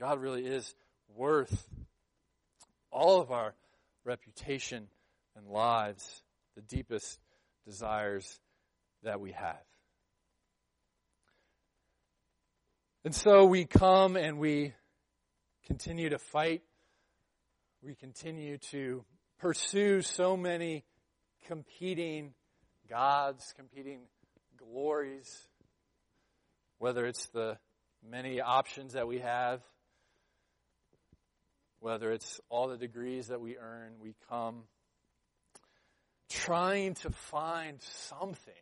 God 0.00 0.20
really 0.20 0.44
is 0.44 0.74
worth 1.14 1.68
all 2.90 3.20
of 3.20 3.30
our 3.30 3.54
reputation 4.04 4.88
and 5.36 5.46
lives, 5.46 6.22
the 6.56 6.62
deepest 6.62 7.20
desires 7.64 8.40
that 9.04 9.20
we 9.20 9.30
have. 9.32 9.62
And 13.04 13.14
so 13.14 13.44
we 13.44 13.64
come 13.64 14.16
and 14.16 14.38
we 14.38 14.74
continue 15.66 16.10
to 16.10 16.18
fight. 16.18 16.62
We 17.82 17.94
continue 17.94 18.58
to 18.70 19.04
pursue 19.38 20.02
so 20.02 20.36
many 20.36 20.84
competing 21.46 22.34
gods, 22.88 23.52
competing 23.56 24.02
glories, 24.56 25.48
whether 26.78 27.06
it's 27.06 27.26
the 27.28 27.58
many 28.08 28.40
options 28.40 28.92
that 28.92 29.06
we 29.06 29.18
have 29.18 29.60
whether 31.82 32.12
it's 32.12 32.40
all 32.48 32.68
the 32.68 32.76
degrees 32.76 33.26
that 33.26 33.40
we 33.40 33.56
earn, 33.58 33.94
we 34.00 34.14
come 34.28 34.62
trying 36.30 36.94
to 36.94 37.10
find 37.10 37.82
something 37.82 38.54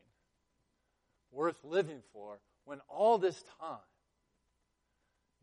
worth 1.30 1.58
living 1.62 2.00
for 2.14 2.40
when 2.64 2.80
all 2.88 3.18
this 3.18 3.40
time 3.60 3.76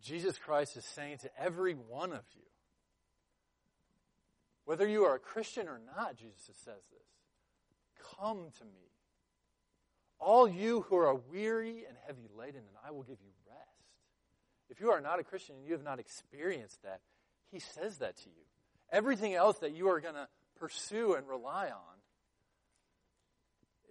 Jesus 0.08 0.38
Christ 0.38 0.78
is 0.78 0.86
saying 0.86 1.18
to 1.18 1.30
every 1.38 1.74
one 1.74 2.14
of 2.14 2.24
you, 2.34 2.44
whether 4.64 4.88
you 4.88 5.04
are 5.04 5.16
a 5.16 5.20
Christian 5.20 5.68
or 5.68 5.82
not, 5.98 6.16
Jesus 6.16 6.56
says 6.64 6.82
this, 6.92 8.16
come 8.18 8.48
to 8.58 8.64
me. 8.64 8.88
All 10.18 10.48
you 10.48 10.82
who 10.82 10.96
are 10.96 11.14
weary 11.14 11.84
and 11.86 11.98
heavy 12.08 12.30
laden, 12.38 12.62
and 12.62 12.78
I 12.86 12.92
will 12.92 13.04
give 13.04 13.18
you 13.22 13.32
rest. 13.50 13.60
If 14.70 14.80
you 14.80 14.92
are 14.92 15.02
not 15.02 15.20
a 15.20 15.24
Christian 15.24 15.58
and 15.58 15.66
you 15.66 15.74
have 15.74 15.84
not 15.84 16.00
experienced 16.00 16.82
that, 16.84 17.02
he 17.52 17.60
says 17.60 17.98
that 17.98 18.16
to 18.18 18.30
you. 18.30 18.46
Everything 18.92 19.34
else 19.34 19.58
that 19.60 19.76
you 19.76 19.90
are 19.90 20.00
going 20.00 20.16
to 20.16 20.30
pursue 20.58 21.16
and 21.16 21.28
rely 21.28 21.66
on 21.66 21.98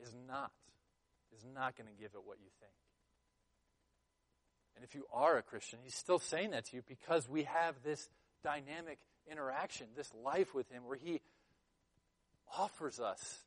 is 0.02 0.14
not, 0.26 0.50
is 1.36 1.44
not 1.54 1.76
going 1.76 1.88
to 1.88 2.02
give 2.02 2.12
it 2.14 2.20
what 2.24 2.38
you 2.40 2.48
think. 2.58 2.72
And 4.76 4.84
if 4.84 4.94
you 4.94 5.06
are 5.12 5.38
a 5.38 5.42
Christian, 5.42 5.78
he's 5.82 5.94
still 5.94 6.18
saying 6.18 6.50
that 6.50 6.66
to 6.66 6.76
you 6.76 6.82
because 6.86 7.28
we 7.28 7.44
have 7.44 7.74
this 7.82 8.08
dynamic 8.44 8.98
interaction, 9.30 9.86
this 9.96 10.12
life 10.22 10.54
with 10.54 10.70
him 10.70 10.82
where 10.86 10.96
he 10.96 11.20
offers 12.56 13.00
us 13.00 13.38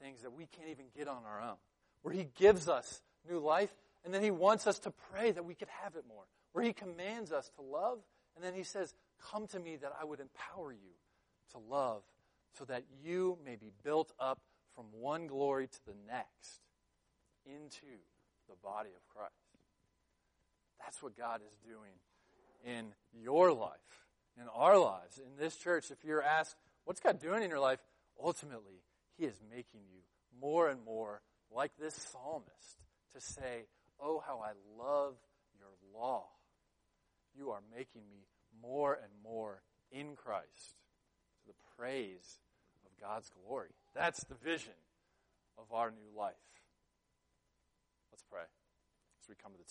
things 0.00 0.22
that 0.22 0.32
we 0.32 0.46
can't 0.46 0.68
even 0.68 0.86
get 0.96 1.08
on 1.08 1.22
our 1.24 1.40
own, 1.40 1.56
where 2.02 2.12
he 2.12 2.26
gives 2.36 2.68
us 2.68 3.00
new 3.30 3.38
life, 3.38 3.72
and 4.04 4.12
then 4.12 4.22
he 4.22 4.30
wants 4.30 4.66
us 4.66 4.80
to 4.80 4.90
pray 5.12 5.30
that 5.30 5.44
we 5.44 5.54
could 5.54 5.68
have 5.82 5.94
it 5.94 6.04
more, 6.08 6.24
where 6.52 6.64
he 6.64 6.72
commands 6.72 7.32
us 7.32 7.48
to 7.56 7.62
love, 7.62 7.98
and 8.34 8.44
then 8.44 8.54
he 8.54 8.64
says, 8.64 8.92
Come 9.30 9.46
to 9.48 9.60
me 9.60 9.76
that 9.76 9.92
I 10.00 10.04
would 10.04 10.18
empower 10.18 10.72
you 10.72 10.96
to 11.52 11.58
love 11.58 12.02
so 12.58 12.64
that 12.64 12.82
you 13.04 13.38
may 13.44 13.54
be 13.54 13.70
built 13.84 14.12
up 14.18 14.40
from 14.74 14.86
one 14.92 15.28
glory 15.28 15.68
to 15.68 15.78
the 15.86 15.94
next 16.08 16.60
into 17.46 17.86
the 18.48 18.56
body 18.62 18.90
of 18.96 19.08
Christ. 19.14 19.41
That's 20.82 21.02
what 21.02 21.16
God 21.16 21.40
is 21.40 21.56
doing 21.64 21.94
in 22.64 22.92
your 23.12 23.52
life, 23.52 23.70
in 24.36 24.44
our 24.54 24.78
lives, 24.78 25.18
in 25.18 25.42
this 25.42 25.56
church. 25.56 25.90
If 25.90 26.04
you're 26.04 26.22
asked, 26.22 26.56
what's 26.84 27.00
God 27.00 27.20
doing 27.20 27.42
in 27.42 27.50
your 27.50 27.60
life? 27.60 27.80
Ultimately, 28.22 28.82
He 29.16 29.24
is 29.24 29.40
making 29.50 29.80
you 29.90 30.00
more 30.40 30.68
and 30.68 30.84
more 30.84 31.22
like 31.54 31.72
this 31.78 31.94
psalmist 31.94 32.82
to 33.14 33.20
say, 33.20 33.66
Oh, 34.00 34.22
how 34.26 34.40
I 34.40 34.52
love 34.82 35.14
your 35.56 35.70
law. 35.94 36.24
You 37.36 37.50
are 37.50 37.60
making 37.74 38.02
me 38.10 38.26
more 38.60 38.94
and 38.94 39.12
more 39.22 39.62
in 39.92 40.16
Christ 40.16 40.76
to 41.40 41.46
the 41.46 41.54
praise 41.76 42.38
of 42.84 42.90
God's 43.00 43.30
glory. 43.30 43.70
That's 43.94 44.24
the 44.24 44.34
vision 44.34 44.74
of 45.56 45.72
our 45.72 45.90
new 45.90 46.18
life. 46.18 46.34
Let's 48.10 48.24
pray 48.30 48.42
as 48.42 49.28
we 49.28 49.34
come 49.40 49.52
to 49.52 49.58
the 49.58 49.64
table. 49.64 49.70